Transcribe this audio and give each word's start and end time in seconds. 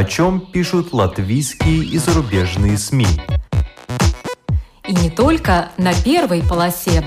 о 0.00 0.04
чем 0.04 0.40
пишут 0.40 0.94
латвийские 0.94 1.84
и 1.84 1.98
зарубежные 1.98 2.78
СМИ. 2.78 3.06
И 4.88 4.94
не 4.94 5.10
только 5.10 5.72
на 5.76 5.92
первой 5.92 6.42
полосе. 6.42 7.06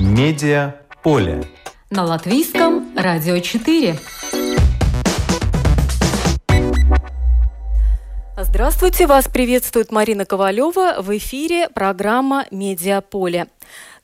Медиа 0.00 0.76
поле. 1.02 1.44
На 1.90 2.04
латвийском 2.04 2.96
радио 2.96 3.38
4. 3.38 3.98
Здравствуйте, 8.38 9.06
вас 9.06 9.28
приветствует 9.28 9.92
Марина 9.92 10.24
Ковалева. 10.24 11.02
В 11.02 11.14
эфире 11.18 11.68
программа 11.68 12.46
«Медиаполе». 12.50 13.48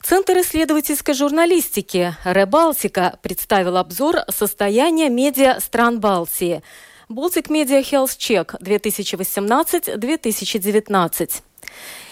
Центр 0.07 0.33
исследовательской 0.33 1.15
журналистики 1.15 2.15
«Ребалтика» 2.23 3.17
представил 3.23 3.77
обзор 3.77 4.17
состояния 4.29 5.09
медиа 5.09 5.59
стран 5.59 5.99
Балтии. 5.99 6.61
Baltic 7.09 7.47
Media 7.47 7.81
Health 7.81 8.15
Check 8.19 8.61
2018-2019. 8.61 11.41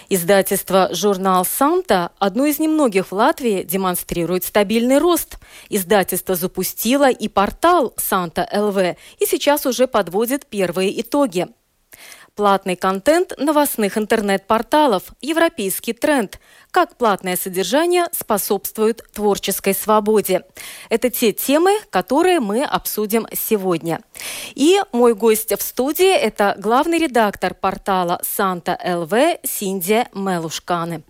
Издательство 0.09 0.89
«Журнал 0.91 1.45
Санта», 1.45 2.09
одно 2.17 2.47
из 2.47 2.57
немногих 2.57 3.11
в 3.11 3.13
Латвии, 3.13 3.61
демонстрирует 3.61 4.43
стабильный 4.43 4.97
рост. 4.97 5.37
Издательство 5.69 6.33
запустило 6.33 7.11
и 7.11 7.27
портал 7.27 7.93
«Санта 7.97 8.49
ЛВ» 8.51 8.97
и 9.19 9.25
сейчас 9.27 9.67
уже 9.67 9.85
подводит 9.85 10.47
первые 10.47 10.99
итоги. 10.99 11.47
Платный 12.35 12.75
контент 12.75 13.33
новостных 13.37 13.95
интернет-порталов– 13.95 15.03
европейский 15.21 15.93
тренд. 15.93 16.39
Как 16.71 16.97
платное 16.97 17.35
содержание 17.35 18.05
способствует 18.11 19.03
творческой 19.13 19.75
свободе. 19.75 20.41
Это 20.89 21.11
те 21.11 21.31
темы, 21.31 21.77
которые 21.91 22.39
мы 22.39 22.63
обсудим 22.63 23.27
сегодня. 23.33 24.01
И 24.55 24.81
мой 24.91 25.13
гость 25.13 25.55
в 25.55 25.61
студии– 25.61 26.11
это 26.15 26.55
главный 26.57 26.97
редактор 26.97 27.53
портала 27.53 28.19
«Санта 28.23 28.79
ЛВ» 28.83 29.13
Синдия 29.43 30.07
Мелушканы. 30.15 31.03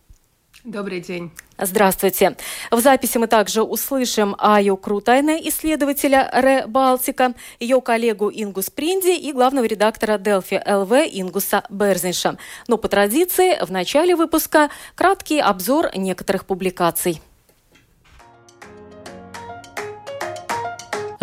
Добрый 0.64 1.02
день. 1.02 1.30
Здравствуйте. 1.58 2.38
В 2.72 2.80
записи 2.80 3.18
мы 3.18 3.28
также 3.28 3.64
услышим 3.64 4.34
Аю 4.40 4.78
Крутайне, 4.78 5.46
исследователя 5.50 6.30
Ре 6.32 6.66
Балтика, 6.68 7.34
ее 7.60 7.82
коллегу 7.82 8.32
Ингу 8.34 8.62
Спринди 8.62 9.12
и 9.12 9.34
главного 9.34 9.66
редактора 9.66 10.18
Делфи 10.18 10.62
ЛВ 10.66 10.92
Ингуса 11.12 11.64
Берзинша. 11.70 12.38
Но 12.70 12.78
по 12.78 12.88
традиции 12.88 13.62
в 13.62 13.72
начале 13.72 14.16
выпуска 14.16 14.70
краткий 14.96 15.42
обзор 15.42 15.90
некоторых 15.96 16.46
публикаций. 16.46 17.22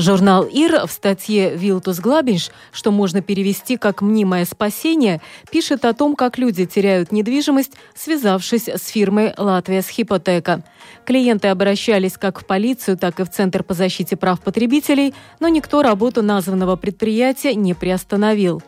Журнал 0.00 0.44
«Ир» 0.44 0.86
в 0.86 0.90
статье 0.90 1.54
«Вилтус 1.54 2.00
Глабинш», 2.00 2.50
что 2.72 2.90
можно 2.90 3.20
перевести 3.20 3.76
как 3.76 4.00
«мнимое 4.00 4.44
спасение», 4.46 5.20
пишет 5.50 5.84
о 5.84 5.92
том, 5.92 6.16
как 6.16 6.38
люди 6.38 6.64
теряют 6.64 7.12
недвижимость, 7.12 7.72
связавшись 7.94 8.68
с 8.68 8.88
фирмой 8.88 9.34
«Латвия 9.36 9.82
с 9.82 9.88
хипотека». 9.88 10.62
Клиенты 11.04 11.48
обращались 11.48 12.14
как 12.16 12.40
в 12.40 12.46
полицию, 12.46 12.96
так 12.96 13.20
и 13.20 13.24
в 13.24 13.30
Центр 13.30 13.62
по 13.62 13.74
защите 13.74 14.16
прав 14.16 14.40
потребителей, 14.40 15.14
но 15.38 15.48
никто 15.48 15.82
работу 15.82 16.22
названного 16.22 16.76
предприятия 16.76 17.54
не 17.54 17.74
приостановил. 17.74 18.62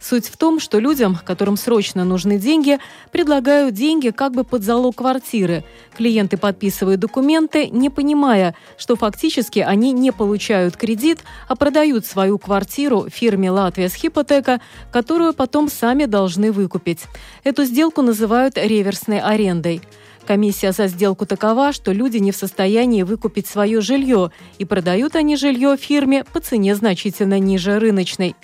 Суть 0.00 0.26
в 0.26 0.36
том, 0.36 0.60
что 0.60 0.78
людям, 0.78 1.18
которым 1.24 1.56
срочно 1.56 2.04
нужны 2.04 2.38
деньги, 2.38 2.78
предлагают 3.10 3.74
деньги 3.74 4.10
как 4.10 4.32
бы 4.32 4.44
под 4.44 4.62
залог 4.62 4.96
квартиры. 4.96 5.64
Клиенты 5.96 6.36
подписывают 6.36 7.00
документы, 7.00 7.68
не 7.68 7.90
понимая, 7.90 8.54
что 8.76 8.96
фактически 8.96 9.60
они 9.60 9.92
не 9.92 10.12
получают 10.12 10.76
кредит, 10.76 11.20
а 11.48 11.56
продают 11.56 12.06
свою 12.06 12.38
квартиру 12.38 13.06
фирме 13.08 13.50
«Латвия 13.50 13.88
с 13.88 13.94
хипотека», 13.94 14.60
которую 14.92 15.32
потом 15.32 15.68
сами 15.68 16.04
должны 16.04 16.52
выкупить. 16.52 17.04
Эту 17.44 17.64
сделку 17.64 18.02
называют 18.02 18.58
реверсной 18.58 19.20
арендой. 19.20 19.80
Комиссия 20.26 20.72
за 20.72 20.86
сделку 20.86 21.26
такова, 21.26 21.72
что 21.72 21.92
люди 21.92 22.16
не 22.16 22.32
в 22.32 22.36
состоянии 22.36 23.02
выкупить 23.02 23.46
свое 23.46 23.80
жилье, 23.80 24.30
и 24.58 24.64
продают 24.64 25.16
они 25.16 25.36
жилье 25.36 25.76
фирме 25.76 26.24
по 26.24 26.40
цене 26.40 26.74
значительно 26.74 27.38
ниже 27.38 27.78
рыночной. 27.78 28.34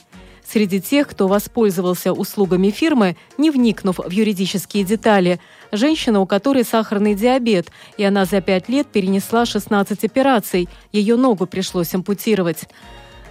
Среди 0.52 0.80
тех, 0.80 1.06
кто 1.06 1.28
воспользовался 1.28 2.12
услугами 2.12 2.70
фирмы, 2.70 3.16
не 3.38 3.52
вникнув 3.52 3.98
в 3.98 4.10
юридические 4.10 4.82
детали, 4.82 5.38
женщина, 5.70 6.20
у 6.20 6.26
которой 6.26 6.64
сахарный 6.64 7.14
диабет, 7.14 7.68
и 7.96 8.02
она 8.02 8.24
за 8.24 8.40
пять 8.40 8.68
лет 8.68 8.88
перенесла 8.88 9.46
16 9.46 10.02
операций, 10.02 10.68
ее 10.90 11.14
ногу 11.14 11.46
пришлось 11.46 11.94
ампутировать. 11.94 12.64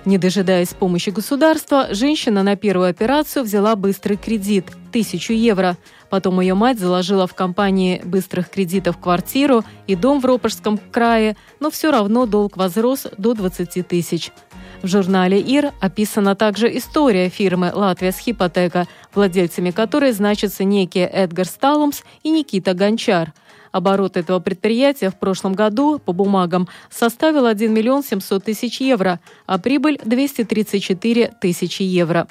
Не 0.05 0.17
дожидаясь 0.17 0.69
помощи 0.69 1.09
государства, 1.09 1.89
женщина 1.91 2.41
на 2.41 2.55
первую 2.55 2.89
операцию 2.89 3.43
взяла 3.43 3.75
быстрый 3.75 4.15
кредит– 4.15 4.67
тысячу 4.93 5.33
евро. 5.33 5.75
Потом 6.09 6.39
ее 6.39 6.53
мать 6.53 6.79
заложила 6.79 7.27
в 7.27 7.33
компании 7.33 8.01
быстрых 8.05 8.49
кредитов 8.49 8.97
квартиру 8.97 9.65
и 9.87 9.95
дом 9.95 10.21
в 10.21 10.25
Ропожском 10.25 10.77
крае, 10.77 11.35
но 11.59 11.69
все 11.69 11.91
равно 11.91 12.25
долг 12.25 12.55
возрос 12.55 13.07
до 13.17 13.33
20 13.33 13.85
тысяч. 13.85 14.31
В 14.81 14.87
журнале 14.87 15.41
«Ир» 15.41 15.73
описана 15.81 16.35
также 16.35 16.77
история 16.77 17.27
фирмы 17.27 17.69
«Латвия 17.73 18.13
с 18.13 18.17
хипотека», 18.17 18.87
владельцами 19.13 19.71
которой 19.71 20.13
значатся 20.13 20.63
некие 20.63 21.05
Эдгар 21.05 21.45
Сталумс 21.45 22.03
и 22.23 22.29
Никита 22.29 22.73
Гончар. 22.73 23.33
Оборот 23.73 24.15
этого 24.15 24.39
предприятия 24.39 25.09
в 25.09 25.19
прошлом 25.19 25.53
году 25.53 25.99
по 25.99 26.13
бумагам 26.13 26.69
составил 26.89 27.45
1 27.45 27.73
миллион 27.73 28.03
700 28.03 28.45
тысяч 28.45 28.79
евро, 28.79 29.19
а 29.45 29.57
прибыль– 29.57 29.99
234 30.05 31.33
тысячи 31.41 31.81
евро. 31.81 32.27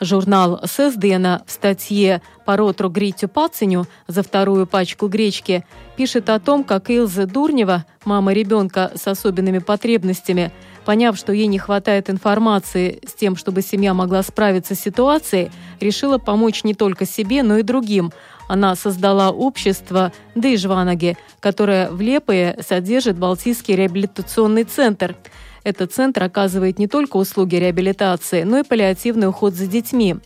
Журнал 0.00 0.60
«Сесдена» 0.64 1.42
в 1.46 1.50
статье 1.50 2.22
по 2.46 2.56
ротру 2.56 2.88
Гритю 2.88 3.28
Пациню 3.28 3.86
за 4.06 4.22
вторую 4.22 4.66
пачку 4.66 5.08
гречки 5.08 5.64
пишет 5.96 6.30
о 6.30 6.38
том, 6.38 6.62
как 6.62 6.88
Илза 6.88 7.26
Дурнева, 7.26 7.84
мама 8.04 8.32
ребенка 8.32 8.92
с 8.94 9.06
особенными 9.08 9.58
потребностями, 9.58 10.52
поняв, 10.88 11.18
что 11.18 11.34
ей 11.34 11.48
не 11.48 11.58
хватает 11.58 12.08
информации 12.08 13.00
с 13.06 13.12
тем, 13.12 13.36
чтобы 13.36 13.60
семья 13.60 13.92
могла 13.92 14.22
справиться 14.22 14.74
с 14.74 14.80
ситуацией, 14.80 15.50
решила 15.80 16.16
помочь 16.16 16.64
не 16.64 16.72
только 16.72 17.04
себе, 17.04 17.42
но 17.42 17.58
и 17.58 17.62
другим. 17.62 18.10
Она 18.48 18.74
создала 18.74 19.30
общество 19.30 20.14
Дейжванаги, 20.34 21.18
которое 21.40 21.90
в 21.90 22.00
Лепое 22.00 22.56
содержит 22.66 23.18
Балтийский 23.18 23.76
реабилитационный 23.76 24.64
центр– 24.64 25.14
этот 25.64 25.92
центр 25.92 26.22
оказывает 26.22 26.78
не 26.78 26.86
только 26.86 27.18
услуги 27.18 27.56
реабилитации, 27.56 28.42
но 28.44 28.58
и 28.60 28.62
паллиативный 28.62 29.28
уход 29.28 29.52
за 29.52 29.66
детьми. 29.66 30.16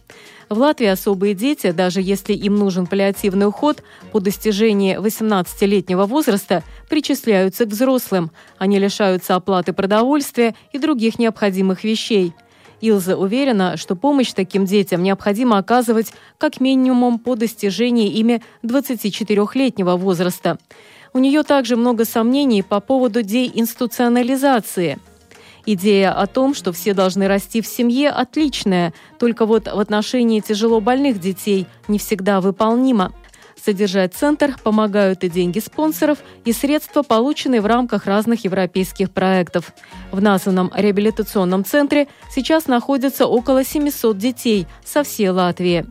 В 0.53 0.59
Латвии 0.59 0.87
особые 0.87 1.33
дети, 1.33 1.71
даже 1.71 2.03
если 2.03 2.35
им 2.35 2.57
нужен 2.57 2.87
паллиативный 2.87 3.47
уход, 3.47 3.83
по 4.13 4.21
достижении 4.21 4.99
18-летнего 4.99 6.05
возраста 6.05 6.63
причисляются 6.91 7.65
к 7.65 7.71
взрослым. 7.71 8.31
Они 8.59 8.79
лишаются 8.79 9.35
оплаты 9.35 9.73
продовольствия 9.73 10.55
и 10.71 10.79
других 10.79 11.19
необходимых 11.19 11.85
вещей. 11.85 12.35
Илза 12.83 13.17
уверена, 13.17 13.79
что 13.79 13.97
помощь 13.97 14.35
таким 14.35 14.67
детям 14.67 15.03
необходимо 15.03 15.57
оказывать 15.57 16.13
как 16.37 16.61
минимум 16.61 17.19
по 17.19 17.35
достижении 17.35 18.11
ими 18.11 18.43
24-летнего 18.63 19.97
возраста. 19.97 20.59
У 21.15 21.19
нее 21.19 21.45
также 21.45 21.77
много 21.77 22.05
сомнений 22.05 22.63
по 22.63 22.81
поводу 22.81 23.23
деинституционализации– 23.23 24.99
Идея 25.65 26.13
о 26.13 26.27
том, 26.27 26.55
что 26.55 26.73
все 26.73 26.93
должны 26.93 27.29
расти 27.29 27.61
в 27.61 27.67
семье, 27.67 28.11
отличная, 28.11 28.93
только 29.19 29.47
вот 29.47 29.67
в 29.73 29.79
отношении 29.79 30.41
тяжело 30.41 30.81
больных 30.81 31.21
детей 31.21 31.67
не 31.89 31.99
всегда 31.99 32.41
выполнима. 32.41 33.13
Содержать 33.65 34.13
центр 34.13 34.57
помогают 34.65 35.23
и 35.23 35.29
деньги 35.29 35.61
спонсоров, 35.61 36.19
и 36.45 36.53
средства, 36.53 37.03
полученные 37.03 37.61
в 37.61 37.67
рамках 37.67 38.07
разных 38.07 38.43
европейских 38.43 39.13
проектов. 39.13 39.73
В 40.11 40.21
названном 40.21 40.73
реабилитационном 40.75 41.65
центре 41.65 42.09
сейчас 42.35 42.67
находится 42.67 43.27
около 43.27 43.65
700 43.65 44.19
детей 44.19 44.67
со 44.85 45.05
всей 45.05 45.29
Латвии. 45.29 45.87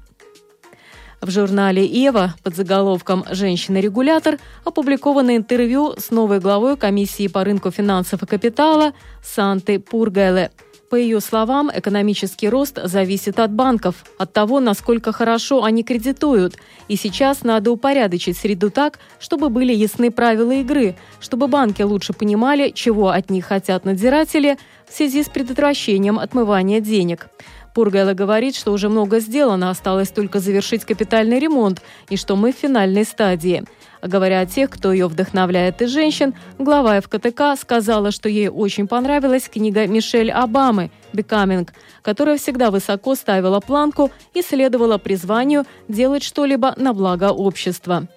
В 1.21 1.29
журнале 1.29 1.85
«Ева» 1.85 2.33
под 2.41 2.56
заголовком 2.56 3.23
«Женщина-регулятор» 3.29 4.39
опубликовано 4.65 5.38
интервью 5.38 5.94
с 5.95 6.09
новой 6.09 6.39
главой 6.39 6.77
комиссии 6.77 7.27
по 7.27 7.44
рынку 7.44 7.69
финансов 7.69 8.23
и 8.23 8.25
капитала 8.25 8.94
Санты 9.23 9.79
Пургеле. 9.79 10.50
По 10.89 10.95
ее 10.95 11.21
словам, 11.21 11.71
экономический 11.71 12.50
рост 12.50 12.79
зависит 12.83 13.39
от 13.39 13.51
банков, 13.51 14.03
от 14.18 14.33
того, 14.33 14.59
насколько 14.59 15.12
хорошо 15.12 15.63
они 15.63 15.83
кредитуют. 15.83 16.56
И 16.88 16.95
сейчас 16.95 17.44
надо 17.44 17.71
упорядочить 17.71 18.35
среду 18.35 18.71
так, 18.71 18.97
чтобы 19.19 19.50
были 19.50 19.73
ясны 19.73 20.09
правила 20.09 20.51
игры, 20.53 20.95
чтобы 21.19 21.47
банки 21.47 21.83
лучше 21.83 22.13
понимали, 22.13 22.71
чего 22.71 23.09
от 23.09 23.29
них 23.29 23.45
хотят 23.45 23.85
надзиратели 23.85 24.57
в 24.89 24.94
связи 24.94 25.23
с 25.23 25.29
предотвращением 25.29 26.18
отмывания 26.18 26.81
денег. 26.81 27.29
Пургайла 27.73 28.13
говорит, 28.13 28.56
что 28.56 28.73
уже 28.73 28.89
много 28.89 29.19
сделано, 29.19 29.69
осталось 29.69 30.09
только 30.09 30.39
завершить 30.39 30.83
капитальный 30.83 31.39
ремонт 31.39 31.81
и 32.09 32.18
что 32.18 32.35
мы 32.35 32.51
в 32.51 32.57
финальной 32.57 33.06
стадии. 33.06 33.63
Говоря 34.01 34.41
о 34.41 34.45
тех, 34.45 34.69
кто 34.69 34.91
ее 34.91 35.07
вдохновляет 35.07 35.81
и 35.81 35.85
женщин, 35.85 36.33
глава 36.57 37.00
ФКТК 37.00 37.56
сказала, 37.56 38.12
что 38.12 38.27
ей 38.27 38.50
очень 38.50 38.88
понравилась 38.88 39.47
книга 39.47 39.88
Мишель 39.88 40.31
Обамы 40.31 40.91
«Becoming», 41.13 41.69
которая 42.01 42.38
всегда 42.38 42.71
высоко 42.71 43.15
ставила 43.15 43.59
планку 43.59 44.12
и 44.33 44.41
следовала 44.41 44.97
призванию 44.97 45.65
делать 45.88 46.23
что-либо 46.23 46.73
на 46.77 46.94
благо 46.94 47.31
общества. 47.31 48.07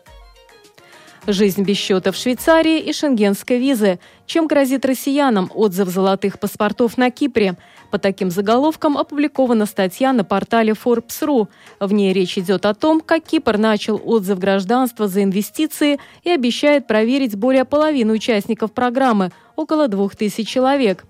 Жизнь 1.26 1.62
без 1.62 1.78
счета 1.78 2.12
в 2.12 2.16
Швейцарии 2.16 2.80
и 2.80 2.92
шенгенской 2.92 3.58
визы. 3.58 3.98
Чем 4.26 4.46
грозит 4.46 4.84
россиянам 4.84 5.50
отзыв 5.54 5.88
золотых 5.88 6.38
паспортов 6.38 6.98
на 6.98 7.10
Кипре? 7.10 7.56
По 7.94 7.98
таким 8.00 8.28
заголовкам 8.28 8.98
опубликована 8.98 9.66
статья 9.66 10.12
на 10.12 10.24
портале 10.24 10.72
Forbes.ru. 10.72 11.46
В 11.78 11.92
ней 11.92 12.12
речь 12.12 12.36
идет 12.36 12.66
о 12.66 12.74
том, 12.74 13.00
как 13.00 13.22
Кипр 13.22 13.56
начал 13.56 14.02
отзыв 14.04 14.36
гражданства 14.40 15.06
за 15.06 15.22
инвестиции 15.22 16.00
и 16.24 16.30
обещает 16.30 16.88
проверить 16.88 17.36
более 17.36 17.64
половины 17.64 18.12
участников 18.12 18.72
программы– 18.72 19.30
около 19.54 19.86
двух 19.86 20.16
тысяч 20.16 20.48
человек. 20.48 21.04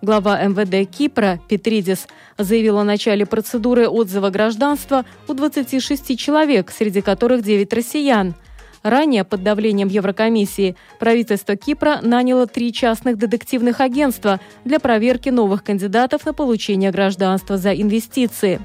Глава 0.00 0.42
МВД 0.42 0.90
Кипра 0.90 1.38
Петридис 1.46 2.06
заявил 2.38 2.78
о 2.78 2.84
начале 2.84 3.26
процедуры 3.26 3.86
отзыва 3.86 4.30
гражданства 4.30 5.04
у 5.28 5.34
26 5.34 6.18
человек, 6.18 6.70
среди 6.70 7.02
которых 7.02 7.42
9 7.42 7.70
россиян– 7.74 8.34
Ранее 8.82 9.24
под 9.24 9.42
давлением 9.42 9.88
Еврокомиссии 9.88 10.74
правительство 10.98 11.54
Кипра 11.54 11.98
наняло 12.02 12.46
три 12.46 12.72
частных 12.72 13.18
детективных 13.18 13.80
агентства 13.80 14.40
для 14.64 14.80
проверки 14.80 15.28
новых 15.28 15.62
кандидатов 15.62 16.24
на 16.24 16.32
получение 16.32 16.90
гражданства 16.90 17.58
за 17.58 17.74
инвестиции. 17.74 18.60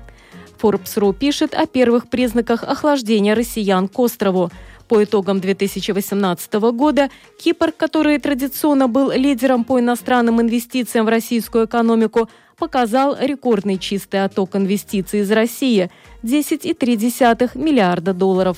Forbes.ru 0.61 1.13
пишет 1.13 1.53
о 1.53 1.65
первых 1.65 2.09
признаках 2.09 2.63
охлаждения 2.63 3.35
россиян 3.35 3.89
к 3.89 3.99
острову. 3.99 4.51
По 4.87 5.03
итогам 5.03 5.41
2018 5.41 6.53
года 6.53 7.09
Кипр, 7.43 7.73
который 7.73 8.17
традиционно 8.19 8.87
был 8.87 9.11
лидером 9.11 9.63
по 9.63 9.79
иностранным 9.79 10.39
инвестициям 10.39 11.07
в 11.07 11.09
российскую 11.09 11.65
экономику, 11.65 12.29
показал 12.57 13.17
рекордный 13.19 13.77
чистый 13.77 14.23
отток 14.23 14.55
инвестиций 14.55 15.21
из 15.21 15.31
России– 15.31 15.89
10,3 16.23 17.51
миллиарда 17.55 18.13
долларов. 18.13 18.57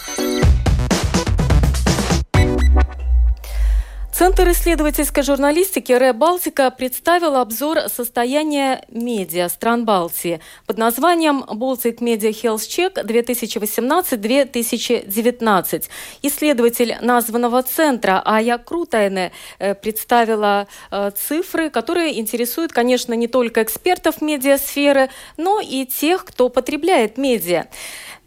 Центр 4.21 4.45
исследовательской 4.51 5.23
журналистики 5.23 5.91
РЭ 5.91 6.13
«Балтика» 6.13 6.69
представил 6.69 7.37
обзор 7.37 7.89
состояния 7.89 8.85
медиа 8.87 9.49
стран 9.49 9.83
Балтии 9.83 10.39
под 10.67 10.77
названием 10.77 11.43
«Baltic 11.47 12.01
Media 12.01 12.29
Health 12.29 12.69
Check 12.69 13.03
2018-2019». 13.03 15.85
Исследователь 16.21 16.97
названного 17.01 17.63
центра 17.63 18.21
Ая 18.23 18.59
Крутайне 18.59 19.31
э, 19.57 19.73
представила 19.73 20.67
э, 20.91 21.09
цифры, 21.15 21.71
которые 21.71 22.19
интересуют, 22.19 22.73
конечно, 22.73 23.15
не 23.15 23.27
только 23.27 23.63
экспертов 23.63 24.21
медиасферы, 24.21 25.09
но 25.37 25.59
и 25.59 25.87
тех, 25.87 26.25
кто 26.25 26.49
потребляет 26.49 27.17
медиа. 27.17 27.65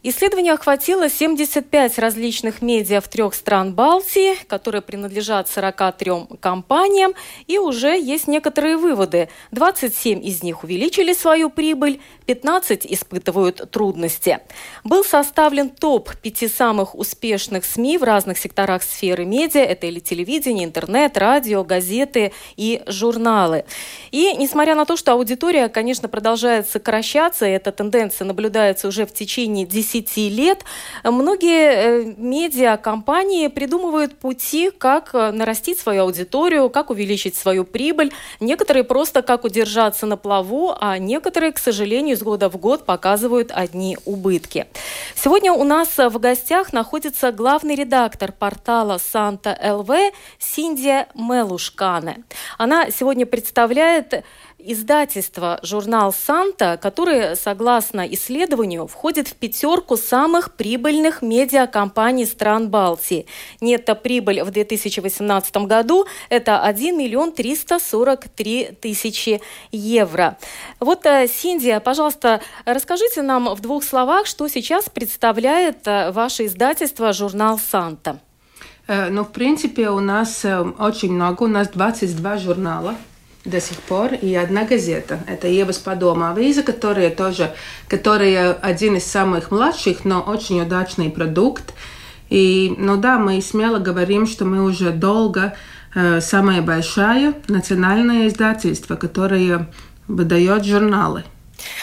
Исследование 0.06 0.52
охватило 0.52 1.08
75 1.08 1.98
различных 1.98 2.60
медиа 2.60 3.00
в 3.00 3.08
трех 3.08 3.32
стран 3.32 3.72
Балтии, 3.74 4.34
которые 4.48 4.82
принадлежат 4.82 5.48
43 5.48 6.36
компаниям, 6.40 7.14
и 7.46 7.56
уже 7.56 7.98
есть 7.98 8.28
некоторые 8.28 8.76
выводы. 8.76 9.30
27 9.52 10.22
из 10.22 10.42
них 10.42 10.62
увеличили 10.62 11.14
свою 11.14 11.48
прибыль, 11.48 12.02
15 12.26 12.84
испытывают 12.84 13.70
трудности. 13.70 14.40
Был 14.84 15.04
составлен 15.04 15.70
топ 15.70 16.14
пяти 16.16 16.48
самых 16.48 16.94
успешных 16.94 17.64
СМИ 17.64 17.96
в 17.96 18.02
разных 18.02 18.36
секторах 18.36 18.82
сферы 18.82 19.24
медиа. 19.24 19.62
Это 19.62 19.86
или 19.86 20.00
телевидение, 20.00 20.66
интернет, 20.66 21.16
радио, 21.16 21.64
газеты 21.64 22.34
и 22.56 22.82
журналы. 22.86 23.64
И 24.10 24.34
несмотря 24.36 24.74
на 24.74 24.84
то, 24.84 24.98
что 24.98 25.12
аудитория, 25.12 25.70
конечно, 25.70 26.10
продолжает 26.10 26.68
сокращаться, 26.68 27.46
эта 27.46 27.72
тенденция 27.72 28.26
наблюдается 28.26 28.86
уже 28.86 29.06
в 29.06 29.14
течение 29.14 29.64
10 29.64 29.93
10 29.94 30.16
лет 30.32 30.64
многие 31.04 31.72
э, 31.72 32.14
медиакомпании 32.16 33.48
придумывают 33.48 34.18
пути, 34.18 34.70
как 34.70 35.10
э, 35.14 35.30
нарастить 35.30 35.78
свою 35.78 36.02
аудиторию, 36.02 36.68
как 36.70 36.90
увеличить 36.90 37.36
свою 37.36 37.64
прибыль. 37.64 38.12
Некоторые 38.40 38.84
просто 38.84 39.22
как 39.22 39.44
удержаться 39.44 40.06
на 40.06 40.16
плаву, 40.16 40.74
а 40.80 40.98
некоторые, 40.98 41.52
к 41.52 41.58
сожалению, 41.58 42.16
из 42.16 42.22
года 42.22 42.48
в 42.48 42.56
год 42.56 42.84
показывают 42.84 43.50
одни 43.52 43.96
убытки. 44.04 44.66
Сегодня 45.14 45.52
у 45.52 45.64
нас 45.64 45.96
в 45.96 46.18
гостях 46.18 46.72
находится 46.72 47.30
главный 47.30 47.74
редактор 47.74 48.32
портала 48.32 48.98
Санта 48.98 49.56
ЛВ 49.62 49.90
Синдия 50.38 51.08
Мелушкане. 51.14 52.24
Она 52.58 52.90
сегодня 52.90 53.26
представляет 53.26 54.24
издательство 54.64 55.58
журнал 55.62 56.12
«Санта», 56.12 56.78
который, 56.80 57.36
согласно 57.36 58.06
исследованию, 58.06 58.86
входит 58.86 59.28
в 59.28 59.34
пятерку 59.34 59.96
самых 59.96 60.54
прибыльных 60.54 61.22
медиакомпаний 61.22 62.26
стран 62.26 62.70
Балтии. 62.70 63.26
Нетто-прибыль 63.60 64.42
в 64.42 64.50
2018 64.50 65.56
году– 65.68 66.06
это 66.28 66.60
1 66.60 66.96
миллион 66.96 67.32
343 67.32 68.76
тысячи 68.80 69.40
евро. 69.70 70.38
Вот, 70.80 71.06
э, 71.06 71.28
Синдия, 71.28 71.80
пожалуйста, 71.80 72.40
расскажите 72.64 73.22
нам 73.22 73.54
в 73.54 73.60
двух 73.60 73.84
словах, 73.84 74.26
что 74.26 74.48
сейчас 74.48 74.88
представляет 74.88 75.86
э, 75.86 76.10
ваше 76.10 76.46
издательство 76.46 77.12
журнал 77.12 77.58
«Санта». 77.58 78.18
Э, 78.86 79.08
ну, 79.10 79.24
в 79.24 79.32
принципе, 79.32 79.90
у 79.90 80.00
нас 80.00 80.44
очень 80.78 81.12
много, 81.12 81.42
у 81.44 81.48
нас 81.48 81.68
22 81.68 82.38
журнала– 82.38 82.94
до 83.44 83.60
сих 83.60 83.78
пор, 83.78 84.14
и 84.14 84.34
одна 84.34 84.64
газета. 84.64 85.20
Это 85.26 85.48
Евас 85.48 85.78
по 85.78 85.94
дому 85.94 86.30
Авиза, 86.30 86.62
которая 86.62 87.10
тоже, 87.10 87.52
которая 87.88 88.52
один 88.52 88.96
из 88.96 89.04
самых 89.04 89.50
младших, 89.50 90.04
но 90.04 90.20
очень 90.20 90.60
удачный 90.60 91.10
продукт. 91.10 91.74
И, 92.30 92.74
ну 92.78 92.96
да, 92.96 93.18
мы 93.18 93.40
смело 93.42 93.78
говорим, 93.78 94.26
что 94.26 94.44
мы 94.44 94.64
уже 94.64 94.90
долго 94.90 95.54
э, 95.94 96.20
самое 96.20 96.62
большое 96.62 97.34
национальное 97.48 98.28
издательство, 98.28 98.96
которое 98.96 99.68
выдает 100.08 100.64
журналы. 100.64 101.24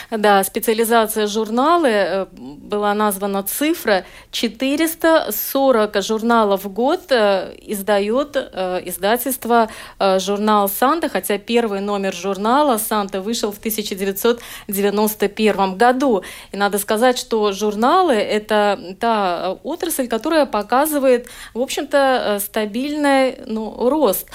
Да, 0.09 0.43
специализация 0.43 1.27
журналы 1.27 1.89
э, 1.89 2.25
была 2.33 2.93
названа 2.93 3.43
цифра 3.43 4.03
440 4.31 6.03
журналов 6.03 6.65
в 6.65 6.69
год 6.69 7.11
э, 7.11 7.55
издает 7.61 8.35
э, 8.35 8.81
издательство 8.85 9.69
журнал 10.17 10.67
Санта, 10.69 11.09
хотя 11.09 11.38
первый 11.38 11.81
номер 11.81 12.13
журнала 12.13 12.77
Санта 12.77 13.21
вышел 13.21 13.51
в 13.51 13.57
1991 13.59 15.77
году. 15.77 16.23
И 16.51 16.57
надо 16.57 16.79
сказать, 16.79 17.17
что 17.17 17.51
журналы– 17.51 18.13
это 18.15 18.95
та 19.00 19.57
отрасль, 19.63 20.07
которая 20.07 20.45
показывает, 20.45 21.27
в 21.53 21.61
общем-то, 21.61 22.39
стабильный 22.43 23.38
ну, 23.45 23.89
рост. 23.89 24.27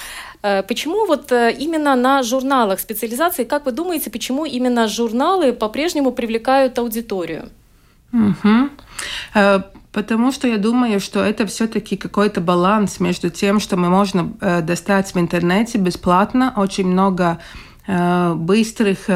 Э, 0.47 0.63
почему 0.63 1.05
вот 1.05 1.31
э, 1.31 1.51
именно 1.59 1.95
на 1.95 2.23
журналах 2.23 2.79
специализации, 2.79 3.43
как 3.43 3.65
вы 3.65 3.71
думаете, 3.71 4.09
почему 4.09 4.45
именно 4.45 4.87
журналы 4.87 5.53
по-прежнему 5.53 6.11
привлекают 6.11 6.79
аудиторию? 6.79 7.49
Угу. 8.13 8.69
Потому 9.91 10.31
что 10.31 10.47
я 10.47 10.57
думаю, 10.57 10.99
что 10.99 11.19
это 11.19 11.45
все-таки 11.45 11.97
какой-то 11.97 12.39
баланс 12.39 12.99
между 12.99 13.29
тем, 13.29 13.59
что 13.59 13.77
мы 13.77 13.89
можем 13.89 14.37
достать 14.63 15.13
в 15.13 15.19
интернете 15.19 15.77
бесплатно 15.77 16.53
очень 16.55 16.87
много 16.87 17.39
быстрых 18.35 19.09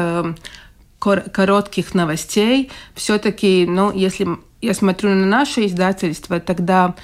коротких 0.98 1.94
новостей. 1.94 2.70
Все-таки, 2.94 3.66
ну, 3.66 3.92
если 3.92 4.26
я 4.60 4.74
смотрю 4.74 5.10
на 5.10 5.26
наше 5.26 5.64
издательство, 5.66 6.40
тогда 6.40 6.94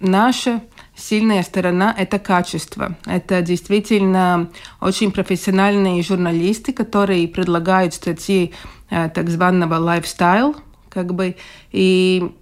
наше 0.00 0.60
Сильная 0.98 1.44
сторона– 1.44 1.94
это 1.98 2.18
качество. 2.18 2.96
Это 3.06 3.40
действительно 3.40 4.50
очень 4.80 5.12
профессиональные 5.12 6.02
журналисты, 6.02 6.72
которые 6.72 7.28
предлагают 7.28 7.94
статьи 7.94 8.52
э, 8.90 9.08
так 9.08 9.30
званого 9.30 9.74
lifestyle, 9.74 10.56
как 10.88 11.14
бы, 11.14 11.36
и 11.70 12.34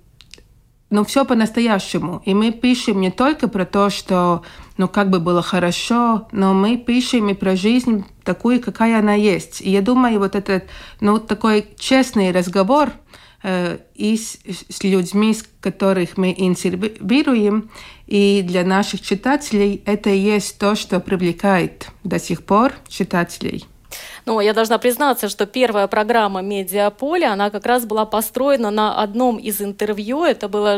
ну, 0.89 1.05
все 1.05 1.27
по-настоящему. 1.27 2.23
И 2.25 2.33
мы 2.33 2.51
пишем 2.51 3.03
не 3.03 3.11
только 3.11 3.49
про 3.49 3.67
то, 3.67 3.91
что, 3.91 4.43
ну, 4.79 4.89
как 4.89 5.11
бы 5.11 5.21
было 5.21 5.43
хорошо, 5.43 6.27
но 6.33 6.55
мы 6.55 6.79
пишем 6.79 7.29
и 7.29 7.35
про 7.35 7.57
жизнь 7.57 8.07
такую, 8.25 8.63
какая 8.63 9.01
она 9.01 9.13
есть. 9.13 9.61
И 9.61 9.69
я 9.69 9.83
думаю, 9.83 10.19
вот 10.19 10.35
этот, 10.35 10.65
ну, 11.01 11.19
такой 11.19 11.67
честный 11.79 12.33
разговор– 12.33 12.91
и 13.95 14.17
с, 14.17 14.39
с 14.69 14.83
людьми, 14.83 15.33
с 15.33 15.45
которых 15.61 16.17
мы 16.17 16.35
интервьюируем. 16.37 17.71
И 18.07 18.43
для 18.43 18.65
наших 18.65 19.01
читателей 19.03 19.83
это 19.85 20.11
есть 20.11 20.59
то, 20.59 20.75
что 20.75 21.01
привлекает 21.01 21.89
до 22.03 22.19
сих 22.19 22.45
пор 22.45 22.73
читателей. 22.89 23.65
Ну, 24.27 24.41
я 24.41 24.53
должна 24.55 24.79
признаться, 24.79 25.29
что 25.29 25.47
первая 25.47 25.87
программа 25.87 26.43
«Медиаполе», 26.43 27.27
она 27.27 27.51
как 27.51 27.65
раз 27.65 27.85
была 27.85 28.05
построена 28.05 28.71
на 28.71 29.01
одном 29.01 29.37
из 29.37 29.63
интервью. 29.63 30.25
Это 30.25 30.49
было 30.49 30.77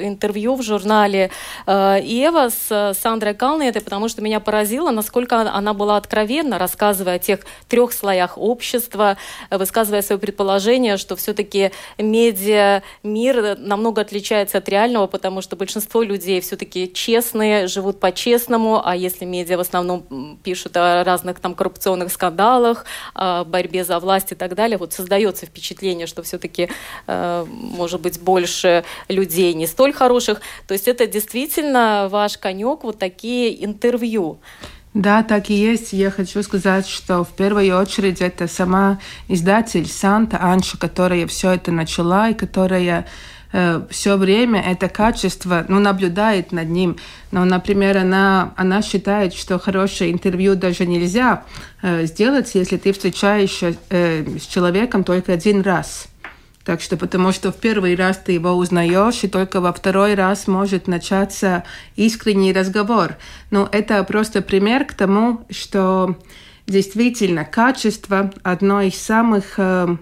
интервью 0.00 0.54
в 0.54 0.62
журнале 0.62 1.30
э, 1.66 1.98
«Ева» 2.02 2.48
с 2.48 2.70
э, 2.70 2.94
Сандрой 2.94 3.34
Калнетой, 3.34 3.82
потому 3.82 4.08
что 4.08 4.22
меня 4.22 4.38
поразило, 4.38 4.90
насколько 4.92 5.40
она 5.40 5.74
была 5.74 5.96
откровенна, 5.96 6.58
рассказывая 6.58 7.16
о 7.16 7.18
тех 7.18 7.40
трех 7.68 7.92
слоях 7.92 8.38
общества, 8.38 9.16
высказывая 9.50 10.02
свое 10.02 10.20
предположение, 10.20 10.96
что 10.96 11.16
все-таки 11.16 11.72
медиа 11.98 12.82
мир 13.02 13.58
намного 13.58 14.02
отличается 14.02 14.58
от 14.58 14.68
реального, 14.68 15.08
потому 15.08 15.40
что 15.42 15.56
большинство 15.56 16.02
людей 16.02 16.40
все-таки 16.40 16.92
честные, 16.92 17.66
живут 17.66 17.98
по-честному, 17.98 18.80
а 18.84 18.94
если 18.94 19.24
медиа 19.24 19.56
в 19.56 19.60
основном 19.60 20.38
пишут 20.44 20.76
о 20.76 21.02
разных 21.02 21.40
там 21.40 21.54
коррупционных 21.54 22.12
скандалах, 22.12 22.45
выборах, 22.76 22.84
а, 23.14 23.44
борьбе 23.44 23.84
за 23.84 23.98
власть 23.98 24.32
и 24.32 24.34
так 24.34 24.54
далее, 24.54 24.78
вот 24.78 24.92
создается 24.92 25.46
впечатление, 25.46 26.06
что 26.06 26.22
все-таки 26.22 26.68
э, 27.06 27.46
может 27.48 28.00
быть 28.00 28.20
больше 28.20 28.84
людей 29.08 29.54
не 29.54 29.66
столь 29.66 29.92
хороших. 29.92 30.40
То 30.66 30.74
есть 30.74 30.88
это 30.88 31.06
действительно 31.06 32.08
ваш 32.10 32.38
конек, 32.38 32.84
вот 32.84 32.98
такие 32.98 33.64
интервью. 33.64 34.38
Да, 34.94 35.22
так 35.22 35.50
и 35.50 35.54
есть. 35.54 35.92
Я 35.92 36.10
хочу 36.10 36.42
сказать, 36.42 36.86
что 36.88 37.22
в 37.22 37.28
первую 37.28 37.78
очередь 37.78 38.22
это 38.22 38.48
сама 38.48 38.98
издатель 39.28 39.86
Санта 39.86 40.38
Анша, 40.40 40.78
которая 40.78 41.26
все 41.26 41.50
это 41.52 41.70
начала 41.70 42.30
и 42.30 42.34
которая 42.34 43.06
Э, 43.52 43.82
все 43.90 44.16
время 44.16 44.60
это 44.60 44.88
качество 44.88 45.64
ну, 45.68 45.78
наблюдает 45.78 46.52
над 46.52 46.68
ним. 46.68 46.96
Но, 47.30 47.44
например, 47.44 47.98
она, 47.98 48.52
она 48.56 48.82
считает, 48.82 49.34
что 49.34 49.58
хорошее 49.58 50.12
интервью 50.12 50.54
даже 50.56 50.86
нельзя 50.86 51.44
э, 51.82 52.06
сделать, 52.06 52.54
если 52.54 52.76
ты 52.76 52.92
встречаешься 52.92 53.76
э, 53.90 54.38
с 54.38 54.46
человеком 54.46 55.04
только 55.04 55.32
один 55.32 55.62
раз. 55.62 56.08
Так 56.64 56.80
что 56.80 56.96
потому 56.96 57.30
что 57.30 57.52
в 57.52 57.56
первый 57.56 57.94
раз 57.94 58.18
ты 58.18 58.32
его 58.32 58.50
узнаешь, 58.50 59.22
и 59.22 59.28
только 59.28 59.60
во 59.60 59.72
второй 59.72 60.14
раз 60.14 60.48
может 60.48 60.88
начаться 60.88 61.62
искренний 61.94 62.52
разговор. 62.52 63.16
Но 63.52 63.68
это 63.70 64.02
просто 64.02 64.42
пример 64.42 64.84
к 64.84 64.94
тому, 64.94 65.46
что 65.48 66.16
действительно 66.66 67.44
качество 67.44 68.32
одно 68.42 68.82
из 68.82 68.96
самых 68.96 69.54
э, 69.58 69.96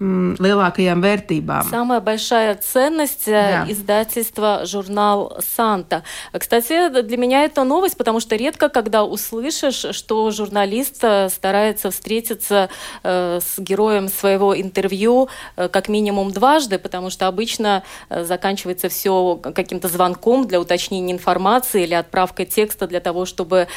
lielākajām 0.00 0.98
vērtībām. 1.04 1.68
Самая 1.70 2.00
большая 2.00 2.56
ценность 2.56 3.26
да. 3.26 3.64
издательства 3.68 4.66
журнал 4.66 5.38
«Санта». 5.54 6.02
Кстати, 6.36 6.88
для 7.02 7.16
меня 7.16 7.44
это 7.44 7.62
новость, 7.62 7.96
потому 7.96 8.18
что 8.18 8.34
редко, 8.34 8.68
когда 8.68 9.04
услышишь, 9.04 9.86
что 9.94 10.30
журналист 10.32 10.98
э, 11.02 11.28
старается 11.28 11.92
встретиться 11.92 12.70
э, 13.04 13.38
с 13.40 13.60
героем 13.60 14.08
своего 14.08 14.60
интервью 14.60 15.28
э, 15.56 15.68
как 15.68 15.88
минимум 15.88 16.32
дважды, 16.32 16.78
потому 16.78 17.10
что 17.10 17.28
обычно 17.28 17.84
заканчивается 18.10 18.88
все 18.88 19.36
каким-то 19.36 19.86
звонком 19.86 20.48
для 20.48 20.60
уточнения 20.60 21.12
информации 21.12 21.84
или 21.84 21.94
отправкой 21.94 22.46
текста 22.46 22.86
для 22.86 23.00
того, 23.00 23.26
чтобы 23.26 23.68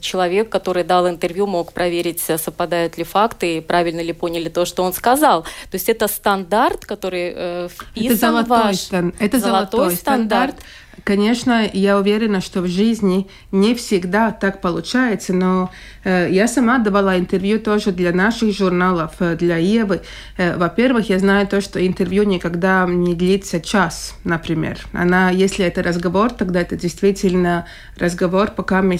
человек, 0.00 0.48
который 0.50 0.84
дал 0.84 1.08
интервью, 1.08 1.46
мог 1.46 1.72
проверить, 1.72 2.20
совпадают 2.20 2.98
ли 2.98 3.04
факты 3.04 3.56
и 3.56 3.60
правильно 3.60 4.00
ли 4.00 4.12
поняли 4.12 4.48
то, 4.48 4.64
что 4.64 4.82
он 4.82 4.92
сказал 4.92 5.37
сказал. 5.38 5.42
То 5.70 5.74
есть 5.74 5.88
это 5.88 6.08
стандарт, 6.08 6.84
который 6.86 7.32
э, 7.34 7.68
вписан 7.68 8.06
это 8.06 8.16
золотой, 8.16 8.58
ваш... 8.64 8.76
Стан... 8.76 9.14
Это 9.18 9.38
золотой, 9.38 9.78
золотой 9.78 9.96
стандарт. 9.96 10.50
стандарт. 10.50 10.66
Конечно, 11.04 11.64
я 11.72 11.96
уверена, 11.96 12.40
что 12.40 12.60
в 12.60 12.66
жизни 12.66 13.28
не 13.52 13.74
всегда 13.74 14.32
так 14.32 14.60
получается, 14.60 15.32
но 15.32 15.70
э, 16.04 16.28
я 16.30 16.48
сама 16.48 16.78
давала 16.78 17.18
интервью 17.18 17.60
тоже 17.60 17.92
для 17.92 18.12
наших 18.12 18.52
журналов, 18.52 19.12
э, 19.20 19.36
для 19.36 19.58
Евы. 19.58 20.00
Э, 20.36 20.56
во-первых, 20.56 21.08
я 21.08 21.18
знаю 21.18 21.46
то, 21.46 21.60
что 21.60 21.78
интервью 21.86 22.24
никогда 22.24 22.84
не 22.86 23.14
длится 23.14 23.60
час, 23.60 24.16
например. 24.24 24.78
Она, 24.92 25.30
если 25.30 25.64
это 25.64 25.82
разговор, 25.82 26.30
тогда 26.32 26.60
это 26.60 26.76
действительно 26.76 27.64
разговор, 27.96 28.50
пока 28.50 28.82
мы 28.82 28.98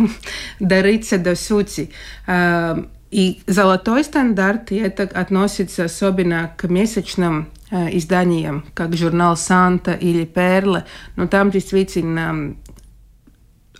дарится 0.60 1.18
до 1.18 1.34
сути. 1.34 1.90
Э, 2.28 2.84
и 3.12 3.42
золотой 3.46 4.04
стандарт, 4.04 4.72
и 4.72 4.76
это 4.76 5.02
относится 5.02 5.84
особенно 5.84 6.54
к 6.56 6.66
месячным 6.66 7.50
э, 7.70 7.94
изданиям, 7.98 8.64
как 8.72 8.96
журнал 8.96 9.36
«Санта» 9.36 9.92
или 9.92 10.24
«Перла», 10.24 10.86
но 11.16 11.26
там 11.26 11.50
действительно 11.50 12.56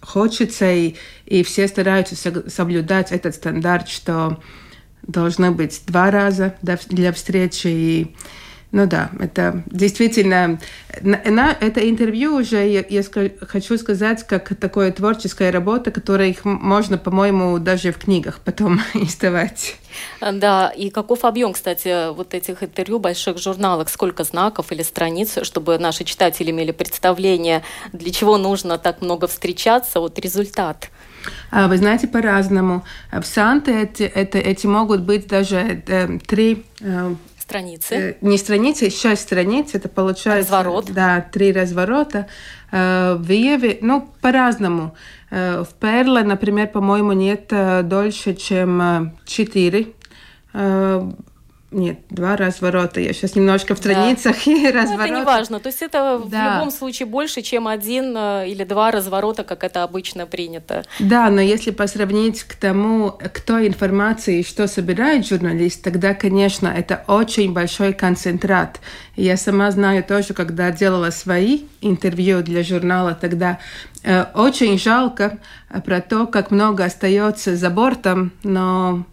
хочется, 0.03 0.71
и, 0.71 0.97
и 1.25 1.43
все 1.45 1.67
стараются 1.67 2.15
соблюдать 2.51 3.11
этот 3.11 3.35
стандарт, 3.35 3.89
что 3.89 4.39
должно 5.03 5.51
быть 5.51 5.83
два 5.87 6.11
раза 6.11 6.55
для 6.61 7.13
встречи, 7.13 7.69
и 7.69 8.17
ну 8.73 8.87
да, 8.87 9.11
это 9.21 9.63
действительно, 9.67 10.59
на, 11.03 11.57
это 11.61 11.89
интервью 11.89 12.37
уже, 12.37 12.67
я, 12.67 12.83
я 12.89 13.03
хочу 13.47 13.77
сказать, 13.77 14.27
как 14.27 14.57
такое 14.57 14.91
творческая 14.93 15.53
работа, 15.53 15.91
которая 15.91 16.29
их 16.29 16.47
можно, 16.47 16.97
по-моему, 16.97 17.59
даже 17.59 17.93
в 17.93 17.99
книгах 17.99 18.41
потом 18.43 18.81
издавать. 18.95 19.77
Да, 20.21 20.71
и 20.71 20.89
каков 20.89 21.27
объем, 21.27 21.53
кстати, 21.53 22.15
вот 22.15 22.33
этих 22.33 22.63
интервью 22.63 22.99
больших 22.99 23.37
журналах? 23.37 23.91
Сколько 23.91 24.25
знаков 24.25 24.73
или 24.73 24.83
страниц, 24.83 25.39
чтобы 25.43 25.79
наши 25.79 26.05
читатели 26.05 26.51
имели 26.51 26.73
представление, 26.73 27.63
для 27.93 28.11
чего 28.11 28.39
нужно 28.39 28.79
так 28.79 29.03
много 29.03 29.27
встречаться, 29.27 30.01
вот 30.01 30.19
результат? 30.19 30.89
А, 31.51 31.69
вы 31.69 31.77
знаете, 31.77 32.09
по-разному. 32.09 32.85
В 33.13 33.25
Санте 33.25 33.83
эти, 33.83 34.03
это, 34.03 34.39
эти 34.39 34.67
могут 34.67 35.03
быть 35.03 35.27
даже 35.29 35.83
э, 35.87 36.19
три 36.27 36.65
э, 36.81 37.15
страницы. 37.53 37.95
Э, 37.95 38.15
не 38.23 38.39
страницы, 38.39 38.91
шесть 38.91 39.23
страниц, 39.23 39.75
это 39.75 39.89
получается... 39.89 40.53
Разворот. 40.53 40.91
Да, 40.93 41.21
три 41.21 41.53
разворота. 41.53 42.27
Э, 42.71 43.15
в 43.19 43.31
Еве, 43.31 43.79
ну, 43.83 44.09
по-разному. 44.21 44.95
Э, 45.31 45.65
в 45.65 45.75
Перле, 45.75 46.23
например, 46.23 46.69
по-моему, 46.69 47.13
нет 47.13 47.53
дольше, 47.89 48.35
чем 48.35 49.13
четыре 49.27 49.89
нет, 51.73 51.99
два 52.11 52.37
разворота. 52.37 53.01
Я 53.01 53.13
сейчас 53.13 53.35
немножко 53.35 53.75
в 53.75 53.79
страницах 53.79 54.37
да. 54.45 54.53
и 54.53 54.71
разворота. 54.71 54.97
Ну, 54.97 55.05
это 55.05 55.15
не 55.15 55.25
важно. 55.25 55.61
То 55.61 55.69
есть 55.69 55.83
это 55.83 56.21
да. 56.27 56.51
в 56.51 56.55
любом 56.55 56.71
случае 56.71 57.07
больше, 57.07 57.43
чем 57.43 57.67
один 57.67 58.15
э, 58.17 58.49
или 58.49 58.65
два 58.65 58.91
разворота, 58.91 59.43
как 59.43 59.65
это 59.65 59.83
обычно 59.83 60.27
принято. 60.27 60.85
Да, 60.99 61.31
но 61.31 61.41
если 61.41 61.71
посравнить 61.71 62.43
к 62.43 62.55
тому, 62.55 63.11
кто 63.11 63.67
информации 63.67 64.41
и 64.41 64.45
что 64.45 64.69
собирает 64.69 65.27
журналист, 65.27 65.83
тогда, 65.83 66.15
конечно, 66.15 66.69
это 66.69 67.05
очень 67.07 67.53
большой 67.53 67.95
концентрат. 67.95 68.81
Я 69.17 69.37
сама 69.37 69.71
знаю 69.71 70.05
тоже, 70.05 70.35
когда 70.35 70.71
делала 70.71 71.11
свои 71.11 71.63
интервью 71.81 72.43
для 72.43 72.63
журнала, 72.63 73.15
тогда 73.15 73.59
э, 74.03 74.25
очень 74.35 74.79
жалко 74.79 75.39
э, 75.71 75.81
про 75.81 76.01
то, 76.01 76.27
как 76.27 76.51
много 76.51 76.85
остается 76.85 77.57
за 77.57 77.71
бортом, 77.71 78.33
но 78.43 79.05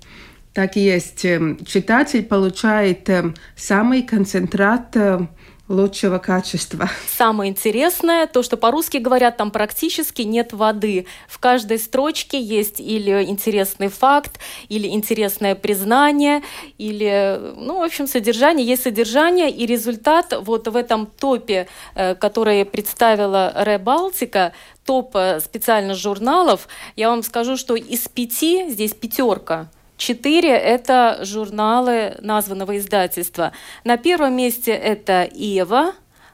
так 0.60 0.76
есть. 0.76 1.24
Эм, 1.24 1.58
читатель 1.66 2.22
получает 2.22 3.10
эм, 3.10 3.34
самый 3.56 4.02
концентрат 4.04 4.94
эм, 4.98 5.30
лучшего 5.70 6.18
качества. 6.18 6.90
Самое 7.08 7.50
интересное, 7.50 8.28
то, 8.28 8.44
что 8.44 8.58
по-русски 8.58 8.98
говорят, 8.98 9.38
там 9.38 9.52
практически 9.52 10.24
нет 10.24 10.52
воды. 10.52 11.06
В 11.30 11.40
каждой 11.40 11.80
строчке 11.80 12.42
есть 12.42 12.82
или 12.82 13.24
интересный 13.24 13.88
факт, 13.88 14.38
или 14.68 14.90
интересное 14.90 15.56
признание, 15.56 16.42
или, 16.78 17.40
ну, 17.56 17.80
в 17.80 17.84
общем, 17.84 18.06
содержание. 18.06 18.68
Есть 18.68 18.84
содержание, 18.84 19.50
и 19.50 19.66
результат 19.66 20.34
вот 20.42 20.68
в 20.68 20.76
этом 20.76 21.06
топе, 21.06 21.68
э, 21.96 22.16
который 22.16 22.66
представила 22.66 23.54
Ре 23.56 23.78
Балтика, 23.78 24.52
топ 24.84 25.16
э, 25.16 25.40
специально 25.40 25.94
журналов, 25.94 26.68
я 26.98 27.10
вам 27.10 27.24
скажу, 27.24 27.56
что 27.56 27.76
из 27.76 28.10
пяти, 28.10 28.70
здесь 28.70 28.94
пятерка, 28.94 29.70
Четыре– 30.00 30.50
это 30.52 31.20
журналы 31.24 32.16
названного 32.22 32.78
издательства. 32.78 33.52
На 33.84 33.98
первом 33.98 34.34
месте 34.34 34.72
это 34.72 35.30
«Ева», 35.30 35.92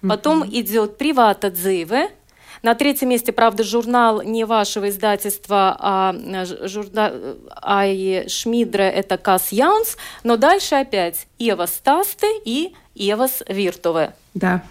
потом 0.08 0.44
mm-hmm. 0.44 0.60
идет 0.62 0.98
«Привата 1.00 1.50
Дзиве», 1.50 2.12
на 2.62 2.76
третьем 2.76 3.10
месте, 3.10 3.32
правда, 3.32 3.64
журнал 3.64 4.22
не 4.22 4.44
вашего 4.44 4.90
издательства, 4.90 5.76
а, 5.80 6.16
журна... 6.68 7.12
а 7.50 7.86
Шмидра– 8.28 8.84
это 8.84 9.18
Кас 9.18 9.52
Яунс, 9.52 9.98
но 10.24 10.38
дальше 10.38 10.76
опять 10.76 11.28
Ева 11.40 11.66
Стасте 11.66 12.28
и 12.46 12.74
Евас 12.94 13.44
Виртове. 13.48 14.14
Да. 14.36 14.64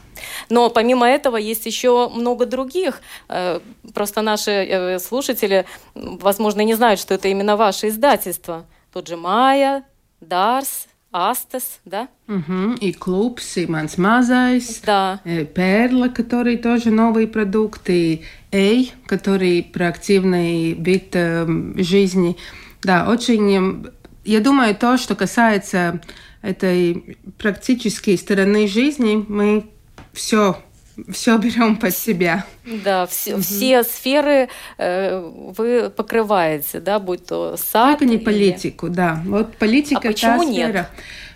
Но 0.49 0.71
помимо 0.71 1.09
этого 1.09 1.37
есть 1.37 1.67
еще 1.67 2.09
много 2.09 2.47
других. 2.47 3.01
Э, 3.29 3.61
просто 3.93 4.23
наши 4.23 4.51
э, 4.51 4.99
слушатели, 4.99 5.65
возможно, 5.95 6.63
не 6.63 6.75
знают, 6.75 7.01
что 7.01 7.15
это 7.15 7.29
именно 7.29 7.57
ваше 7.57 7.89
издательство 7.89 8.65
тот 8.95 9.09
же 9.09 9.17
Майя, 9.17 9.83
Дарс, 10.21 10.87
Астес, 11.11 11.81
да? 11.85 12.07
Угу. 12.29 12.75
И 12.81 12.93
клубс, 12.93 13.57
и 13.57 13.67
Манс 13.67 13.99
Мазайс, 13.99 14.81
да. 14.87 15.21
Перла, 15.25 16.09
который 16.09 16.57
тоже 16.59 16.93
новый 16.93 17.27
продукт, 17.27 17.91
и 17.91 18.23
Эй, 18.53 18.93
который 19.07 19.65
про 19.65 19.89
активный 19.89 20.75
вид 20.75 21.09
э, 21.15 21.45
жизни. 21.77 22.37
Да, 22.85 23.11
очень... 23.11 23.89
Я 24.25 24.41
думаю, 24.41 24.77
то, 24.77 24.97
что 24.97 25.17
касается 25.17 26.01
этой 26.41 27.19
практической 27.37 28.17
стороны 28.17 28.69
жизни, 28.69 29.25
мы 29.27 29.67
все 30.13 30.63
все 31.11 31.37
берем 31.39 31.77
под 31.77 31.95
себя. 31.95 32.45
Да, 32.85 33.07
все, 33.07 33.35
угу. 33.35 33.43
все 33.43 33.83
сферы 33.83 34.49
э, 34.79 35.19
вы 35.57 35.91
покрываете, 35.91 36.81
да, 36.81 36.99
будь 36.99 37.27
то 37.27 37.57
сад. 37.57 37.99
Только 37.99 38.05
не 38.07 38.17
или... 38.17 38.25
политику, 38.25 38.89
да. 38.89 39.21
Вот 39.27 39.57
политика 39.57 40.09
а 40.09 40.13
почему 40.13 40.45
та 40.45 40.53
сфера. 40.53 40.73
Нет? 40.73 40.89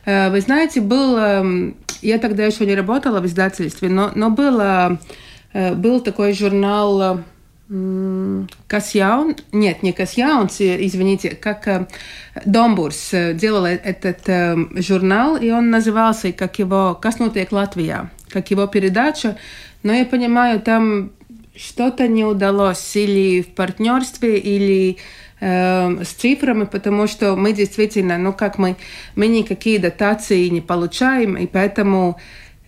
Э, 0.05 0.31
вы 0.31 0.41
знаете, 0.41 0.81
был, 0.81 1.17
э, 1.19 1.73
я 2.03 2.19
тогда 2.19 2.45
еще 2.45 2.67
не 2.67 2.75
работала 2.75 3.21
в 3.21 3.27
издательстве, 3.27 3.88
но, 3.88 4.11
но 4.15 4.31
было, 4.31 4.99
э, 5.53 5.75
был 5.75 6.00
такой 6.00 6.33
журнал 6.33 7.25
Касьяун, 8.67 9.37
нет, 9.53 9.83
не 9.83 9.93
Касьяунс, 9.93 10.57
извините, 10.61 11.31
как 11.31 11.91
Домбурс 12.47 13.11
делал 13.35 13.67
этот 13.67 14.27
журнал, 14.83 15.37
и 15.37 15.51
он 15.51 15.69
назывался, 15.69 16.33
как 16.33 16.59
его 16.59 16.99
«Коснутые 17.01 17.47
Латвия», 17.51 18.11
как 18.31 18.51
его 18.51 18.67
передача, 18.67 19.37
но 19.83 19.93
я 19.93 20.07
понимаю, 20.07 20.61
там 20.61 21.11
что-то 21.55 22.09
не 22.09 22.25
удалось 22.25 22.97
или 22.97 23.43
в 23.43 23.49
партнерстве, 23.49 24.39
или 24.39 24.97
э, 25.41 26.05
с 26.05 26.09
цифрами, 26.09 26.65
потому 26.65 27.07
что 27.07 27.37
мы 27.37 27.53
действительно, 27.53 28.17
ну 28.17 28.33
как 28.33 28.57
мы, 28.59 28.77
мы 29.15 29.27
никакие 29.27 29.79
дотации 29.79 30.49
не 30.49 30.63
получаем, 30.63 31.37
и 31.37 31.47
поэтому 31.47 32.19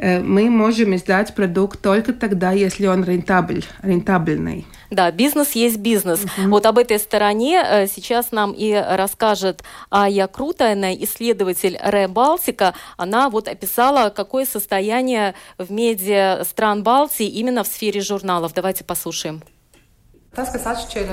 Э, 0.00 0.20
мы 0.20 0.48
можем 0.48 0.94
издать 0.96 1.34
продукт 1.34 1.82
только 1.82 2.14
тогда, 2.14 2.52
если 2.52 2.86
он 2.86 3.04
рентабель, 3.04 3.64
рентабельный. 3.82 4.66
Да, 4.90 5.10
бизнес 5.12 5.52
есть 5.52 5.78
бизнес. 5.78 6.20
Uh-huh. 6.20 6.48
Вот 6.48 6.66
об 6.66 6.78
этой 6.78 6.98
стороне 6.98 7.62
э, 7.64 7.86
сейчас 7.86 8.32
нам 8.32 8.52
и 8.52 8.72
расскажет 8.72 9.62
Ая 9.90 10.26
Крутайна, 10.26 10.94
исследователь 10.94 11.78
Ре 11.80 12.08
Балтика. 12.08 12.74
Она 12.96 13.30
вот 13.30 13.46
описала, 13.46 14.10
какое 14.10 14.44
состояние 14.44 15.34
в 15.58 15.70
медиа 15.70 16.42
стран 16.44 16.82
Балтии 16.82 17.26
именно 17.26 17.62
в 17.62 17.68
сфере 17.68 18.00
журналов. 18.00 18.52
Давайте 18.52 18.82
послушаем. 18.84 19.42
Tas, 20.30 20.52
kas 20.54 20.66
atšķir 20.70 21.08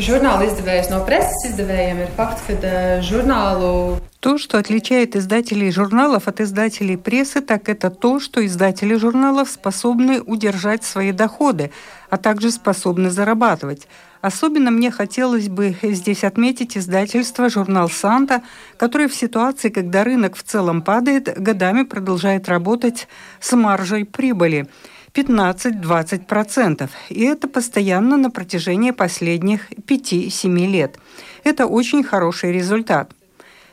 žurnāla 0.00 0.46
издевējus 0.46 0.86
no 0.88 1.02
preses 1.04 1.42
издевējiem, 1.50 1.98
ir 2.06 2.14
fakts, 2.16 2.46
ka 2.48 2.70
žurnālu 3.04 4.00
то, 4.20 4.36
что 4.36 4.58
отличает 4.58 5.16
издателей 5.16 5.70
журналов 5.70 6.28
от 6.28 6.40
издателей 6.40 6.98
прессы, 6.98 7.40
так 7.40 7.70
это 7.70 7.88
то, 7.90 8.20
что 8.20 8.44
издатели 8.44 8.94
журналов 8.94 9.48
способны 9.48 10.20
удержать 10.20 10.84
свои 10.84 11.12
доходы, 11.12 11.70
а 12.10 12.18
также 12.18 12.50
способны 12.50 13.10
зарабатывать. 13.10 13.88
Особенно 14.20 14.70
мне 14.70 14.90
хотелось 14.90 15.48
бы 15.48 15.74
здесь 15.82 16.24
отметить 16.24 16.76
издательство 16.76 17.48
журнал 17.48 17.88
«Санта», 17.88 18.42
которое 18.76 19.08
в 19.08 19.14
ситуации, 19.14 19.70
когда 19.70 20.04
рынок 20.04 20.36
в 20.36 20.42
целом 20.42 20.82
падает, 20.82 21.38
годами 21.38 21.84
продолжает 21.84 22.48
работать 22.48 23.08
с 23.40 23.54
маржей 23.56 24.04
прибыли– 24.04 24.66
15-20%. 25.14 26.88
И 27.08 27.24
это 27.24 27.48
постоянно 27.48 28.16
на 28.16 28.30
протяжении 28.30 28.92
последних 28.92 29.70
5-7 29.72 30.66
лет. 30.66 30.98
Это 31.44 31.66
очень 31.66 32.04
хороший 32.04 32.52
результат. 32.52 33.12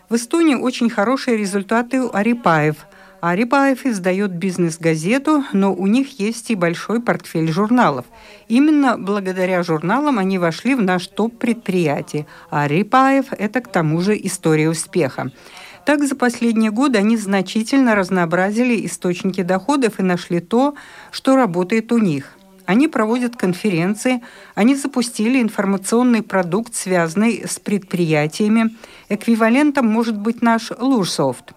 В 0.10 0.15
Эстонии 0.15 0.56
очень 0.56 0.89
хорошие 0.89 1.38
результаты 1.38 2.01
у 2.01 2.10
Арипаев. 2.13 2.75
Арипаев 3.20 3.86
издает 3.86 4.32
бизнес-газету, 4.32 5.44
но 5.51 5.74
у 5.74 5.88
них 5.88 6.20
есть 6.20 6.51
и 6.51 6.56
большой 6.56 7.01
портфель 7.01 7.51
журналов. 7.51 8.06
Именно 8.48 8.98
благодаря 8.98 9.63
журналам 9.63 10.20
они 10.20 10.38
вошли 10.38 10.75
в 10.75 10.82
наш 10.82 11.08
топ 11.08 11.38
предприятий. 11.38 12.25
Арипаев– 12.51 13.25
это 13.32 13.62
к 13.62 13.72
тому 13.72 14.01
же 14.01 14.17
история 14.22 14.70
успеха. 14.70 15.32
Так, 15.88 16.03
за 16.03 16.17
последние 16.17 16.70
годы 16.70 16.98
они 16.98 17.15
значительно 17.15 17.95
разнообразили 17.95 18.86
источники 18.86 19.41
доходов 19.41 20.02
и 20.02 20.04
нашли 20.04 20.41
то, 20.41 20.76
что 21.12 21.38
работает 21.38 21.93
у 21.93 21.97
них. 21.97 22.34
Они 22.65 22.89
проводят 22.89 23.38
конференции, 23.38 24.21
они 24.54 24.76
запустили 24.76 25.41
информационный 25.41 26.23
продукт, 26.23 26.76
связанный 26.76 27.45
с 27.47 27.58
предприятиями. 27.58 28.76
Эквивалентом 29.08 29.88
может 29.88 30.17
быть 30.17 30.41
наш 30.41 30.71
Лурсофт. 30.78 31.54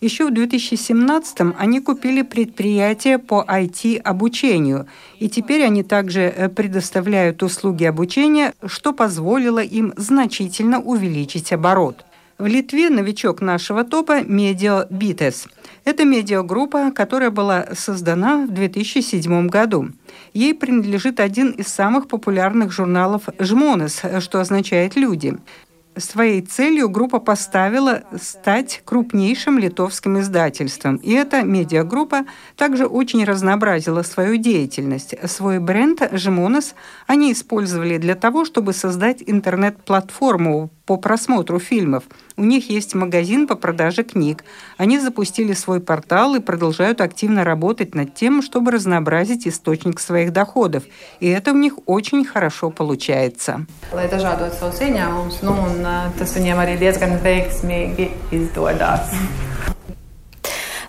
Еще 0.00 0.24
в 0.24 0.32
2017 0.32 1.54
они 1.58 1.80
купили 1.80 2.22
предприятие 2.22 3.18
по 3.18 3.44
IT-обучению, 3.46 4.86
и 5.18 5.28
теперь 5.28 5.62
они 5.62 5.82
также 5.82 6.22
э, 6.22 6.48
предоставляют 6.48 7.42
услуги 7.42 7.84
обучения, 7.84 8.54
что 8.64 8.94
позволило 8.94 9.62
им 9.62 9.92
значительно 9.98 10.80
увеличить 10.80 11.52
оборот. 11.52 12.06
В 12.38 12.44
Литве 12.44 12.90
новичок 12.90 13.40
нашего 13.40 13.82
топа– 13.82 14.22
Медиа 14.26 14.86
Битес. 14.90 15.48
Это 15.84 16.04
медиагруппа, 16.04 16.90
которая 16.90 17.30
была 17.30 17.68
создана 17.72 18.44
в 18.44 18.50
2007 18.50 19.48
году. 19.48 19.88
Ей 20.34 20.54
принадлежит 20.54 21.18
один 21.18 21.52
из 21.52 21.68
самых 21.68 22.08
популярных 22.08 22.72
журналов 22.72 23.22
«Жмонес», 23.38 24.02
что 24.20 24.40
означает 24.40 24.96
«люди». 24.96 25.38
Своей 25.96 26.42
целью 26.42 26.90
группа 26.90 27.20
поставила 27.20 28.02
стать 28.20 28.82
крупнейшим 28.84 29.58
литовским 29.58 30.20
издательством. 30.20 30.96
И 30.96 31.12
эта 31.12 31.40
медиагруппа 31.40 32.26
также 32.54 32.84
очень 32.84 33.24
разнообразила 33.24 34.02
свою 34.02 34.36
деятельность. 34.36 35.14
Свой 35.24 35.58
бренд 35.58 36.06
«Жмонес» 36.12 36.74
они 37.06 37.32
использовали 37.32 37.96
для 37.96 38.14
того, 38.14 38.44
чтобы 38.44 38.74
создать 38.74 39.22
интернет-платформу 39.24 40.70
по 40.86 40.96
просмотру 40.96 41.58
фильмов. 41.58 42.04
У 42.36 42.44
них 42.44 42.70
есть 42.70 42.94
магазин 42.94 43.46
по 43.46 43.56
продаже 43.56 44.04
книг. 44.04 44.44
Они 44.78 44.98
запустили 44.98 45.52
свой 45.52 45.80
портал 45.80 46.36
и 46.36 46.40
продолжают 46.40 47.00
активно 47.00 47.44
работать 47.44 47.94
над 47.94 48.14
тем, 48.14 48.40
чтобы 48.40 48.70
разнообразить 48.70 49.48
источник 49.48 49.98
своих 50.00 50.32
доходов. 50.32 50.84
И 51.18 51.28
это 51.28 51.50
у 51.50 51.56
них 51.56 51.74
очень 51.86 52.24
хорошо 52.24 52.70
получается. 52.70 53.66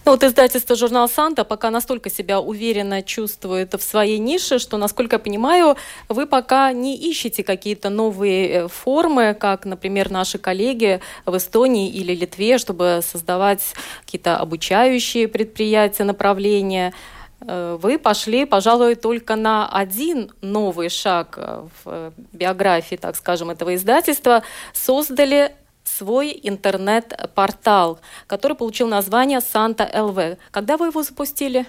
Ну, 0.07 0.11
вот 0.11 0.23
издательство 0.23 0.77
«Журнал 0.77 1.09
Санта» 1.09 1.43
пока 1.43 1.69
настолько 1.69 2.09
себя 2.09 2.39
уверенно 2.39 3.03
чувствует 3.03 3.73
в 3.73 3.81
своей 3.81 4.19
нише, 4.19 4.57
что, 4.57 4.77
насколько 4.77 5.17
я 5.17 5.19
понимаю, 5.19 5.75
вы 6.07 6.25
пока 6.25 6.71
не 6.71 6.95
ищете 6.95 7.43
какие-то 7.43 7.89
новые 7.89 8.47
э, 8.47 8.67
формы, 8.69 9.33
как, 9.37 9.65
например, 9.65 10.09
наши 10.09 10.37
коллеги 10.37 11.01
в 11.25 11.35
Эстонии 11.35 11.89
или 11.89 12.15
Литве, 12.15 12.57
чтобы 12.57 13.01
создавать 13.03 13.73
какие-то 14.05 14.37
обучающие 14.37 15.27
предприятия, 15.27 16.05
направления. 16.05 16.93
Э, 17.41 17.77
вы 17.77 17.99
пошли, 17.99 18.45
пожалуй, 18.45 18.95
только 18.95 19.35
на 19.35 19.67
один 19.67 20.31
новый 20.39 20.87
шаг 20.87 21.33
э, 21.35 21.67
в 21.83 22.13
биографии, 22.31 22.95
так 22.95 23.17
скажем, 23.17 23.49
этого 23.49 23.75
издательства, 23.75 24.43
создали 24.71 25.51
свой 25.97 26.39
интернет-портал, 26.43 27.99
который 28.27 28.55
получил 28.55 28.87
название 28.87 29.41
Санта 29.41 29.89
ЛВ. 29.93 30.37
Когда 30.51 30.77
вы 30.77 30.87
его 30.87 31.03
запустили? 31.03 31.65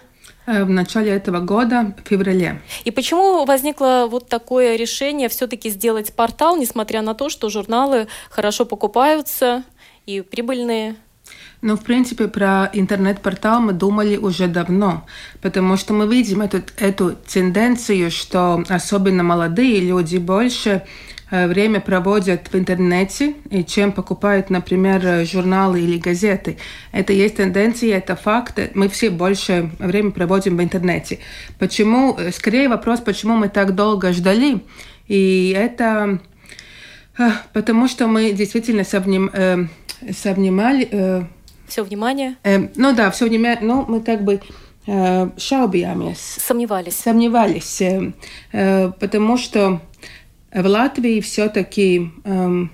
Э, 0.46 0.64
в 0.64 0.70
начале 0.70 1.10
этого 1.12 1.40
года, 1.40 1.94
в 2.04 2.08
феврале. 2.08 2.60
И 2.84 2.90
почему 2.90 3.44
возникло 3.44 4.06
вот 4.10 4.28
такое 4.28 4.76
решение 4.76 5.28
все-таки 5.28 5.70
сделать 5.70 6.12
портал, 6.12 6.56
несмотря 6.56 7.02
на 7.02 7.14
то, 7.14 7.28
что 7.28 7.48
журналы 7.48 8.08
хорошо 8.30 8.64
покупаются 8.64 9.62
и 10.06 10.20
прибыльные? 10.20 10.96
Ну, 11.60 11.76
в 11.76 11.80
принципе, 11.80 12.28
про 12.28 12.70
интернет-портал 12.72 13.60
мы 13.60 13.72
думали 13.72 14.16
уже 14.16 14.46
давно, 14.46 15.06
потому 15.42 15.76
что 15.76 15.92
мы 15.92 16.06
видим 16.06 16.40
эту, 16.40 16.62
эту 16.78 17.16
тенденцию, 17.26 18.10
что 18.10 18.62
особенно 18.68 19.22
молодые 19.22 19.80
люди 19.80 20.18
больше 20.18 20.84
время 21.30 21.80
проводят 21.80 22.48
в 22.50 22.56
интернете, 22.56 23.34
и 23.50 23.62
чем 23.62 23.92
покупают, 23.92 24.48
например, 24.48 25.26
журналы 25.26 25.80
или 25.80 25.98
газеты. 25.98 26.56
Это 26.90 27.12
есть 27.12 27.36
тенденция, 27.36 27.98
это 27.98 28.16
факт. 28.16 28.58
Мы 28.74 28.88
все 28.88 29.10
больше 29.10 29.70
время 29.78 30.10
проводим 30.10 30.56
в 30.56 30.62
интернете. 30.62 31.18
Почему? 31.58 32.16
Э, 32.16 32.32
скорее 32.32 32.68
вопрос, 32.68 33.00
почему 33.00 33.36
мы 33.36 33.50
так 33.50 33.74
долго 33.74 34.12
ждали. 34.12 34.62
И 35.06 35.54
это 35.56 36.18
э, 37.18 37.30
потому, 37.52 37.88
что 37.88 38.06
мы 38.06 38.32
действительно 38.32 38.84
совним, 38.84 39.68
совнимали... 40.10 41.26
Все 41.66 41.82
внимание? 41.82 42.36
Ну 42.76 42.94
да, 42.94 43.10
все 43.10 43.26
внимание. 43.26 43.58
Ну, 43.60 43.84
мы 43.86 44.00
как 44.00 44.24
бы 44.24 44.40
шаубиямес. 44.86 46.18
Сомневались. 46.18 46.96
Сомневались. 46.96 47.82
Потому 48.50 49.36
что 49.36 49.82
в 50.52 50.66
Латвии 50.66 51.20
все-таки 51.20 52.10
эм, 52.24 52.70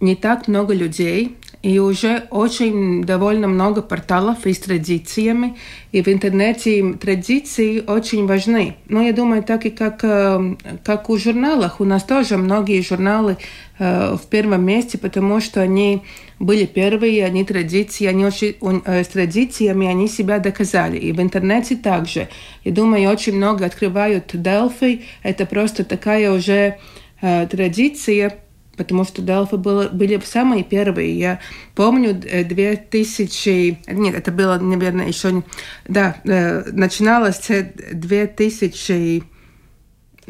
не 0.00 0.16
так 0.16 0.48
много 0.48 0.74
людей 0.74 1.36
и 1.62 1.78
уже 1.78 2.26
очень 2.30 3.04
довольно 3.04 3.46
много 3.46 3.82
порталов 3.82 4.46
и 4.46 4.54
с 4.54 4.58
традициями, 4.58 5.56
и 5.92 6.02
в 6.02 6.08
интернете 6.08 6.94
традиции 6.94 7.84
очень 7.86 8.26
важны. 8.26 8.76
Но 8.88 9.02
я 9.02 9.12
думаю, 9.12 9.42
так 9.42 9.66
и 9.66 9.70
как, 9.70 10.02
э, 10.02 10.56
как 10.82 11.10
у 11.10 11.18
журналах, 11.18 11.80
у 11.80 11.84
нас 11.84 12.04
тоже 12.04 12.38
многие 12.38 12.80
журналы 12.80 13.36
э, 13.78 14.16
в 14.16 14.26
первом 14.28 14.64
месте, 14.64 14.96
потому 14.96 15.40
что 15.40 15.60
они 15.60 16.02
были 16.40 16.64
первые, 16.64 17.24
они 17.26 17.44
традиции, 17.44 18.06
они 18.06 18.24
очень, 18.24 18.56
э, 18.86 19.04
с 19.04 19.08
традициями 19.08 19.86
они 19.86 20.08
себя 20.08 20.38
доказали. 20.38 20.96
И 20.96 21.12
в 21.12 21.20
интернете 21.20 21.76
также. 21.76 22.28
Я 22.64 22.72
думаю, 22.72 23.08
очень 23.10 23.36
много 23.36 23.66
открывают 23.66 24.34
Delphi. 24.34 25.02
Это 25.22 25.44
просто 25.44 25.84
такая 25.84 26.32
уже 26.32 26.78
э, 27.20 27.46
традиция, 27.46 28.38
потому 28.78 29.04
что 29.04 29.20
Delphi 29.20 29.58
было, 29.58 29.90
были 29.92 30.18
самые 30.24 30.64
первые. 30.64 31.16
Я 31.16 31.40
помню 31.74 32.14
2000... 32.14 33.78
Э, 33.86 33.92
нет, 33.92 34.14
это 34.14 34.32
было, 34.32 34.58
наверное, 34.58 35.08
еще... 35.08 35.42
Да, 35.86 36.16
э, 36.24 36.62
начиналось 36.72 37.50
2000 37.92 39.22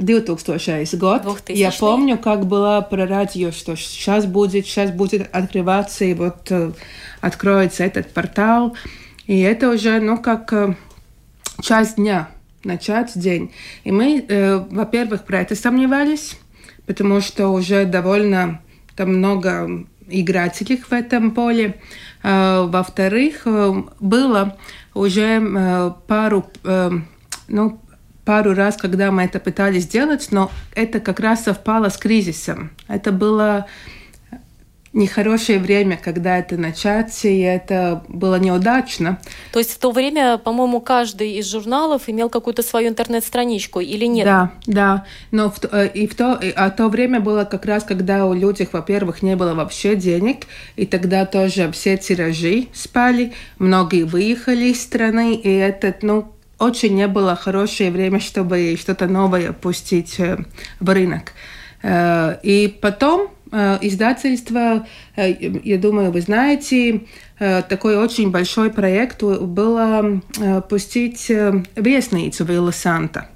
2000 0.01 0.97
год. 0.97 1.23
2000. 1.23 1.59
Я 1.59 1.71
помню, 1.71 2.19
как 2.19 2.47
было 2.47 2.87
про 2.89 3.07
радио, 3.07 3.51
что 3.53 3.77
сейчас 3.77 4.27
будет, 4.27 4.67
сейчас 4.67 4.91
будет 4.91 5.29
открываться, 5.35 6.05
и 6.05 6.15
вот 6.15 6.51
э, 6.51 6.73
откроется 7.21 7.85
этот 7.85 8.13
портал. 8.13 8.77
И 9.27 9.39
это 9.41 9.71
уже, 9.71 10.01
ну, 10.01 10.19
как 10.19 10.53
э, 10.53 10.75
часть 11.63 11.97
дня, 11.97 12.31
начать 12.65 13.13
день. 13.15 13.53
И 13.85 13.93
мы, 13.93 14.25
э, 14.27 14.65
во-первых, 14.71 15.25
про 15.25 15.41
это 15.41 15.55
сомневались, 15.55 16.39
потому 16.87 17.21
что 17.21 17.49
уже 17.49 17.85
довольно 17.85 18.61
там 18.97 19.17
много 19.17 19.87
игрателей 20.09 20.79
в 20.79 20.93
этом 20.93 21.31
поле. 21.33 21.81
Э, 22.23 22.67
во-вторых, 22.67 23.43
э, 23.45 23.83
было 24.01 24.57
уже 24.95 25.41
э, 25.41 25.93
пару 26.07 26.51
э, 26.65 26.91
ну, 27.49 27.81
пару 28.25 28.55
раз, 28.55 28.77
когда 28.77 29.11
мы 29.11 29.25
это 29.25 29.41
пытались 29.41 29.85
сделать, 29.85 30.29
но 30.31 30.51
это 30.75 31.01
как 31.01 31.21
раз 31.21 31.45
совпало 31.45 31.89
с 31.89 31.97
кризисом. 31.97 32.71
Это 32.89 33.13
было 33.13 33.67
нехорошее 34.93 35.61
время, 35.61 35.99
когда 36.03 36.39
это 36.39 36.57
начать, 36.57 37.25
и 37.25 37.39
это 37.41 38.03
было 38.09 38.37
неудачно. 38.37 39.21
То 39.53 39.61
есть 39.61 39.73
в 39.73 39.79
то 39.79 39.93
время, 39.93 40.39
по-моему, 40.39 40.81
каждый 40.81 41.35
из 41.35 41.49
журналов 41.51 42.03
имел 42.09 42.29
какую-то 42.29 42.63
свою 42.63 42.89
интернет-страничку 42.89 43.81
или 43.81 44.07
нет? 44.07 44.25
Да, 44.25 44.53
да. 44.67 45.05
Но 45.31 45.51
в, 45.51 45.61
э, 45.71 45.89
и 45.95 46.07
в 46.09 46.15
то, 46.17 46.41
а 46.57 46.71
то 46.71 46.89
время 46.89 47.21
было 47.21 47.45
как 47.45 47.67
раз, 47.67 47.85
когда 47.85 48.27
у 48.27 48.35
людей, 48.35 48.69
во-первых, 48.71 49.23
не 49.23 49.37
было 49.37 49.55
вообще 49.55 49.95
денег, 49.95 50.47
и 50.75 50.87
тогда 50.87 51.25
тоже 51.25 51.71
все 51.71 51.97
тиражи 51.97 52.67
спали, 52.73 53.33
многие 53.59 54.03
выехали 54.03 54.67
из 54.67 54.83
страны, 54.83 55.35
и 55.35 55.49
этот, 55.49 56.03
ну, 56.03 56.33
очень 56.61 56.95
не 56.95 57.09
было 57.09 57.35
хорошее 57.35 57.91
время, 57.91 58.21
чтобы 58.21 58.77
что-то 58.79 59.07
новое 59.07 59.53
пустить 59.53 60.21
э, 60.21 60.39
в 60.79 60.91
рынок. 60.91 61.33
Э, 61.83 62.37
и 62.43 62.69
потом 62.81 63.31
э, 63.51 63.79
издательство, 63.81 64.87
я 65.17 65.79
думаю, 65.79 66.13
вы 66.13 66.21
знаете, 66.21 67.03
такой 67.39 67.97
очень 67.97 68.31
большой 68.31 68.71
проект 68.71 69.23
было 69.23 70.21
пустить 70.69 71.31
вестницу 71.75 72.45
Вилла 72.45 72.71
Санта. 72.71 73.29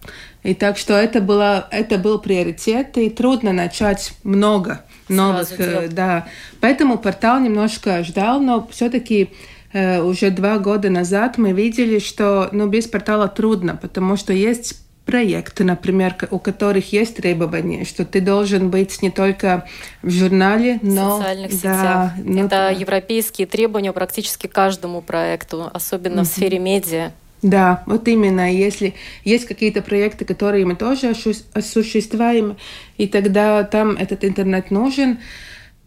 И 0.43 0.53
так 0.53 0.77
что 0.77 0.93
это, 0.93 1.23
было, 1.23 1.67
это 1.71 1.97
был 1.97 2.19
приоритет, 2.19 2.99
и 2.99 3.09
трудно 3.09 3.55
начать 3.55 4.13
много 4.25 4.83
новых. 5.09 5.49
Да. 5.91 6.27
Поэтому 6.61 6.99
портал 6.99 7.41
немножко 7.41 8.05
ждал, 8.05 8.41
но 8.41 8.69
все-таки 8.71 9.31
уже 9.75 10.31
два 10.31 10.59
года 10.59 10.89
назад 10.89 11.37
мы 11.37 11.53
видели, 11.53 11.99
что 11.99 12.49
ну, 12.53 12.69
без 12.69 12.87
портала 12.87 13.29
трудно, 13.29 13.77
потому 13.81 14.17
что 14.17 14.33
есть 14.33 14.85
проекты, 15.05 15.65
например, 15.65 16.17
у 16.31 16.39
которых 16.39 16.93
есть 16.93 17.17
требования, 17.17 17.85
что 17.85 18.05
ты 18.05 18.21
должен 18.21 18.71
быть 18.71 19.03
не 19.03 19.11
только 19.11 19.67
в 20.03 20.11
журнале, 20.11 20.79
но 20.83 21.17
в 21.17 21.19
социальных 21.19 21.51
да, 21.51 21.57
сетях. 21.57 22.13
Ну, 22.25 22.47
Это 22.47 22.49
да. 22.49 22.71
европейские 22.71 23.47
требования 23.47 23.93
практически 23.93 24.47
каждому 24.47 25.03
проекту, 25.03 25.69
особенно 25.73 26.21
mm-hmm. 26.21 26.25
в 26.25 26.27
сфере 26.27 26.59
медиа. 26.59 27.13
Да, 27.43 27.83
вот 27.85 28.09
именно. 28.09 28.51
Если 28.51 28.95
есть 29.23 29.45
какие-то 29.45 29.83
проекты, 29.83 30.25
которые 30.25 30.65
мы 30.65 30.77
тоже 30.77 31.15
осуществляем, 31.53 32.57
и 32.97 33.07
тогда 33.07 33.63
там 33.65 33.91
этот 33.91 34.25
интернет 34.25 34.71
нужен. 34.71 35.19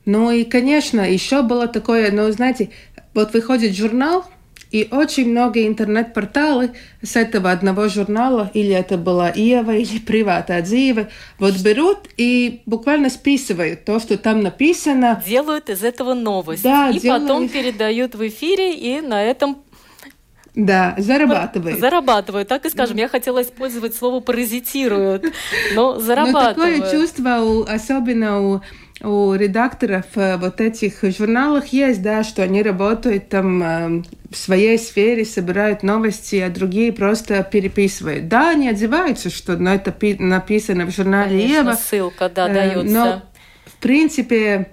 Ну 0.06 0.32
и, 0.32 0.44
конечно, 0.44 1.02
еще 1.02 1.42
было 1.42 1.68
такое, 1.68 2.12
ну, 2.12 2.32
знаете, 2.32 2.70
вот 3.18 3.34
выходит 3.34 3.76
журнал, 3.76 4.26
и 4.70 4.88
очень 4.92 5.32
много 5.32 5.66
интернет-порталы 5.66 6.74
с 7.02 7.16
этого 7.16 7.50
одного 7.50 7.88
журнала, 7.88 8.52
или 8.54 8.76
это 8.76 8.96
была 8.98 9.30
Ева, 9.30 9.72
или 9.76 9.98
Привата 9.98 10.58
Адзива, 10.58 11.08
вот 11.40 11.56
берут 11.58 11.98
и 12.18 12.62
буквально 12.68 13.10
списывают 13.10 13.86
то, 13.86 14.00
что 14.00 14.20
там 14.20 14.42
написано. 14.42 15.24
Делают 15.26 15.70
из 15.70 15.84
этого 15.84 16.14
новость. 16.14 16.62
Да, 16.62 16.92
и 16.92 17.00
делают... 17.00 17.24
потом 17.24 17.50
передают 17.50 18.14
в 18.14 18.28
эфире, 18.28 18.76
и 18.76 19.02
на 19.02 19.24
этом 19.24 19.64
да, 20.54 20.96
зарабатывают. 20.98 21.80
Зарабатывают, 21.80 22.48
так 22.48 22.66
и 22.66 22.70
скажем. 22.72 22.98
Я 22.98 23.08
хотела 23.08 23.44
использовать 23.44 23.96
слово 23.96 24.22
паразитируют, 24.22 25.24
но 25.76 26.00
зарабатывают. 26.00 26.58
Но 26.58 26.84
такое 26.84 26.92
чувство, 26.92 27.42
у, 27.42 27.64
особенно 27.64 28.42
у 28.42 28.62
у 29.02 29.34
редакторов 29.34 30.06
э, 30.16 30.38
вот 30.38 30.60
этих 30.60 31.04
журналах 31.04 31.68
есть, 31.68 32.02
да, 32.02 32.24
что 32.24 32.44
они 32.44 32.64
работают 32.64 33.30
там 33.30 33.62
э, 33.62 34.04
в 34.32 34.36
своей 34.36 34.80
сфере, 34.80 35.24
собирают 35.24 35.84
новости, 35.84 36.38
а 36.38 36.50
другие 36.50 36.92
просто 36.92 37.44
переписывают. 37.44 38.28
Да, 38.28 38.50
они 38.52 38.68
одеваются, 38.68 39.30
что 39.30 39.56
ну, 39.56 39.70
это 39.70 39.94
написано 40.20 40.86
в 40.86 40.96
журнале 40.96 41.40
Конечно, 41.40 41.54
Ева. 41.54 41.74
ссылка, 41.74 42.30
да, 42.30 42.48
дается. 42.48 42.94
Но, 42.94 43.22
в 43.66 43.76
принципе, 43.78 44.72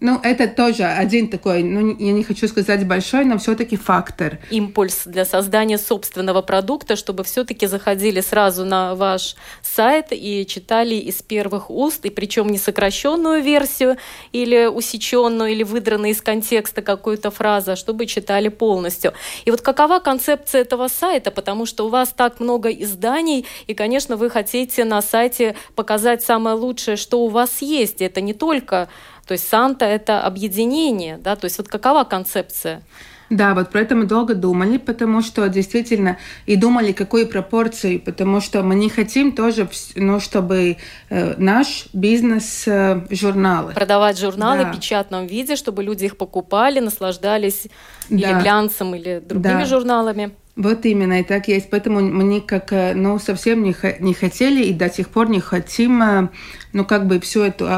ну, 0.00 0.20
это 0.22 0.46
тоже 0.46 0.84
один 0.84 1.28
такой, 1.28 1.64
ну, 1.64 1.96
я 1.98 2.12
не 2.12 2.22
хочу 2.22 2.46
сказать 2.46 2.86
большой, 2.86 3.24
но 3.24 3.36
все-таки 3.38 3.76
фактор. 3.76 4.38
Импульс 4.48 5.02
для 5.06 5.24
создания 5.24 5.76
собственного 5.76 6.40
продукта, 6.40 6.94
чтобы 6.94 7.24
все-таки 7.24 7.66
заходили 7.66 8.20
сразу 8.20 8.64
на 8.64 8.94
ваш 8.94 9.34
сайт 9.60 10.06
и 10.12 10.46
читали 10.46 10.94
из 10.94 11.20
первых 11.22 11.68
уст, 11.68 12.04
и 12.04 12.10
причем 12.10 12.48
не 12.48 12.58
сокращенную 12.58 13.42
версию 13.42 13.96
или 14.30 14.66
усеченную, 14.66 15.50
или 15.50 15.64
выдранную 15.64 16.12
из 16.12 16.22
контекста 16.22 16.80
какую-то 16.80 17.32
фразу, 17.32 17.72
а 17.72 17.76
чтобы 17.76 18.06
читали 18.06 18.48
полностью. 18.48 19.14
И 19.46 19.50
вот 19.50 19.62
какова 19.62 19.98
концепция 19.98 20.60
этого 20.60 20.86
сайта? 20.86 21.32
Потому 21.32 21.66
что 21.66 21.86
у 21.86 21.88
вас 21.88 22.10
так 22.10 22.38
много 22.38 22.70
изданий, 22.70 23.46
и, 23.66 23.74
конечно, 23.74 24.16
вы 24.16 24.30
хотите 24.30 24.84
на 24.84 25.02
сайте 25.02 25.56
показать 25.74 26.22
самое 26.22 26.54
лучшее, 26.54 26.96
что 26.96 27.20
у 27.20 27.28
вас 27.28 27.62
есть. 27.62 28.00
Это 28.00 28.20
не 28.20 28.32
только 28.32 28.88
то 29.28 29.32
есть 29.32 29.46
Санта— 29.46 29.84
это 29.86 30.22
объединение, 30.22 31.18
да, 31.18 31.36
то 31.36 31.44
есть 31.44 31.58
вот 31.58 31.68
какова 31.68 32.04
концепция? 32.04 32.82
Да, 33.28 33.54
вот 33.54 33.68
про 33.68 33.82
это 33.82 33.94
мы 33.94 34.06
долго 34.06 34.34
думали, 34.34 34.78
потому 34.78 35.20
что 35.20 35.46
действительно 35.50 36.16
и 36.46 36.56
думали, 36.56 36.92
какой 36.92 37.26
пропорции, 37.26 37.98
потому 37.98 38.40
что 38.40 38.62
мы 38.62 38.74
не 38.74 38.88
хотим 38.88 39.32
тоже, 39.32 39.68
ну, 39.96 40.18
чтобы 40.18 40.78
э, 41.10 41.34
наш 41.36 41.88
бизнес 41.92 42.66
э, 42.66 43.02
журналы. 43.10 43.74
Продавать 43.74 44.18
журналы 44.18 44.64
да. 44.64 44.72
в 44.72 44.76
печатном 44.76 45.26
виде, 45.26 45.56
чтобы 45.56 45.82
люди 45.82 46.06
их 46.06 46.16
покупали, 46.16 46.80
наслаждались 46.80 47.66
да. 48.08 48.16
или 48.16 48.40
глянцем, 48.40 48.94
или 48.94 49.22
другими 49.22 49.60
да. 49.60 49.66
журналами. 49.66 50.30
Вот 50.58 50.84
именно, 50.86 51.20
и 51.20 51.22
так 51.22 51.46
есть. 51.46 51.70
Поэтому 51.70 52.00
мы 52.00 52.40
как, 52.40 52.72
э, 52.72 52.92
ну, 52.92 53.20
совсем 53.20 53.62
не, 53.62 53.76
не 54.00 54.12
хотели 54.12 54.64
и 54.64 54.72
до 54.72 54.90
сих 54.90 55.08
пор 55.08 55.30
не 55.30 55.38
хотим, 55.38 56.02
э, 56.02 56.28
ну, 56.72 56.84
как 56.84 57.06
бы 57.06 57.20
всю 57.20 57.42
эту 57.42 57.68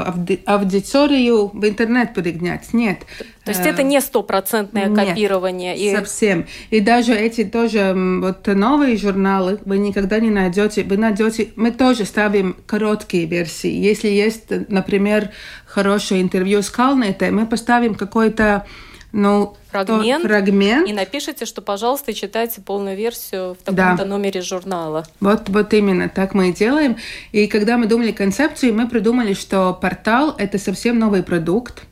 аудиторию 0.46 1.50
в 1.52 1.68
интернет 1.68 2.14
перегнать. 2.14 2.72
Нет. 2.72 3.00
То 3.44 3.50
есть 3.50 3.66
это 3.66 3.82
не 3.82 4.00
стопроцентное 4.00 4.94
копирование? 4.94 5.76
Нет, 5.76 5.92
и... 5.92 5.94
совсем. 5.94 6.46
И 6.70 6.80
даже 6.80 7.14
эти 7.14 7.44
тоже 7.44 7.92
вот 7.94 8.46
новые 8.46 8.96
журналы 8.96 9.58
вы 9.66 9.76
никогда 9.76 10.18
не 10.18 10.30
найдете. 10.30 10.82
Вы 10.82 10.96
найдете... 10.96 11.48
Мы 11.56 11.72
тоже 11.72 12.06
ставим 12.06 12.56
короткие 12.64 13.26
версии. 13.26 13.70
Если 13.70 14.08
есть, 14.08 14.46
например, 14.70 15.32
хорошее 15.66 16.22
интервью 16.22 16.62
с 16.62 16.70
Калнетой, 16.70 17.30
мы 17.30 17.44
поставим 17.44 17.94
какой-то 17.94 18.64
ну, 19.12 19.56
фрагмент, 19.70 20.24
фрагмент. 20.24 20.88
И 20.88 20.92
напишите, 20.92 21.44
что, 21.44 21.62
пожалуйста, 21.62 22.12
читайте 22.12 22.60
полную 22.60 22.96
версию 22.96 23.54
в 23.54 23.64
таком-то 23.64 24.04
да. 24.04 24.04
номере 24.04 24.40
журнала. 24.40 25.04
Вот, 25.20 25.48
вот 25.48 25.74
именно 25.74 26.08
так 26.08 26.34
мы 26.34 26.50
и 26.50 26.52
делаем. 26.52 26.96
И 27.32 27.46
когда 27.46 27.76
мы 27.76 27.86
думали 27.86 28.12
концепцию, 28.12 28.74
мы 28.74 28.88
придумали, 28.88 29.34
что 29.34 29.72
портал– 29.74 30.34
это 30.38 30.58
совсем 30.58 30.98
новый 30.98 31.22
продукт. 31.22 31.82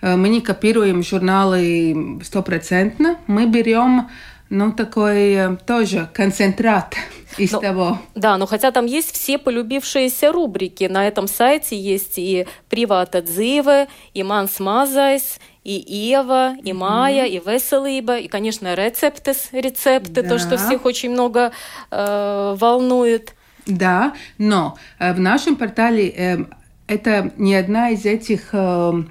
Э, 0.00 0.16
мы 0.16 0.28
не 0.28 0.40
копируем 0.40 1.02
журналы 1.02 2.20
стопроцентно. 2.24 3.18
Мы 3.26 3.46
берем 3.46 4.08
ну, 4.48 4.72
такой 4.72 5.32
э, 5.32 5.56
тоже 5.66 6.10
концентрат 6.12 6.94
из 7.38 7.52
но, 7.52 7.60
того. 7.60 7.98
Да, 8.14 8.36
но 8.36 8.46
хотя 8.46 8.70
там 8.70 8.86
есть 8.86 9.14
все 9.14 9.38
полюбившиеся 9.38 10.30
рубрики. 10.30 10.84
На 10.84 11.06
этом 11.08 11.26
сайте 11.26 11.78
есть 11.78 12.18
и 12.18 12.46
«Привата 12.68 13.22
дзивы», 13.22 13.88
и 14.12 14.22
«Манс 14.22 14.60
мазайс», 14.60 15.38
и 15.64 15.72
Ева, 15.72 16.56
и 16.62 16.72
Майя, 16.72 17.24
mm-hmm. 17.24 17.28
и 17.28 17.50
Веселиба, 17.50 18.18
и, 18.18 18.28
конечно, 18.28 18.74
рецепты, 18.74 19.32
рецепты, 19.52 20.22
да. 20.22 20.28
то, 20.28 20.38
что 20.38 20.56
всех 20.56 20.84
очень 20.84 21.10
много 21.10 21.52
э, 21.90 22.56
волнует. 22.58 23.34
Да, 23.66 24.14
но 24.38 24.76
э, 24.98 25.12
в 25.12 25.20
нашем 25.20 25.56
портале 25.56 26.08
э, 26.08 26.44
это 26.88 27.32
не 27.36 27.54
одна 27.54 27.90
из 27.90 28.04
этих 28.04 28.48
э, 28.52 29.02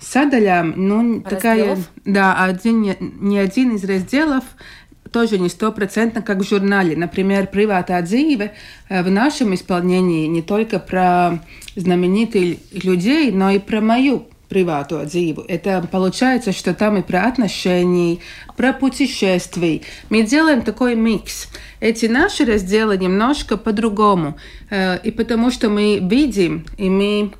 садаļām, 0.00 0.74
ну, 0.76 1.20
такая, 1.20 1.78
да, 2.04 2.44
один, 2.44 2.96
не 3.20 3.38
один 3.38 3.76
из 3.76 3.84
разделов, 3.84 4.42
тоже 5.12 5.38
не 5.38 5.48
стопроцентно, 5.48 6.22
как 6.22 6.38
в 6.38 6.48
журнале. 6.48 6.96
Например, 6.96 7.46
«Приватная 7.46 8.02
dzīve» 8.02 8.50
в 8.88 9.10
нашем 9.10 9.54
исполнении 9.54 10.26
не 10.26 10.40
только 10.40 10.78
про 10.78 11.38
знаменитых 11.76 12.58
людей, 12.72 13.30
но 13.30 13.50
и 13.50 13.58
про 13.58 13.80
мою 13.82 14.26
приватную 14.52 15.06
dzīvi. 15.06 15.46
Это 15.48 15.88
получается, 15.90 16.52
что 16.52 16.74
там 16.74 16.98
и 16.98 17.02
про 17.02 17.26
отношения, 17.26 18.18
про 18.54 18.74
путешествия. 18.74 19.80
Мы 20.10 20.22
делаем 20.22 20.60
такой 20.60 20.94
микс. 20.94 21.48
Эти 21.80 22.04
наши 22.06 22.44
разделы 22.44 22.98
немножко 22.98 23.56
по-другому. 23.56 24.36
И 24.70 25.10
потому 25.16 25.50
что 25.50 25.70
мы 25.70 26.00
видим, 26.02 26.66
и 26.76 26.90
мы 26.90 27.32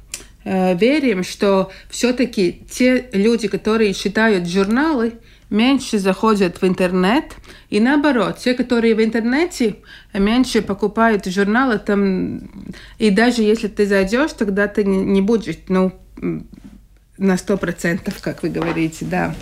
верим, 0.45 1.23
что 1.23 1.71
все-таки 1.91 2.63
те 2.71 3.11
люди, 3.13 3.49
которые 3.49 3.93
читают 3.93 4.49
журналы, 4.49 5.13
меньше 5.51 5.99
заходят 5.99 6.63
в 6.63 6.67
интернет, 6.67 7.25
и 7.69 7.79
наоборот, 7.79 8.39
те, 8.39 8.55
которые 8.55 8.95
в 8.95 9.05
интернете 9.05 9.77
меньше 10.15 10.63
покупают 10.63 11.27
журналы, 11.27 11.79
там, 11.79 12.41
и 12.99 13.11
даже 13.11 13.43
если 13.43 13.69
ты 13.69 13.85
зайдешь, 13.87 14.33
тогда 14.33 14.67
ты 14.67 14.83
не 14.83 15.21
будешь, 15.21 15.59
ну, 15.69 15.93
на 17.23 17.37
сто 17.37 17.57
процентов, 17.57 18.21
как 18.21 18.43
вы 18.43 18.49
говорите, 18.49 19.05
да. 19.05 19.35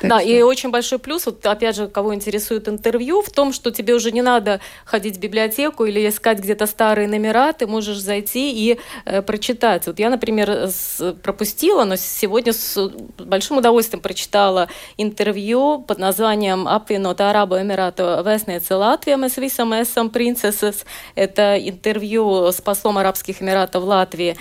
Так 0.00 0.10
да, 0.10 0.20
что... 0.20 0.28
и 0.28 0.42
очень 0.42 0.70
большой 0.70 0.98
плюс, 0.98 1.26
вот 1.26 1.44
опять 1.46 1.76
же, 1.76 1.86
кого 1.86 2.14
интересует 2.14 2.68
интервью, 2.68 3.22
в 3.22 3.30
том, 3.30 3.52
что 3.52 3.70
тебе 3.70 3.94
уже 3.94 4.10
не 4.10 4.22
надо 4.22 4.60
ходить 4.84 5.16
в 5.16 5.20
библиотеку 5.20 5.84
или 5.84 6.08
искать 6.08 6.38
где-то 6.38 6.66
старые 6.66 7.08
номера, 7.08 7.52
ты 7.52 7.66
можешь 7.66 7.98
зайти 7.98 8.52
и 8.52 8.78
э, 9.04 9.22
прочитать. 9.22 9.86
Вот 9.86 9.98
я, 9.98 10.10
например, 10.10 10.50
с, 10.50 11.14
пропустила, 11.22 11.84
но 11.84 11.96
сегодня 11.96 12.52
с 12.52 12.90
большим 13.18 13.58
удовольствием 13.58 14.02
прочитала 14.02 14.68
интервью 14.96 15.84
под 15.86 15.98
названием 15.98 16.66
«Apvienot 16.66 17.18
Arabu 17.18 17.60
Emirātu 17.62 18.22
vēstniece 18.24 18.74
Латвия, 18.74 19.16
с 19.16 19.38
visam 19.38 19.72
esam 19.80 20.10
принцессес». 20.10 20.84
Это 21.14 21.56
интервью 21.56 22.50
с 22.50 22.60
послом 22.60 22.98
Арабских 22.98 23.40
Эмиратов 23.40 23.84
в 23.84 23.86
Латвии 23.86 24.36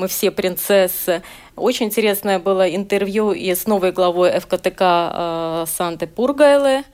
мы 0.00 0.08
все 0.08 0.30
принцессы. 0.30 1.22
Очень 1.56 1.86
интересное 1.86 2.38
было 2.38 2.74
интервью 2.74 3.32
и 3.32 3.54
с 3.54 3.66
новой 3.66 3.92
главой 3.92 4.40
ФКТК 4.40 5.12
э, 5.12 5.64
Санты 5.68 6.06
Пургайлы. 6.06 6.84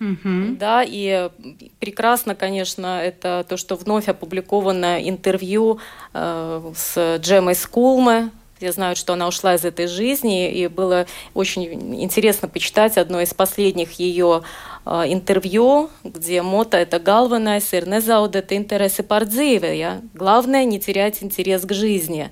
Угу. 0.00 0.56
Да, 0.58 0.82
и 0.82 1.30
прекрасно, 1.78 2.34
конечно, 2.34 3.00
это 3.02 3.44
то, 3.48 3.56
что 3.56 3.76
вновь 3.76 4.08
опубликовано 4.08 5.08
интервью 5.08 5.78
э, 6.14 6.72
с 6.74 7.18
Джемой 7.18 7.54
Скулме, 7.54 8.30
все 8.60 8.72
знают, 8.72 8.98
что 8.98 9.14
она 9.14 9.26
ушла 9.26 9.54
из 9.54 9.64
этой 9.64 9.86
жизни, 9.86 10.52
и 10.52 10.66
было 10.68 11.06
очень 11.32 11.64
интересно 12.02 12.46
почитать 12.46 12.98
одно 12.98 13.22
из 13.22 13.32
последних 13.32 13.92
ее 13.92 14.42
э, 14.84 14.90
интервью, 15.06 15.88
где 16.04 16.42
мото 16.42 16.76
это 16.76 16.98
galvenais 16.98 17.72
ir 17.72 17.88
nezaudēt 17.88 18.52
interesi 18.52 19.02
par 19.02 19.24
dzīvi. 19.24 20.02
Главное 20.12 20.64
не 20.66 20.78
терять 20.78 21.22
интерес 21.22 21.64
к 21.64 21.72
жизни. 21.72 22.30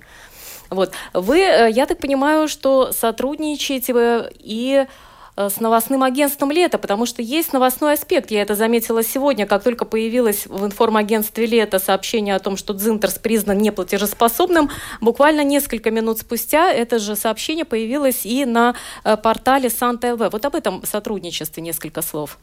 Вот. 0.68 0.92
Вы, 1.14 1.40
э, 1.40 1.70
я 1.70 1.86
так 1.86 1.98
понимаю, 1.98 2.46
что 2.46 2.92
сотрудничаете 2.92 4.30
и 4.38 4.84
с 5.38 5.60
новостным 5.60 6.02
агентством 6.02 6.50
«Лето», 6.50 6.78
потому 6.78 7.06
что 7.06 7.22
есть 7.22 7.52
новостной 7.52 7.94
аспект. 7.94 8.30
Я 8.30 8.42
это 8.42 8.54
заметила 8.54 9.04
сегодня, 9.04 9.46
как 9.46 9.62
только 9.62 9.84
появилось 9.84 10.46
в 10.46 10.64
информагентстве 10.64 11.46
«Лето» 11.46 11.78
сообщение 11.78 12.34
о 12.34 12.40
том, 12.40 12.56
что 12.56 12.74
Дзинтерс 12.74 13.18
признан 13.18 13.58
неплатежеспособным, 13.58 14.70
буквально 15.00 15.44
несколько 15.44 15.90
минут 15.90 16.18
спустя 16.18 16.72
это 16.72 16.98
же 16.98 17.14
сообщение 17.16 17.64
появилось 17.64 18.26
и 18.26 18.44
на 18.44 18.74
э, 19.04 19.16
портале 19.16 19.70
Санта 19.70 20.14
ЛВ. 20.14 20.32
Вот 20.32 20.44
об 20.44 20.54
этом 20.54 20.82
сотрудничестве 20.84 21.62
несколько 21.62 22.02
слов. 22.02 22.38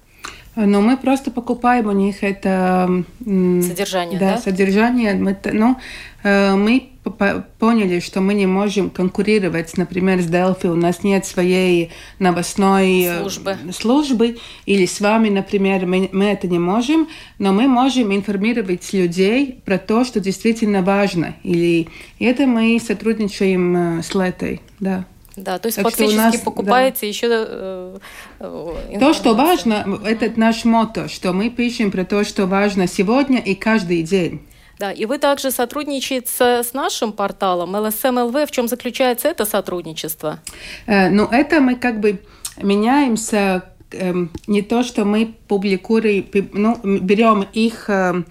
Ну, 0.56 0.82
мы 0.82 0.96
просто 0.96 1.32
покупаем 1.32 1.88
у 1.88 1.92
них 1.92 2.24
это... 2.24 3.04
Содержание, 3.20 4.20
да? 4.20 4.36
Да, 4.36 4.38
содержание. 4.38 5.14
Мы, 5.14 5.38
ну, 5.52 5.78
э, 6.24 6.56
мы 6.56 6.95
поняли, 7.12 8.00
что 8.00 8.22
мы 8.22 8.34
не 8.34 8.46
можем 8.46 8.90
конкурировать, 8.90 9.78
например, 9.78 10.22
с 10.22 10.26
Delphi. 10.26 10.68
У 10.68 10.76
нас 10.76 11.04
нет 11.04 11.26
своей 11.26 11.92
новостной 12.20 13.04
э, 13.04 13.20
службы, 13.20 13.58
службы 13.72 14.38
или 14.66 14.86
с 14.86 15.00
вами, 15.00 15.30
например, 15.30 15.86
мы, 15.86 16.10
мы 16.12 16.26
это 16.26 16.48
не 16.48 16.60
можем, 16.60 17.08
но 17.40 17.54
мы 17.54 17.68
можем 17.68 18.14
информировать 18.16 18.92
людей 18.94 19.62
про 19.66 19.78
то, 19.78 20.04
что 20.04 20.20
действительно 20.20 20.82
важно. 20.82 21.36
Или 21.44 21.88
это 22.20 22.48
мы 22.48 22.80
сотрудничаем 22.80 24.00
э, 24.00 24.04
с 24.04 24.14
Летой, 24.14 24.62
да. 24.80 25.06
Да, 25.36 25.60
то 25.60 25.68
есть 25.68 25.76
так 25.76 25.86
фактически 25.86 26.18
нас, 26.18 26.38
покупаете 26.38 27.02
да. 27.02 27.08
еще 27.08 27.28
э, 27.30 27.98
э, 28.40 29.00
То, 29.00 29.14
что 29.14 29.36
важно, 29.36 30.00
это 30.06 30.32
наш 30.40 30.64
мото, 30.64 31.10
что 31.10 31.34
мы 31.34 31.50
пишем 31.50 31.92
про 31.92 32.06
то, 32.06 32.24
что 32.24 32.46
важно 32.46 32.88
сегодня 32.88 33.40
и 33.40 33.54
каждый 33.54 34.02
день. 34.04 34.42
Да, 34.80 34.92
и 34.92 35.06
вы 35.06 35.18
также 35.18 35.52
сотрудничаете 35.52 36.28
с, 36.64 36.74
нашим 36.74 37.14
порталом 37.14 37.76
LSMLV. 37.76 38.46
В 38.46 38.52
чем 38.52 38.68
заключается 38.68 39.30
это 39.30 39.46
сотрудничество? 39.46 40.40
Э, 40.86 41.10
ну, 41.10 41.26
это 41.26 41.62
мы 41.62 41.76
как 41.76 42.00
бы 42.00 42.20
меняемся 42.62 43.64
э, 43.92 44.14
не 44.48 44.62
то, 44.62 44.84
что 44.84 45.06
мы 45.06 45.36
публикуем, 45.48 46.26
ну, 46.54 46.80
берем 46.84 47.46
их 47.54 47.90
э, 47.90 48.24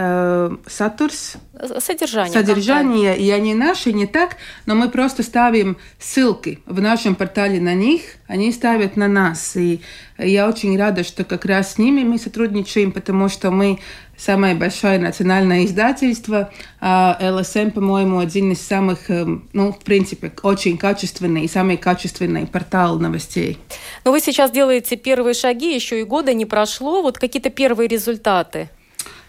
э, 0.00 0.56
сатурс, 0.66 1.34
содержание, 1.80 2.32
содержание 2.32 3.18
и 3.18 3.30
они 3.30 3.52
наши, 3.52 3.92
не 3.92 4.06
так, 4.06 4.36
но 4.64 4.76
мы 4.76 4.90
просто 4.90 5.24
ставим 5.24 5.76
ссылки 5.98 6.60
в 6.66 6.80
нашем 6.80 7.16
портале 7.16 7.60
на 7.60 7.74
них, 7.74 8.02
они 8.28 8.52
ставят 8.52 8.96
на 8.96 9.08
нас. 9.08 9.56
И 9.56 9.80
я 10.16 10.48
очень 10.48 10.78
рада, 10.78 11.02
что 11.02 11.24
как 11.24 11.44
раз 11.44 11.74
с 11.74 11.78
ними 11.78 12.04
мы 12.04 12.18
сотрудничаем, 12.18 12.92
потому 12.92 13.28
что 13.28 13.50
мы 13.50 13.80
самое 14.16 14.54
большое 14.54 15.00
национальное 15.00 15.64
издательство, 15.64 16.52
а 16.80 17.18
ЛСМ, 17.20 17.70
по-моему, 17.70 18.20
один 18.20 18.52
из 18.52 18.60
самых, 18.60 19.10
э, 19.10 19.26
ну, 19.52 19.72
в 19.72 19.80
принципе, 19.80 20.32
очень 20.44 20.78
качественный 20.78 21.44
и 21.44 21.48
самый 21.48 21.76
качественный 21.76 22.46
портал 22.46 23.00
новостей. 23.00 23.58
Но 24.04 24.12
вы 24.12 24.20
сейчас 24.20 24.52
делаете 24.52 24.96
первые 24.96 25.34
шаги, 25.34 25.74
еще 25.74 26.00
и 26.00 26.04
года 26.04 26.34
не 26.34 26.46
прошло. 26.46 27.02
Вот 27.02 27.18
какие-то 27.18 27.50
первые 27.50 27.88
результаты? 27.88 28.70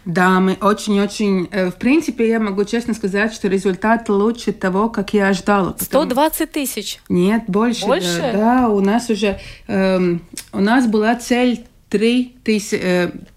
Да, 0.05 0.39
мы 0.39 0.57
очень-очень... 0.61 1.49
Э, 1.51 1.69
в 1.69 1.75
принципе, 1.75 2.29
я 2.29 2.39
могу 2.39 2.63
честно 2.63 2.93
сказать, 2.93 3.33
что 3.33 3.47
результат 3.47 4.09
лучше 4.09 4.53
того, 4.53 4.89
как 4.89 5.13
я 5.13 5.27
ожидала. 5.27 5.71
Потому... 5.71 6.05
120 6.05 6.51
тысяч? 6.51 6.99
Нет, 7.09 7.43
больше. 7.47 7.85
Больше? 7.85 8.19
Да, 8.19 8.33
да 8.33 8.69
у 8.69 8.79
нас 8.79 9.09
уже... 9.09 9.39
Эм, 9.67 10.21
у 10.53 10.61
нас 10.61 10.87
была 10.87 11.15
цель 11.15 11.65
3 11.89 12.35
тыс... 12.43 12.73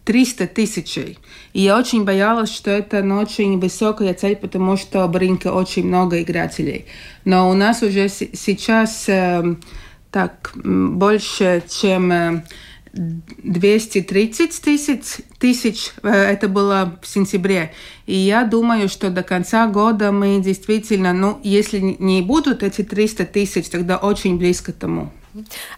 300 0.05 0.47
тысяч. 0.47 0.99
И 1.53 1.61
я 1.61 1.79
очень 1.79 2.05
боялась, 2.05 2.55
что 2.55 2.71
это 2.71 3.03
ну, 3.03 3.19
очень 3.19 3.59
высокая 3.59 4.15
цель, 4.15 4.37
потому 4.37 4.77
что 4.77 5.07
в 5.07 5.17
рынке 5.17 5.51
очень 5.51 5.87
много 5.87 6.23
игрателей. 6.23 6.87
Но 7.25 7.51
у 7.51 7.55
нас 7.55 7.83
уже 7.83 8.09
сейчас 8.09 9.09
э, 9.09 9.57
так 10.11 10.53
больше, 10.55 11.63
чем 11.69 12.45
230 12.93 14.61
тысяч, 14.61 15.01
тысяч, 15.39 15.93
э, 16.03 16.11
это 16.11 16.49
было 16.49 16.99
в 17.03 17.07
сентябре. 17.07 17.73
И 18.07 18.15
я 18.15 18.45
думаю, 18.45 18.89
что 18.89 19.11
до 19.11 19.23
конца 19.23 19.67
года 19.67 20.13
мы 20.13 20.41
действительно, 20.41 21.13
ну, 21.13 21.41
если 21.43 21.81
не 21.81 22.23
будут 22.23 22.63
эти 22.63 22.83
300 22.83 23.25
тысяч, 23.27 23.69
тогда 23.69 23.97
очень 23.97 24.37
близко 24.37 24.73
к 24.73 24.77
тому. 24.77 25.11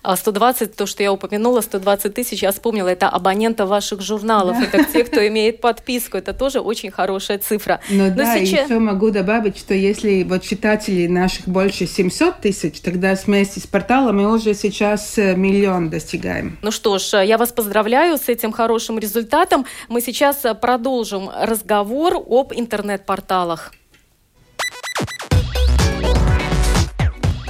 А 0.02 0.16
120, 0.16 0.76
то, 0.76 0.86
что 0.86 1.02
я 1.02 1.12
упомянула, 1.12 1.60
120 1.60 2.14
тысяч, 2.14 2.42
я 2.42 2.52
вспомнила, 2.52 2.88
это 2.88 3.08
абонентов 3.08 3.68
ваших 3.68 4.00
журналов. 4.00 4.56
Да. 4.58 4.64
Это 4.66 4.92
те, 4.92 5.04
кто 5.04 5.26
имеет 5.26 5.60
подписку. 5.60 6.16
Это 6.16 6.32
тоже 6.32 6.60
очень 6.60 6.90
хорошая 6.90 7.38
цифра. 7.38 7.80
Ну 7.88 8.08
Но 8.08 8.14
да, 8.14 8.38
сейчас... 8.38 8.60
и 8.60 8.64
еще 8.64 8.78
могу 8.78 9.10
добавить, 9.10 9.58
что 9.58 9.74
если 9.74 10.24
вот 10.24 10.42
читателей 10.42 11.08
наших 11.08 11.46
больше 11.48 11.86
700 11.86 12.40
тысяч, 12.40 12.80
тогда 12.80 13.14
вместе 13.14 13.60
с 13.60 13.66
порталом 13.66 14.16
мы 14.16 14.32
уже 14.32 14.54
сейчас 14.54 15.18
э, 15.18 15.34
миллион 15.34 15.90
достигаем. 15.90 16.58
Ну 16.62 16.70
что 16.70 16.98
ж, 16.98 17.24
я 17.24 17.38
вас 17.38 17.52
поздравляю 17.52 18.18
с 18.18 18.28
этим 18.28 18.52
хорошим 18.52 18.98
результатом. 18.98 19.66
Мы 19.88 20.00
сейчас 20.00 20.44
э, 20.44 20.54
продолжим 20.54 21.30
разговор 21.30 22.14
об 22.14 22.52
интернет-порталах. 22.52 23.72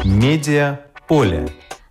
Медиа 0.05 0.81
поле 1.09 1.49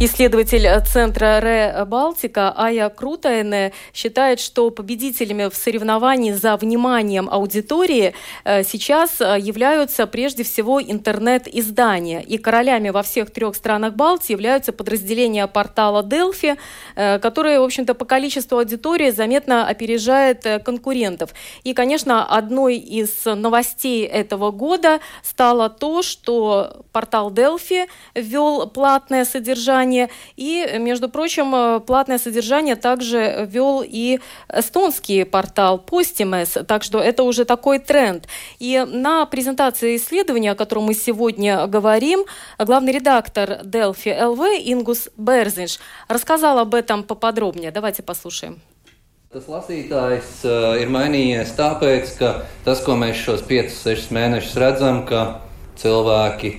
Исследователь 0.00 0.64
Центра 0.86 1.40
Ре 1.40 1.84
Балтика 1.84 2.54
Ая 2.56 2.88
Крутайне 2.88 3.72
считает, 3.92 4.38
что 4.38 4.70
победителями 4.70 5.50
в 5.50 5.56
соревновании 5.56 6.30
за 6.30 6.56
вниманием 6.56 7.28
аудитории 7.28 8.14
э, 8.44 8.62
сейчас 8.62 9.20
э, 9.20 9.38
являются 9.40 10.06
прежде 10.06 10.44
всего 10.44 10.80
интернет-издания. 10.80 12.20
И 12.20 12.38
королями 12.38 12.90
во 12.90 13.02
всех 13.02 13.32
трех 13.32 13.56
странах 13.56 13.94
Балтии 13.94 14.30
являются 14.34 14.72
подразделения 14.72 15.48
портала 15.48 16.04
Delphi, 16.04 16.56
э, 16.94 17.18
которые, 17.18 17.58
в 17.58 17.64
общем-то, 17.64 17.94
по 17.94 18.04
количеству 18.04 18.58
аудитории 18.58 19.10
заметно 19.10 19.66
опережает 19.66 20.46
конкурентов. 20.64 21.30
И, 21.64 21.74
конечно, 21.74 22.24
одной 22.24 22.76
из 22.76 23.24
новостей 23.24 24.04
этого 24.06 24.52
года 24.52 25.00
стало 25.24 25.68
то, 25.68 26.02
что 26.02 26.84
портал 26.92 27.32
Delphi 27.32 27.88
ввел 28.14 28.68
платное 28.68 29.24
содержание. 29.24 29.87
И, 30.36 30.76
между 30.78 31.08
прочим, 31.08 31.80
платное 31.82 32.18
содержание 32.18 32.76
также 32.76 33.46
ввел 33.48 33.82
и 33.86 34.20
эстонский 34.52 35.24
портал 35.24 35.84
Postimes. 35.84 36.64
Так 36.64 36.82
что 36.82 37.00
это 37.00 37.22
уже 37.22 37.44
такой 37.44 37.78
тренд. 37.78 38.26
И 38.58 38.84
на 38.86 39.26
презентации 39.26 39.96
исследования, 39.96 40.52
о 40.52 40.54
котором 40.54 40.84
мы 40.84 40.94
сегодня 40.94 41.66
говорим, 41.66 42.24
главный 42.58 42.92
редактор 42.92 43.60
Delphi 43.64 44.18
LV 44.18 44.62
Ингус 44.64 45.08
Берзинш 45.16 45.78
рассказал 46.08 46.58
об 46.58 46.74
этом 46.74 47.02
поподробнее. 47.02 47.70
Давайте 47.70 48.02
послушаем. 48.02 48.60
Tas 49.28 49.44
lasītājs 49.44 50.28
uh, 50.48 50.78
ir 50.80 50.88
mainījies 50.88 51.50
tāpēc, 51.52 52.14
ka 52.16 52.30
tas, 52.64 52.80
ko 52.80 52.94
mēs 52.96 53.18
šos 53.20 53.42
5-6 53.44 54.08
mēnešus 54.16 54.54
redzam, 54.56 55.02
ka 55.04 55.42
cilvēki 55.76 56.54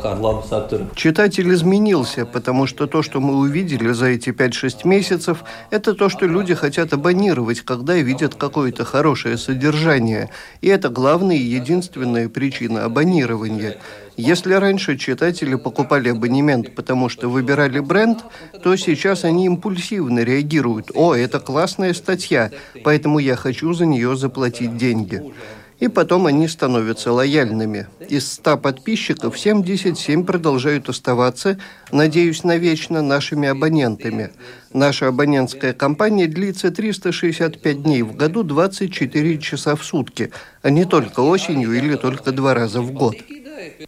kādu 0.00 0.22
labu 0.22 0.42
saturu. 0.48 0.86
Читатель 0.94 1.52
изменился, 1.52 2.24
потому 2.24 2.66
что 2.66 2.86
то, 2.86 3.02
что 3.02 3.20
мы 3.20 3.36
увидели 3.36 3.92
за 3.92 4.06
эти 4.06 4.30
5-6 4.30 4.86
месяцев, 4.88 5.44
это 5.70 5.92
то, 5.92 6.08
что 6.08 6.26
люди 6.26 6.54
хотят 6.54 6.94
абонировать, 6.94 7.60
когда 7.60 7.94
видят 7.94 8.34
какое-то 8.34 8.84
хорошее 8.86 9.36
содержание. 9.36 10.30
И 10.62 10.68
это 10.68 10.88
главная 10.88 11.36
и 11.36 11.42
единственная 11.42 12.30
причина 12.30 12.86
абонирования. 12.86 13.76
Если 14.16 14.54
раньше 14.54 14.96
читатели 14.96 15.56
покупали 15.56 16.08
абонемент, 16.08 16.74
потому 16.74 17.10
что 17.10 17.28
выбирали 17.28 17.80
бренд, 17.80 18.24
то 18.62 18.74
сейчас 18.76 19.24
они 19.24 19.44
импульсивно 19.44 20.20
реагируют. 20.20 20.90
«О, 20.94 21.14
это 21.14 21.40
классная 21.40 21.92
статья, 21.92 22.50
поэтому 22.82 23.18
я 23.18 23.36
хочу 23.36 23.74
за 23.74 23.84
нее 23.84 24.16
заплатить 24.16 24.78
деньги». 24.78 25.22
И 25.78 25.88
потом 25.88 26.26
они 26.26 26.48
становятся 26.48 27.12
лояльными. 27.12 27.86
Из 28.08 28.32
100 28.32 28.56
подписчиков 28.58 29.38
77 29.38 30.24
продолжают 30.24 30.88
оставаться, 30.88 31.58
надеюсь, 31.92 32.44
навечно 32.44 33.02
нашими 33.02 33.48
абонентами. 33.48 34.30
Наша 34.72 35.08
абонентская 35.08 35.74
кампания 35.74 36.26
длится 36.26 36.70
365 36.70 37.82
дней 37.82 38.02
в 38.02 38.16
году, 38.16 38.42
24 38.42 39.38
часа 39.38 39.76
в 39.76 39.84
сутки, 39.84 40.32
а 40.62 40.70
не 40.70 40.86
только 40.86 41.20
осенью 41.20 41.72
или 41.72 41.94
только 41.96 42.32
два 42.32 42.54
раза 42.54 42.80
в 42.80 42.92
год. 42.92 43.16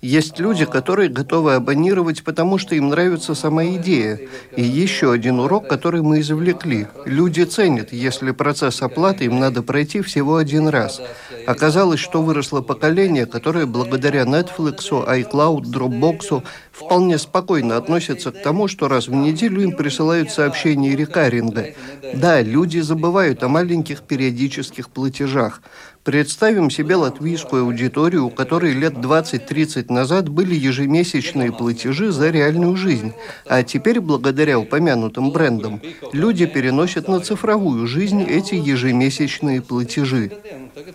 Есть 0.00 0.38
люди, 0.38 0.64
которые 0.64 1.08
готовы 1.08 1.54
абонировать, 1.54 2.24
потому 2.24 2.58
что 2.58 2.74
им 2.74 2.88
нравится 2.88 3.34
сама 3.34 3.64
идея. 3.66 4.20
И 4.56 4.62
еще 4.62 5.12
один 5.12 5.40
урок, 5.40 5.68
который 5.68 6.02
мы 6.02 6.20
извлекли. 6.20 6.86
Люди 7.04 7.42
ценят, 7.42 7.92
если 7.92 8.30
процесс 8.30 8.82
оплаты 8.82 9.24
им 9.24 9.38
надо 9.38 9.62
пройти 9.62 10.00
всего 10.00 10.36
один 10.36 10.68
раз. 10.68 11.00
Оказалось, 11.46 12.00
что 12.00 12.22
выросло 12.22 12.60
поколение, 12.60 13.26
которое 13.26 13.66
благодаря 13.66 14.22
Netflix, 14.22 14.90
iCloud, 14.90 15.62
Dropbox 15.62 16.42
вполне 16.72 17.18
спокойно 17.18 17.76
относится 17.76 18.30
к 18.30 18.42
тому, 18.42 18.68
что 18.68 18.88
раз 18.88 19.08
в 19.08 19.14
неделю 19.14 19.62
им 19.62 19.72
присылают 19.72 20.30
сообщения 20.30 20.94
рекаринга. 20.94 21.74
Да, 22.14 22.40
люди 22.40 22.78
забывают 22.78 23.42
о 23.42 23.48
маленьких 23.48 24.02
периодических 24.02 24.88
платежах. 24.88 25.60
Представим 26.08 26.70
себе 26.70 26.96
латвийскую 26.96 27.64
аудиторию, 27.64 28.24
у 28.24 28.30
которой 28.30 28.72
лет 28.72 28.94
20-30 28.94 29.92
назад 29.92 30.30
были 30.30 30.54
ежемесячные 30.54 31.52
платежи 31.52 32.12
за 32.12 32.30
реальную 32.30 32.76
жизнь, 32.76 33.12
а 33.44 33.62
теперь, 33.62 34.00
благодаря 34.00 34.58
упомянутым 34.58 35.32
брендам, 35.32 35.82
люди 36.14 36.46
переносят 36.46 37.08
на 37.08 37.20
цифровую 37.20 37.86
жизнь 37.86 38.22
эти 38.22 38.54
ежемесячные 38.54 39.60
платежи. 39.60 40.32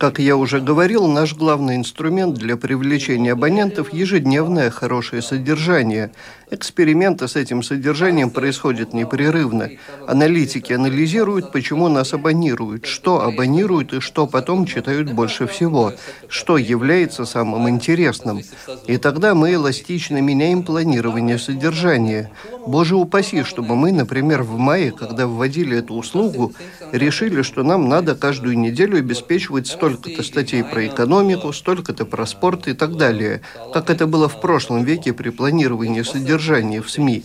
Как 0.00 0.18
я 0.18 0.36
уже 0.36 0.60
говорил, 0.60 1.06
наш 1.06 1.36
главный 1.36 1.76
инструмент 1.76 2.34
для 2.34 2.56
привлечения 2.56 3.34
абонентов– 3.34 3.92
ежедневное 3.92 4.70
хорошее 4.70 5.22
содержание. 5.22 6.10
Эксперименты 6.50 7.28
с 7.28 7.36
этим 7.36 7.62
содержанием 7.62 8.30
происходят 8.30 8.92
непрерывно. 8.92 9.70
Аналитики 10.08 10.72
анализируют, 10.72 11.52
почему 11.52 11.88
нас 11.88 12.14
абонируют, 12.14 12.86
что 12.86 13.22
абонируют 13.22 13.92
и 13.92 14.00
что 14.00 14.26
потом 14.26 14.66
читают 14.66 15.03
больше 15.12 15.46
всего, 15.46 15.92
что 16.28 16.56
является 16.56 17.24
самым 17.24 17.68
интересным. 17.68 18.42
И 18.86 18.96
тогда 18.96 19.34
мы 19.34 19.54
эластично 19.54 20.20
меняем 20.20 20.62
планирование 20.62 21.38
содержания. 21.38 22.30
Боже 22.66 22.96
упаси, 22.96 23.42
чтобы 23.42 23.76
мы, 23.76 23.92
например, 23.92 24.42
в 24.42 24.58
мае, 24.58 24.92
когда 24.92 25.26
вводили 25.26 25.78
эту 25.78 25.94
услугу, 25.94 26.52
решили, 26.92 27.42
что 27.42 27.62
нам 27.62 27.88
надо 27.88 28.14
каждую 28.14 28.58
неделю 28.58 28.98
обеспечивать 28.98 29.66
столько-то 29.66 30.22
статей 30.22 30.64
про 30.64 30.86
экономику, 30.86 31.52
столько-то 31.52 32.06
про 32.06 32.26
спорт 32.26 32.68
и 32.68 32.72
так 32.72 32.96
далее, 32.96 33.42
как 33.72 33.90
это 33.90 34.06
было 34.06 34.28
в 34.28 34.40
прошлом 34.40 34.84
веке 34.84 35.12
при 35.12 35.30
планировании 35.30 36.02
содержания 36.02 36.80
в 36.80 36.90
СМИ. 36.90 37.24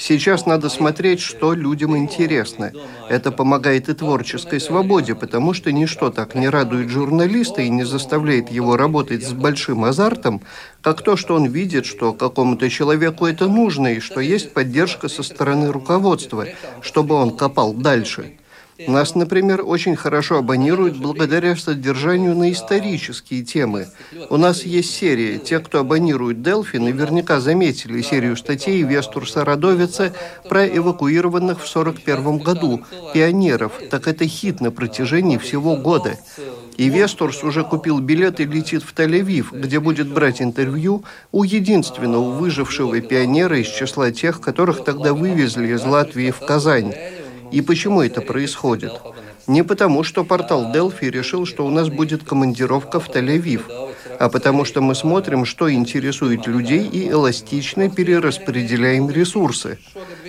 Сейчас 0.00 0.46
надо 0.46 0.70
смотреть, 0.70 1.20
что 1.20 1.52
людям 1.52 1.94
интересно. 1.94 2.72
Это 3.10 3.30
помогает 3.30 3.90
и 3.90 3.92
творческой 3.92 4.58
свободе, 4.58 5.14
потому 5.14 5.52
что 5.52 5.70
ничто 5.72 6.08
так 6.08 6.34
не 6.34 6.48
радует 6.48 6.88
журналиста 6.88 7.60
и 7.60 7.68
не 7.68 7.84
заставляет 7.84 8.50
его 8.50 8.78
работать 8.78 9.22
с 9.22 9.32
большим 9.32 9.84
азартом, 9.84 10.40
как 10.80 11.02
то, 11.02 11.16
что 11.16 11.34
он 11.34 11.48
видит, 11.48 11.84
что 11.84 12.14
какому-то 12.14 12.70
человеку 12.70 13.26
это 13.26 13.46
нужно 13.46 13.88
и 13.88 14.00
что 14.00 14.20
есть 14.20 14.54
поддержка 14.54 15.08
со 15.08 15.22
стороны 15.22 15.70
руководства, 15.70 16.46
чтобы 16.80 17.14
он 17.16 17.36
копал 17.36 17.74
дальше. 17.74 18.38
Нас, 18.88 19.14
например, 19.14 19.62
очень 19.64 19.96
хорошо 19.96 20.38
абонируют 20.38 20.96
благодаря 20.96 21.56
содержанию 21.56 22.34
на 22.34 22.52
исторические 22.52 23.42
темы. 23.42 23.88
У 24.28 24.36
нас 24.36 24.62
есть 24.62 24.94
серия. 24.94 25.38
Те, 25.38 25.58
кто 25.58 25.80
абонирует 25.80 26.38
Delphi, 26.38 26.78
наверняка 26.78 27.40
заметили 27.40 28.02
серию 28.02 28.36
статей 28.36 28.82
Вестурса 28.82 29.44
Радовица 29.44 30.12
про 30.48 30.66
эвакуированных 30.66 31.60
в 31.60 31.76
1941 31.76 32.38
году 32.38 32.82
пионеров. 33.12 33.72
Так 33.90 34.08
это 34.08 34.26
хит 34.26 34.60
на 34.60 34.70
протяжении 34.70 35.36
всего 35.36 35.76
года. 35.76 36.18
И 36.76 36.88
Вестурс 36.88 37.44
уже 37.44 37.62
купил 37.62 37.98
билет 38.00 38.40
и 38.40 38.46
летит 38.46 38.82
в 38.82 38.94
Тель-Авив, 38.94 39.48
где 39.52 39.80
будет 39.80 40.10
брать 40.10 40.40
интервью 40.40 41.04
у 41.30 41.42
единственного 41.44 42.30
выжившего 42.30 43.00
пионера 43.00 43.58
из 43.58 43.66
числа 43.66 44.10
тех, 44.12 44.40
которых 44.40 44.84
тогда 44.84 45.12
вывезли 45.12 45.74
из 45.74 45.84
Латвии 45.84 46.30
в 46.30 46.40
Казань. 46.40 46.94
И 47.52 47.60
почему 47.60 48.02
это 48.02 48.20
происходит? 48.20 48.92
Не 49.46 49.64
потому, 49.64 50.04
что 50.04 50.24
портал 50.24 50.72
Delphi 50.72 51.10
решил, 51.10 51.46
что 51.46 51.66
у 51.66 51.70
нас 51.70 51.88
будет 51.88 52.22
командировка 52.22 53.00
в 53.00 53.08
Тель-Авив, 53.08 53.62
а 54.18 54.28
потому 54.28 54.64
что 54.64 54.80
мы 54.80 54.94
смотрим, 54.94 55.44
что 55.44 55.72
интересует 55.72 56.46
людей 56.46 56.86
и 56.86 57.08
эластично 57.08 57.90
перераспределяем 57.90 59.10
ресурсы. 59.10 59.78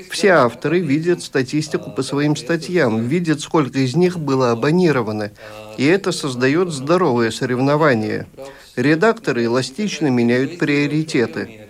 Все 0.10 0.30
авторы 0.30 0.80
видят 0.80 1.22
статистику 1.22 1.92
по 1.92 2.02
своим 2.02 2.36
статьям, 2.36 3.08
видят, 3.08 3.42
сколько 3.42 3.80
из 3.80 3.96
них 3.96 4.18
было 4.18 4.52
абонировано, 4.52 5.32
и 5.78 5.86
это 5.86 6.12
создает 6.12 6.72
здоровое 6.72 7.32
соревнование. 7.32 8.28
Редакторы 8.76 9.46
эластично 9.46 10.08
меняют 10.08 10.58
приоритеты. 10.58 11.61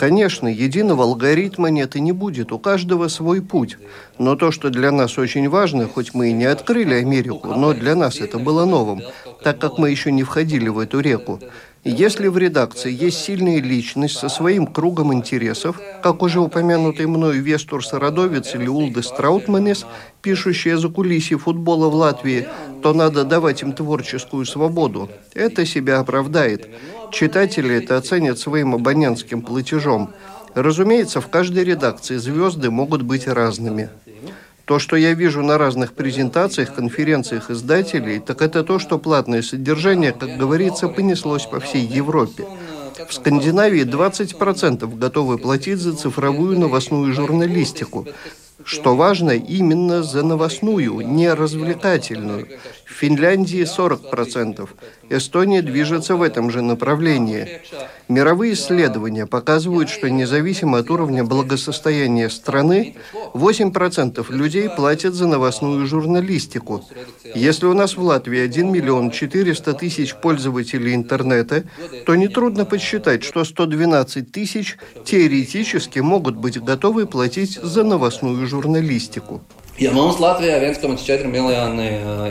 Конечно, 0.00 0.48
единого 0.48 1.04
алгоритма 1.04 1.68
нет 1.68 1.94
и 1.94 2.00
не 2.00 2.12
будет, 2.12 2.52
у 2.52 2.58
каждого 2.58 3.08
свой 3.08 3.42
путь. 3.42 3.76
Но 4.16 4.34
то, 4.34 4.50
что 4.50 4.70
для 4.70 4.90
нас 4.92 5.18
очень 5.18 5.46
важно, 5.50 5.88
хоть 5.88 6.14
мы 6.14 6.30
и 6.30 6.32
не 6.32 6.46
открыли 6.46 6.94
Америку, 6.94 7.48
но 7.48 7.74
для 7.74 7.94
нас 7.94 8.18
это 8.18 8.38
было 8.38 8.64
новым, 8.64 9.02
так 9.44 9.58
как 9.58 9.76
мы 9.76 9.90
еще 9.90 10.10
не 10.10 10.22
входили 10.22 10.68
в 10.68 10.78
эту 10.78 11.00
реку. 11.00 11.38
Если 11.82 12.26
в 12.28 12.36
редакции 12.36 12.92
есть 12.92 13.20
сильная 13.20 13.58
личность 13.58 14.18
со 14.18 14.28
своим 14.28 14.66
кругом 14.66 15.14
интересов, 15.14 15.80
как 16.02 16.22
уже 16.22 16.38
упомянутый 16.38 17.06
мною 17.06 17.42
Вестур 17.42 17.84
Сарадовец 17.84 18.54
или 18.54 18.68
Улдес 18.68 19.10
Траутманес, 19.12 19.86
пишущие 20.20 20.76
за 20.76 20.90
кулисье 20.90 21.38
футбола 21.38 21.88
в 21.88 21.94
Латвии, 21.94 22.46
то 22.82 22.92
надо 22.92 23.24
давать 23.24 23.62
им 23.62 23.72
творческую 23.72 24.44
свободу. 24.44 25.08
Это 25.32 25.64
себя 25.64 26.00
оправдает. 26.00 26.68
Читатели 27.12 27.76
это 27.76 27.96
оценят 27.96 28.38
своим 28.38 28.74
абонентским 28.74 29.40
платежом. 29.40 30.10
Разумеется, 30.54 31.22
в 31.22 31.28
каждой 31.28 31.64
редакции 31.64 32.16
звезды 32.16 32.70
могут 32.70 33.02
быть 33.02 33.26
разными. 33.26 33.88
То, 34.70 34.78
что 34.78 34.94
я 34.94 35.14
вижу 35.14 35.42
на 35.42 35.58
разных 35.58 35.94
презентациях, 35.94 36.72
конференциях 36.72 37.50
издателей, 37.50 38.20
так 38.20 38.40
это 38.40 38.62
то, 38.62 38.78
что 38.78 39.00
платное 39.00 39.42
содержание, 39.42 40.12
как 40.12 40.36
говорится, 40.36 40.86
понеслось 40.86 41.44
по 41.44 41.58
всей 41.58 41.84
Европе. 41.84 42.46
В 43.08 43.12
Скандинавии 43.12 43.82
20% 43.82 44.96
готовы 44.96 45.38
платить 45.38 45.80
за 45.80 45.96
цифровую 45.96 46.56
новостную 46.56 47.12
журналистику. 47.12 48.06
Что 48.62 48.94
важно, 48.94 49.32
именно 49.32 50.04
за 50.04 50.22
новостную, 50.22 51.00
не 51.00 51.34
развлекательную. 51.34 52.46
В 52.90 52.92
Финляндии 53.00 53.62
40%. 53.62 54.68
Эстония 55.10 55.62
движется 55.62 56.16
в 56.16 56.22
этом 56.22 56.50
же 56.50 56.60
направлении. 56.60 57.60
Мировые 58.08 58.54
исследования 58.54 59.26
показывают, 59.26 59.88
что 59.88 60.10
независимо 60.10 60.78
от 60.78 60.90
уровня 60.90 61.24
благосостояния 61.24 62.28
страны, 62.28 62.96
8% 63.32 64.26
людей 64.32 64.68
платят 64.68 65.14
за 65.14 65.28
новостную 65.28 65.86
журналистику. 65.86 66.84
Если 67.34 67.66
у 67.66 67.74
нас 67.74 67.96
в 67.96 68.02
Латвии 68.02 68.40
1 68.40 68.72
миллион 68.72 69.12
400 69.12 69.72
тысяч 69.74 70.14
пользователей 70.16 70.94
интернета, 70.94 71.64
то 72.06 72.16
нетрудно 72.16 72.64
подсчитать, 72.64 73.22
что 73.22 73.44
112 73.44 74.32
тысяч 74.32 74.76
теоретически 75.04 76.00
могут 76.00 76.36
быть 76.36 76.60
готовы 76.60 77.06
платить 77.06 77.54
за 77.62 77.84
новостную 77.84 78.46
žurnālistiku. 78.48 79.40
Ja 79.80 79.94
mums 79.96 80.18
Latvijā 80.20 80.58
ir 80.58 80.66
1,4 80.74 81.28
miljoni 81.32 81.86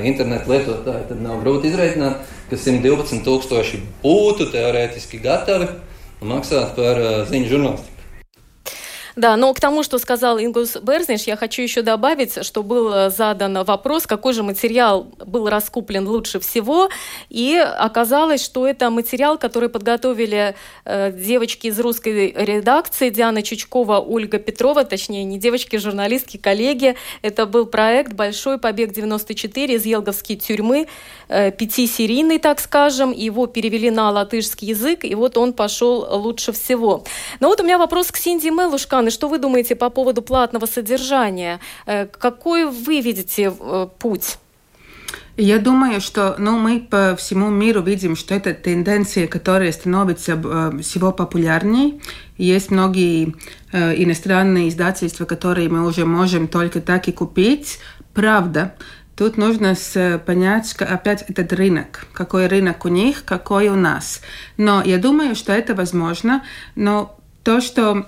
internetu 0.06 0.52
lietotāji, 0.52 1.08
tad 1.10 1.22
nav 1.24 1.40
grūti 1.42 1.72
izreikināt, 1.72 2.28
ka 2.52 2.60
112 2.62 3.24
tūkstoši 3.26 3.80
būtu 4.04 4.52
teorētiski 4.54 5.18
gatavi 5.24 5.72
maksāt 6.30 6.76
par 6.78 7.02
ziņu 7.32 7.50
žurnālistiku. 7.50 7.99
Да, 9.20 9.36
но 9.36 9.54
к 9.54 9.60
тому, 9.60 9.84
что 9.84 10.00
сказал 10.00 10.40
Ингус 10.40 10.78
Берзниш, 10.78 11.24
я 11.24 11.36
хочу 11.36 11.62
еще 11.62 11.82
добавить, 11.82 12.42
что 12.46 12.64
был 12.64 12.90
э, 12.94 13.10
задан 13.10 13.66
вопрос, 13.66 14.08
какой 14.08 14.32
же 14.32 14.44
материал 14.44 15.08
был 15.26 15.50
раскуплен 15.50 16.08
лучше 16.08 16.40
всего, 16.40 16.88
и 17.28 17.58
оказалось, 17.58 18.42
что 18.42 18.66
это 18.66 18.90
материал, 18.90 19.38
который 19.38 19.68
подготовили 19.68 20.56
э, 20.86 21.12
девочки 21.12 21.68
из 21.68 21.78
русской 21.82 22.32
редакции, 22.34 23.10
Диана 23.10 23.44
Чучкова, 23.44 24.00
Ольга 24.00 24.40
Петрова, 24.40 24.86
точнее, 24.86 25.26
не 25.26 25.38
девочки, 25.38 25.76
журналистки, 25.76 26.38
коллеги. 26.38 26.96
Это 27.22 27.46
был 27.46 27.66
проект 27.66 28.14
«Большой 28.14 28.58
побег 28.58 28.98
94» 28.98 29.76
из 29.76 29.86
Елговской 29.86 30.38
тюрьмы, 30.38 30.88
э, 31.28 31.52
пятисерийный, 31.52 32.40
так 32.40 32.62
скажем, 32.62 33.12
его 33.12 33.48
перевели 33.48 33.92
на 33.92 34.12
латышский 34.12 34.70
язык, 34.70 35.04
и 35.04 35.14
вот 35.14 35.36
он 35.36 35.52
пошел 35.52 36.08
лучше 36.10 36.54
всего. 36.54 37.04
Но 37.42 37.50
вот 37.50 37.60
у 37.60 37.66
меня 37.66 37.78
вопрос 37.78 38.14
к 38.14 38.16
Синди 38.16 38.48
Мелушка, 38.48 39.09
Светлана, 39.10 39.12
что 39.12 39.30
вы 39.30 39.38
думаете 39.40 39.76
по 39.76 39.90
поводу 39.90 40.22
платного 40.22 40.68
содержания? 40.68 41.60
Э, 41.86 42.06
какой 42.06 42.66
вы 42.66 43.02
видите 43.02 43.52
э, 43.60 43.88
путь? 44.00 44.38
Я 45.38 45.58
думаю, 45.58 46.02
что 46.02 46.36
ну, 46.38 46.60
мы 46.60 46.80
по 46.80 47.16
всему 47.16 47.50
миру 47.50 47.82
видим, 47.82 48.16
что 48.16 48.36
это 48.36 48.54
тенденция, 48.54 49.28
которая 49.28 49.72
становится 49.72 50.34
э, 50.34 50.82
всего 50.82 51.12
популярнее. 51.12 52.00
Есть 52.38 52.72
многие 52.72 53.36
э, 53.72 54.04
иностранные 54.04 54.68
издательства, 54.68 55.26
которые 55.26 55.70
мы 55.70 55.86
уже 55.86 56.06
можем 56.06 56.48
только 56.48 56.82
так 56.82 57.08
и 57.08 57.12
купить. 57.12 57.80
Правда, 58.14 58.74
Тут 59.16 59.38
нужно 59.38 59.76
понять, 60.26 60.74
опять 60.80 61.26
этот 61.28 61.52
рынок, 61.52 62.08
какой 62.14 62.48
рынок 62.48 62.86
у 62.86 62.88
них, 62.88 63.26
какой 63.26 63.68
у 63.68 63.76
нас. 63.76 64.22
Но 64.56 64.82
я 64.82 64.98
думаю, 64.98 65.36
что 65.36 65.52
это 65.52 65.76
возможно, 65.76 66.42
но 66.76 67.20
то, 67.44 67.60
что 67.62 68.06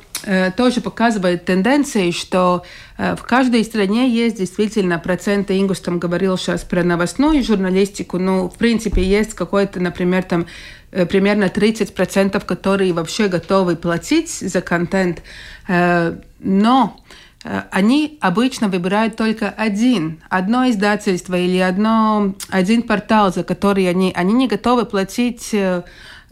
тоже 0.55 0.81
показывает 0.81 1.45
тенденции, 1.45 2.11
что 2.11 2.63
э, 2.97 3.15
в 3.15 3.23
каждой 3.23 3.63
стране 3.63 4.09
есть 4.09 4.37
действительно 4.37 4.99
проценты, 4.99 5.59
Ингус 5.59 5.79
там 5.79 5.99
говорил 5.99 6.37
сейчас 6.37 6.63
про 6.63 6.83
новостную 6.83 7.43
журналистику, 7.43 8.19
ну, 8.19 8.49
в 8.49 8.57
принципе, 8.57 9.03
есть 9.03 9.33
какой-то, 9.33 9.79
например, 9.79 10.23
там 10.23 10.45
э, 10.91 11.05
примерно 11.05 11.45
30%, 11.45 12.45
которые 12.45 12.93
вообще 12.93 13.27
готовы 13.27 13.75
платить 13.75 14.29
за 14.29 14.61
контент, 14.61 15.23
э, 15.67 16.15
но 16.39 16.99
э, 17.43 17.61
они 17.71 18.17
обычно 18.21 18.67
выбирают 18.67 19.15
только 19.15 19.49
один, 19.49 20.21
одно 20.29 20.69
издательство 20.69 21.35
или 21.35 21.57
одно, 21.57 22.35
один 22.49 22.83
портал, 22.83 23.33
за 23.33 23.43
который 23.43 23.89
они, 23.89 24.13
они 24.15 24.33
не 24.33 24.47
готовы 24.47 24.85
платить 24.85 25.55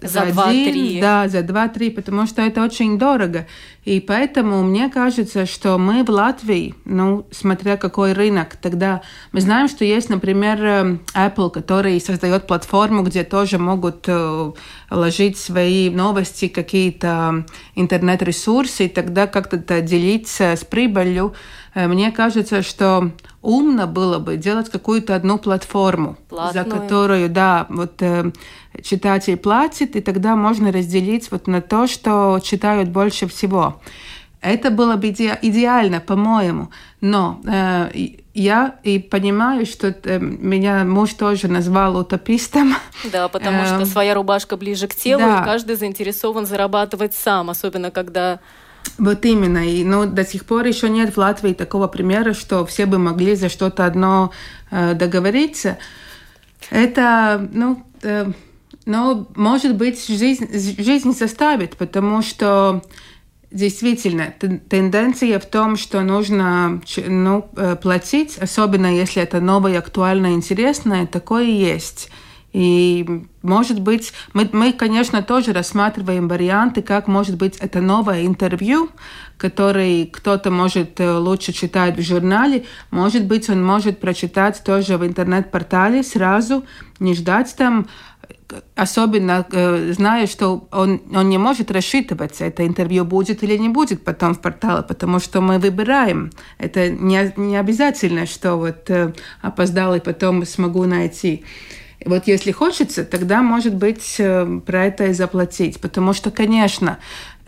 э, 0.01 0.07
за 0.07 0.25
два-три. 0.25 0.99
Да, 0.99 1.27
за 1.27 1.41
два-три, 1.43 1.89
потому 1.89 2.25
что 2.25 2.41
это 2.41 2.63
очень 2.63 2.97
дорого. 2.97 3.47
И 3.85 3.99
поэтому 3.99 4.61
мне 4.63 4.89
кажется, 4.89 5.45
что 5.45 5.77
мы 5.77 6.03
в 6.03 6.09
Латвии, 6.09 6.75
ну, 6.85 7.25
смотря 7.31 7.77
какой 7.77 8.13
рынок, 8.13 8.55
тогда 8.55 9.01
мы 9.31 9.41
знаем, 9.41 9.67
что 9.67 9.85
есть, 9.85 10.09
например, 10.09 10.63
э, 10.63 10.97
Apple, 11.15 11.49
который 11.49 11.99
создает 11.99 12.47
платформу, 12.47 13.03
где 13.03 13.23
тоже 13.23 13.57
могут 13.57 14.05
э, 14.07 14.51
ложить 14.91 15.37
свои 15.37 15.89
новости, 15.89 16.47
какие-то 16.47 17.45
интернет-ресурсы, 17.75 18.85
и 18.85 18.89
тогда 18.89 19.27
как-то 19.27 19.81
делиться 19.81 20.55
с 20.55 20.63
прибылью. 20.63 21.33
Э, 21.73 21.87
мне 21.87 22.11
кажется, 22.11 22.61
что 22.61 23.11
умно 23.41 23.87
было 23.87 24.19
бы 24.19 24.37
делать 24.37 24.69
какую-то 24.69 25.15
одну 25.15 25.37
платформу, 25.37 26.17
Платную. 26.29 26.65
за 26.65 26.69
которую, 26.69 27.29
да, 27.29 27.65
вот 27.69 28.01
э, 28.01 28.31
читатель 28.81 29.37
платит, 29.37 29.95
и 29.95 30.01
тогда 30.01 30.35
можно 30.35 30.71
разделить 30.71 31.31
вот 31.31 31.47
на 31.47 31.61
то, 31.61 31.87
что 31.87 32.39
читают 32.43 32.89
больше 32.89 33.27
всего. 33.27 33.79
Это 34.41 34.71
было 34.71 34.95
бы 34.95 35.09
иде 35.09 35.37
идеально, 35.41 35.99
по-моему. 35.99 36.69
Но 37.01 37.41
э, 37.45 37.89
я 38.33 38.75
и 38.83 38.99
понимаю, 38.99 39.65
что 39.65 39.87
э, 39.87 40.19
меня 40.19 40.85
муж 40.85 41.13
тоже 41.13 41.49
назвал 41.49 41.97
утопистом. 41.97 42.75
Да, 43.11 43.27
потому 43.27 43.65
что 43.65 43.75
эм, 43.75 43.85
своя 43.85 44.13
рубашка 44.13 44.55
ближе 44.55 44.87
к 44.87 44.95
телу, 44.95 45.23
да. 45.23 45.41
и 45.41 45.45
каждый 45.45 45.75
заинтересован 45.75 46.45
зарабатывать 46.45 47.13
сам, 47.13 47.49
особенно 47.49 47.91
когда 47.91 48.39
вот 48.97 49.25
именно. 49.25 49.59
И 49.69 49.83
ну, 49.83 50.05
до 50.05 50.25
сих 50.25 50.45
пор 50.45 50.65
еще 50.65 50.89
нет 50.89 51.13
в 51.13 51.17
Латвии 51.17 51.53
такого 51.53 51.87
примера, 51.87 52.33
что 52.33 52.65
все 52.65 52.85
бы 52.85 52.97
могли 52.97 53.35
за 53.35 53.49
что-то 53.49 53.85
одно 53.85 54.31
э, 54.71 54.93
договориться. 54.93 55.77
Это, 56.69 57.47
ну, 57.51 57.83
э, 58.03 58.31
но, 58.89 59.27
может 59.35 59.75
быть, 59.75 60.03
жизнь, 60.07 60.47
жизнь 60.51 61.13
составит, 61.13 61.77
потому 61.77 62.23
что 62.23 62.81
действительно 63.51 64.33
тенденция 64.67 65.39
в 65.39 65.45
том, 65.45 65.77
что 65.77 66.01
нужно 66.01 66.81
ну, 66.97 67.47
э, 67.55 67.75
платить, 67.75 68.39
особенно 68.39 68.87
если 68.87 69.21
это 69.21 69.41
новое, 69.41 69.77
актуальное, 69.77 70.31
интересное, 70.31 71.05
такое 71.05 71.45
есть. 71.45 72.09
И, 72.51 73.05
может 73.43 73.79
быть, 73.79 74.11
мы, 74.33 74.49
мы, 74.51 74.73
конечно, 74.73 75.21
тоже 75.21 75.53
рассматриваем 75.53 76.27
варианты, 76.27 76.81
как, 76.81 77.07
может 77.07 77.37
быть, 77.37 77.57
это 77.57 77.79
новое 77.79 78.25
интервью, 78.25 78.89
которое 79.37 80.07
кто-то 80.07 80.49
может 80.49 80.99
э, 80.99 81.11
лучше 81.11 81.53
читать 81.53 81.95
в 81.95 82.01
журнале. 82.01 82.65
Может 82.89 83.25
быть, 83.25 83.49
он 83.51 83.63
может 83.63 83.99
прочитать 83.99 84.63
тоже 84.63 84.97
в 84.97 85.05
интернет-портале 85.05 86.01
сразу, 86.01 86.65
не 86.99 87.13
ждать 87.13 87.55
там 87.55 87.87
особенно 88.75 89.45
э, 89.51 89.93
зная, 89.93 90.27
что 90.27 90.67
он, 90.71 91.01
он 91.13 91.29
не 91.29 91.37
может 91.37 91.71
рассчитываться, 91.71 92.45
это 92.45 92.65
интервью 92.65 93.05
будет 93.05 93.43
или 93.43 93.57
не 93.57 93.69
будет 93.69 94.03
потом 94.03 94.33
в 94.33 94.41
портале, 94.41 94.83
потому 94.83 95.19
что 95.19 95.41
мы 95.41 95.59
выбираем. 95.59 96.31
Это 96.57 96.89
не, 96.89 97.33
не 97.37 97.57
обязательно, 97.57 98.25
что 98.25 98.55
вот 98.55 98.89
э, 98.89 99.13
опоздал 99.41 99.95
и 99.95 99.99
потом 99.99 100.45
смогу 100.45 100.85
найти. 100.85 101.43
Вот 102.05 102.27
если 102.27 102.51
хочется, 102.51 103.03
тогда, 103.03 103.41
может 103.41 103.75
быть, 103.75 104.15
э, 104.19 104.61
про 104.65 104.85
это 104.85 105.07
и 105.07 105.13
заплатить. 105.13 105.81
Потому 105.81 106.13
что, 106.13 106.31
конечно, 106.31 106.99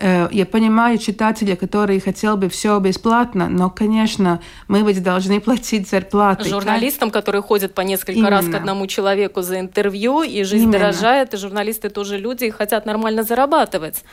я 0.02 0.46
понимаю 0.46 0.98
читателя, 0.98 1.56
который 1.56 2.00
хотел 2.00 2.38
бы 2.38 2.50
все 2.50 2.80
бесплатно, 2.80 3.48
но, 3.50 3.70
конечно, 3.70 4.42
мы 4.68 4.82
ведь 4.82 5.04
должны 5.04 5.40
платить 5.42 5.90
зарплаты. 5.90 6.50
Журналистам, 6.50 7.12
которые 7.12 7.42
ходят 7.42 7.74
по 7.74 7.82
несколько 7.82 8.14
Именно. 8.14 8.30
раз 8.30 8.48
к 8.48 8.56
одному 8.56 8.88
человеку 8.88 9.42
за 9.42 9.60
интервью, 9.60 10.24
и 10.24 10.44
жизнь 10.44 10.64
Именно. 10.64 10.80
дорожает, 10.80 11.34
и 11.34 11.38
журналисты 11.38 11.90
тоже 11.90 12.18
люди 12.18 12.46
и 12.46 12.50
хотят 12.50 12.86
нормально 12.86 13.24
зарабатывать. 13.24 14.04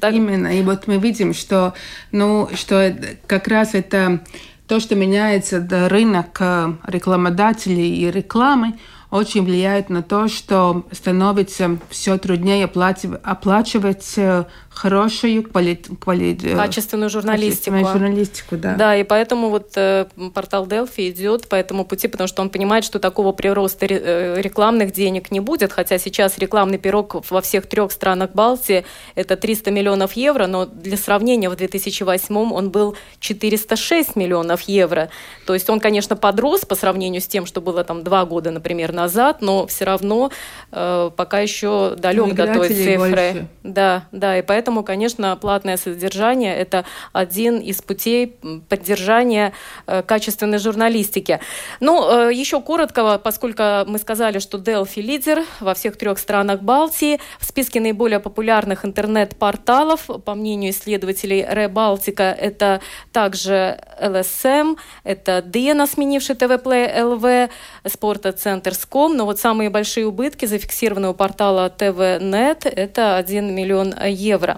Так... 0.00 0.14
Именно. 0.14 0.58
И 0.58 0.62
вот 0.62 0.86
мы 0.86 0.98
видим, 0.98 1.34
что, 1.34 1.74
ну, 2.12 2.48
что 2.54 2.94
как 3.26 3.48
раз 3.48 3.74
это 3.74 4.20
то, 4.66 4.78
что 4.78 4.94
меняется 4.94 5.66
рынок 5.88 6.36
э, 6.40 6.74
рекламодателей 6.86 7.96
и 7.96 8.10
рекламы, 8.10 8.78
очень 9.10 9.44
влияет 9.44 9.90
на 9.90 10.02
то, 10.02 10.28
что 10.28 10.84
становится 10.92 11.78
все 11.88 12.16
труднее 12.18 12.64
оплачивать 12.66 14.12
э, 14.16 14.44
хорошую 14.70 15.42
квали... 15.42 15.74
Квали... 15.74 16.38
Э, 16.42 16.56
качественную 16.56 17.10
журналистику. 17.10 17.72
Качественную 17.72 17.86
журналистику, 17.92 18.56
да. 18.56 18.74
Да, 18.76 18.96
и 18.96 19.02
поэтому 19.02 19.50
вот 19.50 19.72
э, 19.76 20.06
портал 20.32 20.66
Delphi 20.66 21.10
идет 21.10 21.48
по 21.48 21.56
этому 21.56 21.84
пути, 21.84 22.08
потому 22.08 22.28
что 22.28 22.40
он 22.40 22.50
понимает, 22.50 22.84
что 22.84 22.98
такого 22.98 23.32
прироста 23.32 23.86
э, 23.86 24.40
рекламных 24.40 24.92
денег 24.92 25.30
не 25.30 25.40
будет, 25.40 25.72
хотя 25.72 25.98
сейчас 25.98 26.38
рекламный 26.38 26.78
пирог 26.78 27.28
во 27.30 27.40
всех 27.42 27.66
трех 27.66 27.92
странах 27.92 28.30
Балтии 28.32 28.86
это 29.16 29.36
300 29.36 29.70
миллионов 29.70 30.12
евро, 30.14 30.46
но 30.46 30.66
для 30.66 30.96
сравнения 30.96 31.50
в 31.50 31.56
2008 31.56 32.36
он 32.36 32.70
был 32.70 32.96
406 33.18 34.16
миллионов 34.16 34.62
евро. 34.62 35.10
То 35.46 35.54
есть 35.54 35.68
он, 35.68 35.80
конечно, 35.80 36.16
подрос 36.16 36.64
по 36.64 36.76
сравнению 36.76 37.20
с 37.20 37.26
тем, 37.26 37.44
что 37.44 37.60
было 37.60 37.84
там 37.84 38.02
два 38.02 38.24
года, 38.24 38.50
например, 38.50 38.92
назад, 38.92 39.42
но 39.42 39.66
все 39.66 39.84
равно 39.84 40.30
э, 40.72 41.10
пока 41.14 41.40
еще 41.40 41.96
далек 41.98 42.34
до 42.34 42.46
той 42.54 42.68
цифры. 42.68 42.98
Больше. 42.98 43.46
Да, 43.62 44.04
да, 44.12 44.38
и 44.38 44.42
поэтому 44.42 44.59
Поэтому, 44.60 44.84
конечно, 44.84 45.34
платное 45.36 45.78
содержание– 45.78 46.54
это 46.56 46.84
один 47.14 47.60
из 47.60 47.80
путей 47.80 48.36
поддержания 48.68 49.54
э, 49.86 50.02
качественной 50.02 50.58
журналистики. 50.58 51.40
Ну, 51.80 52.28
э, 52.28 52.34
еще 52.34 52.60
коротко, 52.60 53.16
поскольку 53.16 53.62
мы 53.86 53.98
сказали, 53.98 54.38
что 54.38 54.58
Delphi 54.58 55.00
лидер 55.00 55.44
во 55.60 55.72
всех 55.72 55.96
трех 55.96 56.18
странах 56.18 56.60
Балтии, 56.60 57.20
в 57.38 57.46
списке 57.46 57.80
наиболее 57.80 58.20
популярных 58.20 58.84
интернет-порталов, 58.84 60.10
по 60.26 60.34
мнению 60.34 60.72
исследователей 60.72 61.46
Ребалтика, 61.48 62.24
это 62.24 62.82
также 63.12 63.78
LSM, 63.98 64.76
это 65.04 65.40
Дена, 65.40 65.86
сменивший 65.86 66.34
ТВ 66.34 66.62
Play 66.62 66.94
LV, 66.98 67.50
Спортоцентр.com, 67.86 69.16
но 69.16 69.24
вот 69.24 69.38
самые 69.38 69.70
большие 69.70 70.06
убытки 70.06 70.44
зафиксированы 70.44 71.08
у 71.08 71.14
портала 71.14 71.70
ТВ.нет, 71.70 72.66
это 72.66 73.16
1 73.16 73.54
миллион 73.54 73.94
евро. 74.10 74.49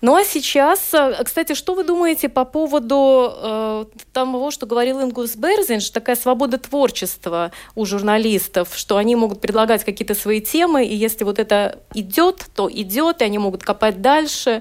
Ну 0.00 0.14
а 0.16 0.24
сейчас, 0.24 0.92
э, 0.92 1.22
кстати, 1.24 1.54
что 1.54 1.74
вы 1.74 1.82
думаете 1.82 2.28
по 2.28 2.44
поводу 2.44 3.32
э, 3.34 3.84
того, 4.12 4.50
что 4.50 4.66
говорил 4.66 5.00
Ингус 5.02 5.34
Берзинш, 5.34 5.88
такая 5.88 6.14
свобода 6.14 6.58
творчества 6.58 7.52
у 7.74 7.86
журналистов, 7.86 8.72
что 8.74 8.98
они 8.98 9.16
могут 9.16 9.40
предлагать 9.40 9.82
какие-то 9.82 10.14
свои 10.14 10.42
темы, 10.42 10.84
и 10.84 10.94
если 10.94 11.24
вот 11.24 11.38
это 11.38 11.78
идет, 11.94 12.44
то 12.54 12.70
идет, 12.70 13.22
и 13.22 13.24
они 13.24 13.38
могут 13.38 13.62
копать 13.62 14.02
дальше. 14.02 14.60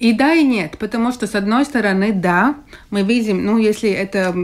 И 0.00 0.12
да, 0.12 0.34
и 0.34 0.42
нет, 0.42 0.76
потому 0.78 1.12
что, 1.12 1.28
с 1.28 1.36
одной 1.36 1.64
стороны, 1.64 2.12
да, 2.12 2.56
мы 2.90 3.02
видим, 3.02 3.46
ну, 3.46 3.58
если 3.58 3.90
это 3.90 4.34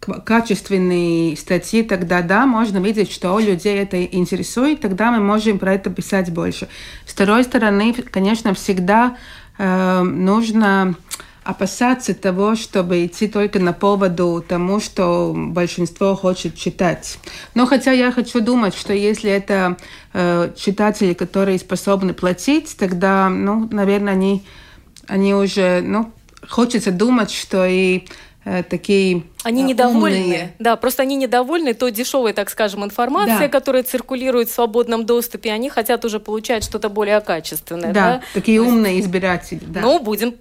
качественные 0.00 1.36
статьи, 1.36 1.82
тогда 1.82 2.22
да, 2.22 2.46
можно 2.46 2.78
видеть, 2.78 3.12
что 3.12 3.38
людей 3.38 3.76
это 3.78 4.02
интересует, 4.02 4.80
тогда 4.80 5.10
мы 5.10 5.20
можем 5.20 5.58
про 5.58 5.74
это 5.74 5.90
писать 5.90 6.32
больше. 6.32 6.68
С 7.06 7.12
второй 7.12 7.44
стороны, 7.44 7.92
конечно, 7.92 8.54
всегда 8.54 9.16
э, 9.58 10.02
нужно 10.02 10.94
опасаться 11.42 12.14
того, 12.14 12.54
чтобы 12.54 13.06
идти 13.06 13.26
только 13.26 13.58
на 13.58 13.72
поводу 13.72 14.44
тому, 14.46 14.80
что 14.80 15.34
большинство 15.34 16.14
хочет 16.14 16.54
читать. 16.54 17.18
Но 17.54 17.66
хотя 17.66 17.92
я 17.92 18.12
хочу 18.12 18.40
думать, 18.40 18.74
что 18.74 18.92
если 18.92 19.30
это 19.30 19.76
э, 20.12 20.52
читатели, 20.56 21.12
которые 21.12 21.58
способны 21.58 22.14
платить, 22.14 22.76
тогда, 22.78 23.28
ну, 23.28 23.68
наверное, 23.70 24.12
они, 24.12 24.44
они 25.08 25.34
уже, 25.34 25.80
ну, 25.82 26.12
хочется 26.48 26.90
думать, 26.90 27.30
что 27.30 27.66
и 27.66 28.04
э, 28.44 28.62
такие 28.62 29.24
они 29.42 29.62
недовольны. 29.62 30.22
Умные. 30.22 30.54
Да, 30.58 30.76
просто 30.76 31.02
они 31.02 31.16
недовольны 31.16 31.72
той 31.72 31.92
дешевой, 31.92 32.32
так 32.32 32.50
скажем, 32.50 32.84
информацией, 32.84 33.38
да. 33.38 33.48
которая 33.48 33.82
циркулирует 33.82 34.50
в 34.50 34.52
свободном 34.52 35.06
доступе. 35.06 35.50
Они 35.50 35.70
хотят 35.70 36.04
уже 36.04 36.20
получать 36.20 36.62
что-то 36.62 36.88
более 36.90 37.20
качественное. 37.20 37.92
Да, 37.92 38.00
да? 38.00 38.22
такие 38.34 38.60
умные 38.60 39.00
избиратели. 39.00 39.60
Да. 39.66 39.80
Ну, 39.80 39.98
будем 39.98 40.34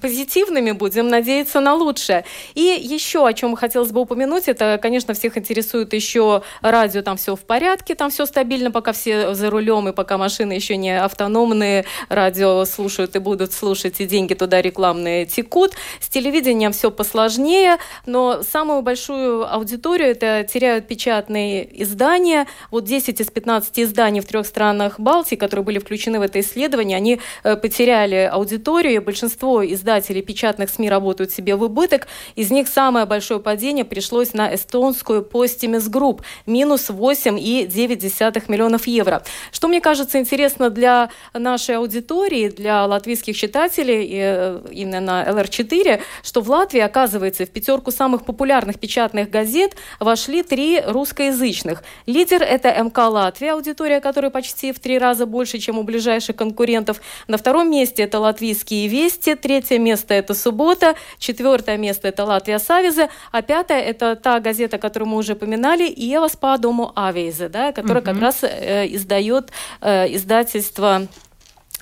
позитивными, 0.00 0.70
будем 0.70 1.08
надеяться 1.08 1.60
на 1.60 1.74
лучшее. 1.74 2.24
И 2.54 2.60
еще 2.60 3.26
о 3.26 3.32
чем 3.32 3.56
хотелось 3.56 3.90
бы 3.90 4.00
упомянуть, 4.00 4.46
это, 4.46 4.78
конечно, 4.80 5.14
всех 5.14 5.36
интересует 5.36 5.92
еще 5.92 6.42
радио, 6.60 7.02
там 7.02 7.16
все 7.16 7.34
в 7.34 7.40
порядке, 7.40 7.94
там 7.94 8.10
все 8.10 8.24
стабильно, 8.24 8.70
пока 8.70 8.92
все 8.92 9.34
за 9.34 9.50
рулем 9.50 9.88
и 9.88 9.92
пока 9.92 10.16
машины 10.16 10.52
еще 10.52 10.76
не 10.76 10.96
автономные, 10.96 11.86
радио 12.08 12.64
слушают 12.66 13.16
и 13.16 13.18
будут 13.18 13.52
слушать, 13.52 14.00
и 14.00 14.06
деньги 14.06 14.34
туда 14.34 14.62
рекламные 14.62 15.26
текут. 15.26 15.72
С 16.00 16.08
телевидением 16.08 16.72
все 16.72 16.90
посложнее, 16.90 17.78
но 18.06 18.43
самую 18.44 18.82
большую 18.82 19.52
аудиторию 19.52 20.10
это 20.10 20.46
теряют 20.50 20.86
печатные 20.86 21.82
издания. 21.82 22.46
Вот 22.70 22.84
10 22.84 23.20
из 23.20 23.30
15 23.30 23.80
изданий 23.80 24.20
в 24.20 24.26
трех 24.26 24.46
странах 24.46 25.00
Балтии, 25.00 25.36
которые 25.36 25.64
были 25.64 25.78
включены 25.78 26.18
в 26.18 26.22
это 26.22 26.40
исследование, 26.40 26.96
они 26.96 27.20
э, 27.42 27.56
потеряли 27.56 28.28
аудиторию. 28.32 29.02
Большинство 29.02 29.64
издателей 29.64 30.22
печатных 30.22 30.70
СМИ 30.70 30.88
работают 30.88 31.30
себе 31.30 31.56
в 31.56 31.62
убыток. 31.62 32.06
Из 32.36 32.50
них 32.50 32.68
самое 32.68 33.06
большое 33.06 33.40
падение 33.40 33.84
пришлось 33.84 34.34
на 34.34 34.54
эстонскую 34.54 35.22
Postimis 35.22 35.90
Group. 35.90 36.20
Минус 36.46 36.90
8,9 36.90 38.44
миллионов 38.48 38.86
евро. 38.86 39.22
Что 39.52 39.68
мне 39.68 39.80
кажется 39.80 40.18
интересно 40.18 40.70
для 40.70 41.10
нашей 41.32 41.76
аудитории, 41.76 42.48
для 42.48 42.86
латвийских 42.86 43.36
читателей, 43.36 44.08
э, 44.12 44.60
именно 44.70 45.00
на 45.00 45.24
LR4, 45.24 46.00
что 46.22 46.40
в 46.40 46.50
Латвии, 46.50 46.80
оказывается, 46.80 47.46
в 47.46 47.50
пятерку 47.50 47.90
самых 47.90 48.24
популярных 48.24 48.33
популярных 48.34 48.80
печатных 48.80 49.30
газет 49.30 49.76
вошли 50.00 50.42
три 50.42 50.80
русскоязычных. 50.80 51.84
Лидер– 52.06 52.42
это 52.42 52.68
МК 52.82 53.08
«Латвия», 53.08 53.52
аудитория 53.52 54.00
которой 54.00 54.30
почти 54.30 54.72
в 54.72 54.80
три 54.80 54.98
раза 54.98 55.24
больше, 55.24 55.58
чем 55.58 55.78
у 55.78 55.84
ближайших 55.84 56.34
конкурентов. 56.34 57.00
На 57.28 57.38
втором 57.38 57.70
месте 57.70 58.02
это 58.02 58.18
«Латвийские 58.18 58.88
вести», 58.88 59.36
третье 59.36 59.78
место– 59.78 60.14
это 60.20 60.34
«Суббота», 60.34 60.96
четвертое 61.18 61.76
место– 61.76 62.08
это 62.10 62.24
«Латвия 62.24 62.58
Савиза», 62.58 63.08
а 63.30 63.40
пятое– 63.42 63.80
это 63.80 64.16
та 64.16 64.40
газета, 64.40 64.78
которую 64.78 65.10
мы 65.10 65.18
уже 65.18 65.36
поминали, 65.36 65.84
«Иевас 65.84 66.34
по 66.34 66.58
дому 66.58 66.90
Авейзе», 66.96 67.48
да, 67.48 67.70
которая 67.70 68.02
угу. 68.02 68.10
как 68.10 68.20
раз 68.20 68.42
э, 68.42 68.88
издает 68.88 69.52
э, 69.80 70.12
издательство 70.12 71.06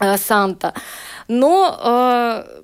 э, 0.01 0.19
«Санта». 0.19 0.75
Но 1.29 1.79
э, 1.83 2.62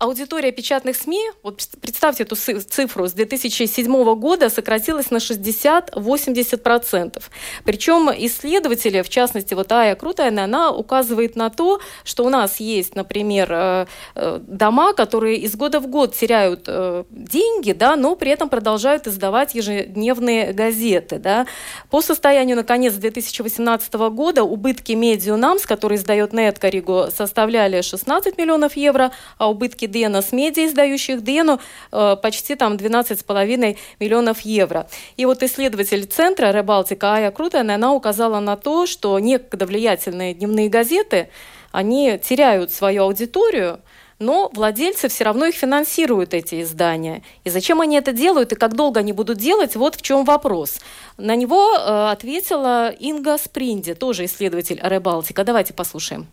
Аудитория 0.00 0.52
печатных 0.52 0.94
СМИ, 0.94 1.18
вот 1.42 1.60
представьте 1.80 2.22
эту 2.22 2.36
цифру, 2.36 3.08
с 3.08 3.12
2007 3.14 4.14
года 4.14 4.48
сократилась 4.48 5.10
на 5.10 5.16
60-80%. 5.16 7.20
Причем 7.64 8.08
исследователи, 8.16 9.02
в 9.02 9.08
частности, 9.08 9.54
вот 9.54 9.72
Ая 9.72 9.96
Крутайна, 9.96 10.44
она 10.44 10.70
указывает 10.70 11.34
на 11.34 11.50
то, 11.50 11.80
что 12.04 12.24
у 12.24 12.28
нас 12.28 12.60
есть, 12.60 12.94
например, 12.94 13.48
э, 13.50 13.86
э, 14.14 14.38
дома, 14.40 14.92
которые 14.92 15.38
из 15.38 15.56
года 15.56 15.80
в 15.80 15.88
год 15.88 16.14
теряют 16.14 16.66
э, 16.68 17.02
деньги, 17.10 17.72
да, 17.72 17.96
но 17.96 18.14
при 18.14 18.30
этом 18.30 18.48
продолжают 18.48 19.08
издавать 19.08 19.56
ежедневные 19.56 20.52
газеты. 20.52 21.18
Да. 21.18 21.48
По 21.90 22.02
состоянию 22.02 22.54
на 22.54 22.62
конец 22.62 22.94
2018 22.94 23.94
года 23.94 24.44
убытки 24.44 24.92
Медиунамс, 24.92 25.66
который 25.66 25.96
издает 25.96 26.32
Неткориго, 26.32 27.10
составляли 27.10 27.80
16 27.80 28.38
миллионов 28.38 28.76
евро, 28.76 29.10
а 29.38 29.50
убытки 29.50 29.87
Дена 29.90 30.22
с 30.22 30.32
медиа, 30.32 30.66
издающих 30.66 31.22
Дену, 31.22 31.60
э, 31.92 32.16
почти 32.22 32.54
там 32.54 32.76
12,5 32.76 33.76
миллионов 34.00 34.40
евро. 34.40 34.88
И 35.16 35.26
вот 35.26 35.42
исследователь 35.42 36.06
центра 36.06 36.52
Ребалтика 36.52 37.14
Ая 37.14 37.30
Крутая, 37.30 37.62
она 37.62 37.92
указала 37.92 38.40
на 38.40 38.56
то, 38.56 38.86
что 38.86 39.18
некогда 39.18 39.66
влиятельные 39.66 40.34
дневные 40.34 40.68
газеты, 40.68 41.28
они 41.72 42.18
теряют 42.18 42.72
свою 42.72 43.04
аудиторию, 43.04 43.80
но 44.18 44.50
владельцы 44.52 45.08
все 45.08 45.24
равно 45.24 45.46
их 45.46 45.54
финансируют, 45.54 46.34
эти 46.34 46.62
издания. 46.62 47.22
И 47.44 47.50
зачем 47.50 47.80
они 47.80 47.96
это 47.96 48.12
делают 48.12 48.52
и 48.52 48.56
как 48.56 48.74
долго 48.74 49.00
они 49.00 49.12
будут 49.12 49.38
делать, 49.38 49.76
вот 49.76 49.94
в 49.94 50.02
чем 50.02 50.24
вопрос. 50.24 50.80
На 51.16 51.36
него 51.36 51.74
э, 51.76 52.10
ответила 52.10 52.90
Инга 52.90 53.38
Спринди, 53.38 53.94
тоже 53.94 54.24
исследователь 54.24 54.80
Ребалтика. 54.82 55.44
Давайте 55.44 55.72
послушаем. 55.72 56.26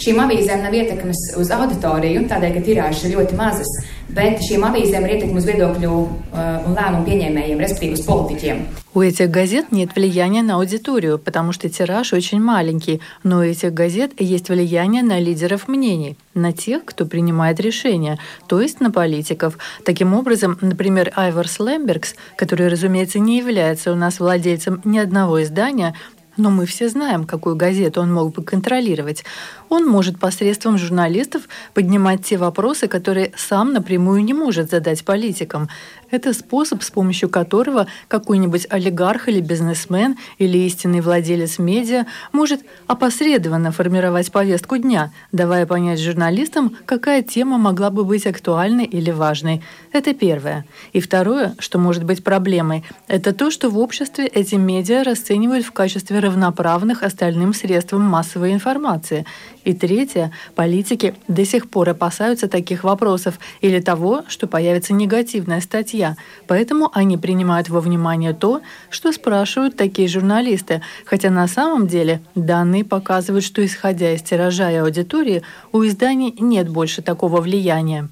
Šīm 0.00 0.16
avīzēm 0.22 0.62
nav 0.64 0.72
ietekmes 0.72 1.18
uz 1.36 1.50
auditoriju, 1.52 2.22
tādēļ, 2.30 2.52
ka 2.54 2.60
tirāžas 2.64 3.02
ir 3.04 3.18
ļoti 3.18 3.34
mazas, 3.36 3.68
bet 4.16 4.40
šīm 4.46 4.62
avīzēm 4.64 5.04
ir 5.04 5.12
ietekme 5.18 5.36
uz 5.36 5.48
viedokļu 5.50 5.90
uh, 5.92 6.38
un 6.64 6.72
lēmumu 6.78 7.04
pieņēmējiem, 7.04 7.60
respektīvi 7.60 7.98
uz 7.98 8.06
politiķiem. 8.06 8.62
У 8.94 9.02
этих 9.02 9.30
газет 9.30 9.70
нет 9.70 9.94
влияния 9.94 10.42
на 10.42 10.54
аудиторию, 10.54 11.18
потому 11.18 11.52
что 11.52 11.68
тираж 11.68 12.14
очень 12.14 12.40
маленький, 12.40 13.02
но 13.22 13.38
у 13.38 13.42
этих 13.42 13.74
газет 13.74 14.12
есть 14.18 14.48
влияние 14.48 15.02
на 15.02 15.20
лидеров 15.20 15.68
мнений, 15.68 16.16
на 16.34 16.52
тех, 16.52 16.86
кто 16.86 17.04
принимает 17.04 17.60
решения, 17.60 18.18
то 18.48 18.60
есть 18.60 18.80
на 18.80 18.90
политиков. 18.90 19.58
Таким 19.84 20.14
образом, 20.14 20.56
например, 20.62 21.12
Айварс 21.14 21.60
Лембергс, 21.60 22.14
который, 22.36 22.68
разумеется, 22.68 23.18
не 23.18 23.36
является 23.36 23.92
у 23.92 23.96
нас 23.96 24.18
владельцем 24.18 24.80
ни 24.84 24.98
одного 24.98 25.42
издания, 25.42 25.94
но 26.36 26.50
мы 26.50 26.66
все 26.66 26.88
знаем, 26.88 27.24
какую 27.24 27.56
газету 27.56 28.00
он 28.00 28.12
мог 28.12 28.34
бы 28.34 28.42
контролировать. 28.42 29.24
Он 29.68 29.86
может 29.86 30.18
посредством 30.18 30.78
журналистов 30.78 31.42
поднимать 31.74 32.24
те 32.24 32.36
вопросы, 32.36 32.88
которые 32.88 33.32
сам 33.36 33.72
напрямую 33.72 34.24
не 34.24 34.34
может 34.34 34.70
задать 34.70 35.04
политикам. 35.04 35.68
Это 36.10 36.32
способ, 36.32 36.82
с 36.82 36.90
помощью 36.90 37.28
которого 37.28 37.86
какой-нибудь 38.08 38.66
олигарх 38.70 39.28
или 39.28 39.40
бизнесмен 39.40 40.16
или 40.38 40.58
истинный 40.58 41.00
владелец 41.00 41.58
медиа 41.58 42.06
может 42.32 42.62
опосредованно 42.86 43.70
формировать 43.70 44.32
повестку 44.32 44.76
дня, 44.76 45.12
давая 45.30 45.66
понять 45.66 46.00
журналистам, 46.00 46.76
какая 46.86 47.22
тема 47.22 47.58
могла 47.58 47.90
бы 47.90 48.04
быть 48.04 48.26
актуальной 48.26 48.84
или 48.84 49.10
важной. 49.10 49.62
Это 49.92 50.14
первое. 50.14 50.64
И 50.92 51.00
второе, 51.00 51.54
что 51.58 51.78
может 51.78 52.04
быть 52.04 52.24
проблемой, 52.24 52.84
это 53.06 53.32
то, 53.32 53.50
что 53.50 53.70
в 53.70 53.78
обществе 53.78 54.26
эти 54.26 54.56
медиа 54.56 55.04
расценивают 55.04 55.64
в 55.64 55.72
качестве 55.72 56.18
равноправных 56.18 57.02
остальным 57.02 57.54
средствам 57.54 58.02
массовой 58.02 58.52
информации. 58.52 59.26
И 59.64 59.74
третье, 59.74 60.32
политики 60.54 61.14
до 61.28 61.44
сих 61.44 61.68
пор 61.68 61.90
опасаются 61.90 62.48
таких 62.48 62.82
вопросов 62.82 63.38
или 63.60 63.78
того, 63.80 64.24
что 64.26 64.46
появится 64.46 64.94
негативная 64.94 65.60
статья, 65.60 65.99
поэтому 66.46 66.90
они 66.92 67.16
принимают 67.16 67.68
во 67.68 67.80
внимание 67.80 68.32
то, 68.32 68.60
что 68.90 69.12
спрашивают 69.12 69.76
такие 69.76 70.08
журналисты, 70.08 70.82
хотя 71.04 71.30
на 71.30 71.46
самом 71.48 71.86
деле 71.86 72.20
данные 72.34 72.84
показывают, 72.84 73.44
что 73.44 73.64
исходя 73.64 74.12
из 74.12 74.22
тиража 74.22 74.70
и 74.70 74.76
аудитории, 74.76 75.42
у 75.72 75.84
изданий 75.86 76.34
нет 76.38 76.68
больше 76.68 77.02
такого 77.02 77.40
влияния. 77.40 78.08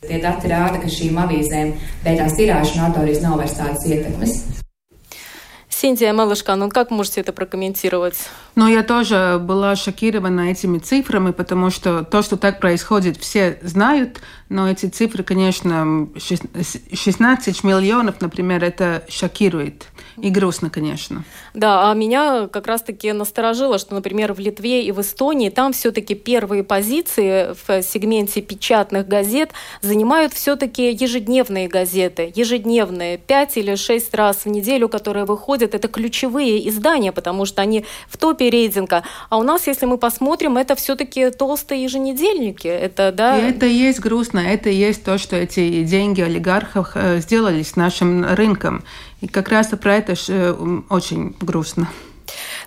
Синтия 5.81 6.13
Малышка, 6.13 6.57
ну 6.57 6.71
как 6.71 6.91
можете 6.91 7.21
это 7.21 7.33
прокомментировать? 7.33 8.17
Ну, 8.57 8.67
я 8.67 8.83
тоже 8.83 9.39
была 9.41 9.77
шокирована 9.77 10.51
этими 10.51 10.79
цифрами, 10.79 11.31
потому 11.31 11.71
что 11.71 12.03
то, 12.03 12.23
что 12.23 12.37
так 12.37 12.59
происходит, 12.59 13.17
все 13.17 13.61
знают, 13.63 14.21
но 14.49 14.69
эти 14.69 14.87
цифры, 14.87 15.23
конечно, 15.23 16.09
16 16.19 17.63
миллионов, 17.63 18.21
например, 18.21 18.65
это 18.65 19.05
шокирует. 19.09 19.87
И 20.17 20.31
грустно, 20.31 20.69
конечно. 20.69 21.23
Да, 21.55 21.91
а 21.91 21.95
меня 21.95 22.49
как 22.49 22.67
раз-таки 22.67 23.13
насторожило, 23.13 23.79
что, 23.79 23.95
например, 23.95 24.33
в 24.33 24.41
Литве 24.41 24.85
и 24.85 24.91
в 24.91 25.01
Эстонии 25.01 25.51
там 25.51 25.73
все-таки 25.73 26.17
первые 26.17 26.65
позиции 26.65 27.55
в 27.67 27.83
сегменте 27.85 28.41
печатных 28.41 29.07
газет 29.07 29.53
занимают 29.81 30.33
все-таки 30.33 30.91
ежедневные 30.91 31.69
газеты. 31.69 32.33
Ежедневные, 32.35 33.19
пять 33.19 33.57
или 33.57 33.77
шесть 33.77 34.13
раз 34.13 34.39
в 34.39 34.49
неделю, 34.49 34.89
которые 34.89 35.25
выходят. 35.25 35.68
Это 35.75 35.89
ключевые 35.89 36.69
издания, 36.69 37.13
потому 37.13 37.45
что 37.45 37.63
они 37.63 37.85
в 38.09 38.17
топе 38.17 38.51
рейтинга. 38.51 39.03
А 39.29 39.39
у 39.39 39.43
нас, 39.43 39.67
если 39.67 39.87
мы 39.87 39.99
посмотрим, 39.99 40.57
это 40.57 40.75
все-таки 40.75 41.31
толстые 41.31 41.85
еженедельники. 41.85 42.69
Это, 42.69 43.13
да... 43.13 43.39
И 43.39 43.51
это 43.51 43.67
и 43.67 43.73
есть 43.73 44.01
грустно. 44.01 44.39
Это 44.39 44.69
и 44.71 44.75
есть 44.75 45.05
то, 45.05 45.19
что 45.19 45.37
эти 45.37 45.83
деньги 45.85 46.21
олигархов 46.21 46.93
э, 46.95 47.21
сделали 47.21 47.63
с 47.63 47.77
нашим 47.77 48.25
рынком. 48.25 48.85
И 49.21 49.29
как 49.29 49.49
раз 49.49 49.69
про 49.69 49.97
это 49.97 50.15
э, 50.29 50.81
очень 50.89 51.35
грустно. 51.41 51.89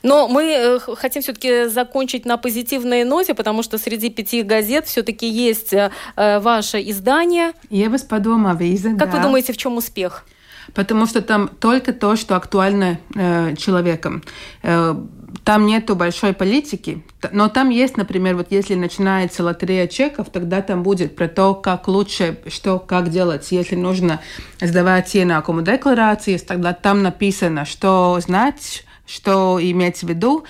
Но 0.03 0.27
мы 0.27 0.43
э, 0.43 0.79
хотим 0.79 1.21
все-таки 1.21 1.65
закончить 1.65 2.25
на 2.25 2.37
позитивной 2.37 3.03
ноте, 3.03 3.33
потому 3.33 3.63
что 3.63 3.77
среди 3.77 4.09
пяти 4.09 4.41
газет 4.41 4.87
все-таки 4.87 5.27
есть 5.27 5.73
ваше 6.15 6.81
издание. 6.81 7.53
Евас 7.69 8.01
подома 8.01 8.55
виза, 8.55 8.89
Как 8.97 9.11
да. 9.11 9.17
вы 9.17 9.23
думаете, 9.23 9.53
в 9.53 9.57
чем 9.57 9.77
успех? 9.77 10.25
Потому 10.73 11.05
что 11.05 11.21
там 11.21 11.47
только 11.47 11.93
то, 11.93 12.15
что 12.15 12.35
актуально 12.35 12.99
э, 13.15 13.55
человеком. 13.55 14.23
Э, 14.63 14.95
там 15.43 15.65
нету 15.65 15.95
большой 15.95 16.33
политики, 16.33 17.03
но 17.31 17.47
там 17.47 17.69
есть, 17.69 17.97
например, 17.97 18.35
вот 18.35 18.47
если 18.51 18.75
начинается 18.75 19.43
лотерея 19.43 19.87
чеков, 19.87 20.27
тогда 20.31 20.61
там 20.61 20.83
будет 20.83 21.15
про 21.15 21.27
то, 21.27 21.55
как 21.55 21.87
лучше, 21.87 22.39
что, 22.47 22.79
как 22.79 23.09
делать. 23.09 23.51
Если 23.51 23.75
нужно 23.75 24.19
сдавать 24.59 25.15
иenākumu 25.15 25.63
декларации, 25.63 26.37
тогда 26.37 26.73
там 26.73 27.01
написано, 27.01 27.65
что 27.65 28.19
знать, 28.21 28.83
что 29.07 29.59
иметь 29.61 29.97
в 29.97 30.03
виду. 30.03 30.45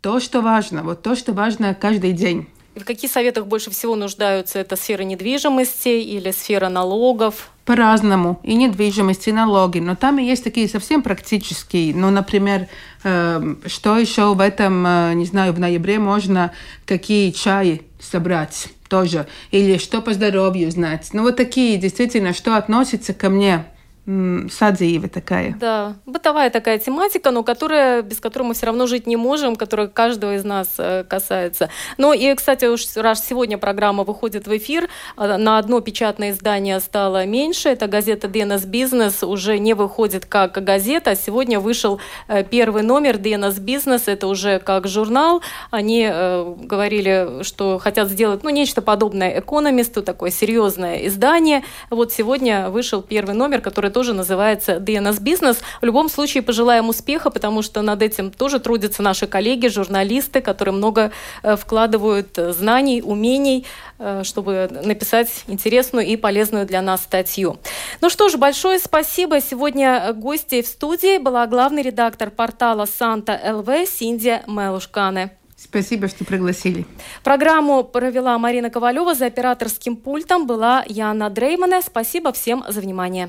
То, 0.00 0.20
что 0.20 0.42
важно, 0.42 0.82
вот 0.84 1.02
то, 1.02 1.14
что 1.16 1.32
важно 1.32 1.74
каждый 1.74 2.12
день. 2.12 2.48
В 2.78 2.84
каких 2.84 3.10
советах 3.10 3.46
больше 3.46 3.70
всего 3.70 3.96
нуждаются? 3.96 4.58
Это 4.58 4.76
сфера 4.76 5.02
недвижимости 5.02 5.88
или 5.88 6.30
сфера 6.30 6.68
налогов? 6.68 7.50
По-разному. 7.64 8.40
И 8.42 8.54
недвижимость, 8.54 9.28
и 9.28 9.32
налоги. 9.32 9.80
Но 9.80 9.96
там 9.96 10.18
есть 10.18 10.44
такие 10.44 10.68
совсем 10.68 11.02
практические. 11.02 11.94
Ну, 11.94 12.10
например, 12.10 12.68
э, 13.04 13.54
что 13.66 13.98
еще 13.98 14.34
в 14.34 14.40
этом, 14.40 14.86
э, 14.86 15.12
не 15.14 15.24
знаю, 15.24 15.52
в 15.52 15.60
ноябре 15.60 15.98
можно 15.98 16.52
какие 16.86 17.30
чаи 17.32 17.82
собрать 18.00 18.68
тоже. 18.88 19.26
Или 19.50 19.78
что 19.78 20.00
по 20.00 20.14
здоровью 20.14 20.70
знать. 20.70 21.10
Ну, 21.12 21.22
вот 21.22 21.36
такие 21.36 21.76
действительно, 21.76 22.32
что 22.32 22.56
относится 22.56 23.12
ко 23.12 23.28
мне– 23.28 23.64
садзиева 24.08 25.08
такая. 25.08 25.54
Да, 25.60 25.96
бытовая 26.06 26.48
такая 26.48 26.78
тематика, 26.78 27.30
но 27.30 27.42
которая, 27.42 28.00
без 28.00 28.20
которой 28.20 28.44
мы 28.44 28.54
все 28.54 28.66
равно 28.66 28.86
жить 28.86 29.06
не 29.06 29.16
можем, 29.16 29.54
которая 29.54 29.88
каждого 29.88 30.36
из 30.36 30.44
нас 30.44 30.68
э, 30.78 31.04
касается. 31.04 31.68
Ну 31.98 32.14
и, 32.14 32.34
кстати, 32.34 32.64
уж 32.64 32.86
раз 32.96 33.26
сегодня 33.26 33.58
программа 33.58 34.04
выходит 34.04 34.46
в 34.46 34.56
эфир, 34.56 34.88
а, 35.16 35.36
на 35.36 35.58
одно 35.58 35.80
печатное 35.80 36.30
издание 36.30 36.80
стало 36.80 37.26
меньше. 37.26 37.68
Это 37.68 37.86
газета 37.86 38.28
DNS 38.28 38.66
Business 38.66 39.26
уже 39.26 39.58
не 39.58 39.74
выходит 39.74 40.24
как 40.24 40.52
газета. 40.52 41.14
Сегодня 41.14 41.60
вышел 41.60 42.00
э, 42.28 42.44
первый 42.44 42.82
номер 42.82 43.16
DNS 43.16 43.60
Business, 43.60 44.04
это 44.06 44.26
уже 44.26 44.58
как 44.58 44.88
журнал. 44.88 45.42
Они 45.70 46.08
э, 46.10 46.54
говорили, 46.58 47.42
что 47.42 47.78
хотят 47.78 48.08
сделать 48.08 48.42
ну, 48.42 48.48
нечто 48.48 48.80
подобное 48.80 49.40
Экономисту, 49.40 50.02
такое 50.02 50.30
серьезное 50.30 51.06
издание. 51.06 51.62
Вот 51.90 52.10
сегодня 52.10 52.70
вышел 52.70 53.02
первый 53.02 53.34
номер, 53.34 53.60
который 53.60 53.90
тоже 53.98 54.14
называется 54.14 54.76
DNS 54.76 55.20
Business. 55.20 55.56
В 55.82 55.84
любом 55.84 56.08
случае 56.08 56.44
пожелаем 56.44 56.88
успеха, 56.88 57.30
потому 57.30 57.62
что 57.62 57.82
над 57.82 58.00
этим 58.00 58.30
тоже 58.30 58.60
трудятся 58.60 59.02
наши 59.02 59.26
коллеги, 59.26 59.66
журналисты, 59.66 60.40
которые 60.40 60.72
много 60.72 61.10
э, 61.42 61.56
вкладывают 61.56 62.38
э, 62.38 62.52
знаний, 62.52 63.02
умений, 63.02 63.66
э, 63.98 64.22
чтобы 64.22 64.70
написать 64.84 65.42
интересную 65.48 66.06
и 66.06 66.16
полезную 66.16 66.64
для 66.64 66.80
нас 66.80 67.02
статью. 67.02 67.58
Ну 68.00 68.08
что 68.08 68.28
ж, 68.28 68.36
большое 68.36 68.78
спасибо. 68.78 69.40
Сегодня 69.40 70.12
гостьей 70.12 70.62
в 70.62 70.68
студии 70.68 71.18
была 71.18 71.44
главный 71.48 71.82
редактор 71.82 72.30
портала 72.30 72.86
Санта 72.86 73.32
ЛВ 73.52 73.88
Синдия 73.88 74.44
Мелушкане. 74.46 75.32
Спасибо, 75.56 76.06
что 76.06 76.24
пригласили. 76.24 76.86
Программу 77.24 77.82
провела 77.82 78.38
Марина 78.38 78.70
Ковалева, 78.70 79.16
за 79.16 79.26
операторским 79.26 79.96
пультом 79.96 80.46
была 80.46 80.84
Яна 80.86 81.30
Дреймана. 81.30 81.82
Спасибо 81.82 82.30
всем 82.30 82.64
за 82.68 82.80
внимание. 82.80 83.28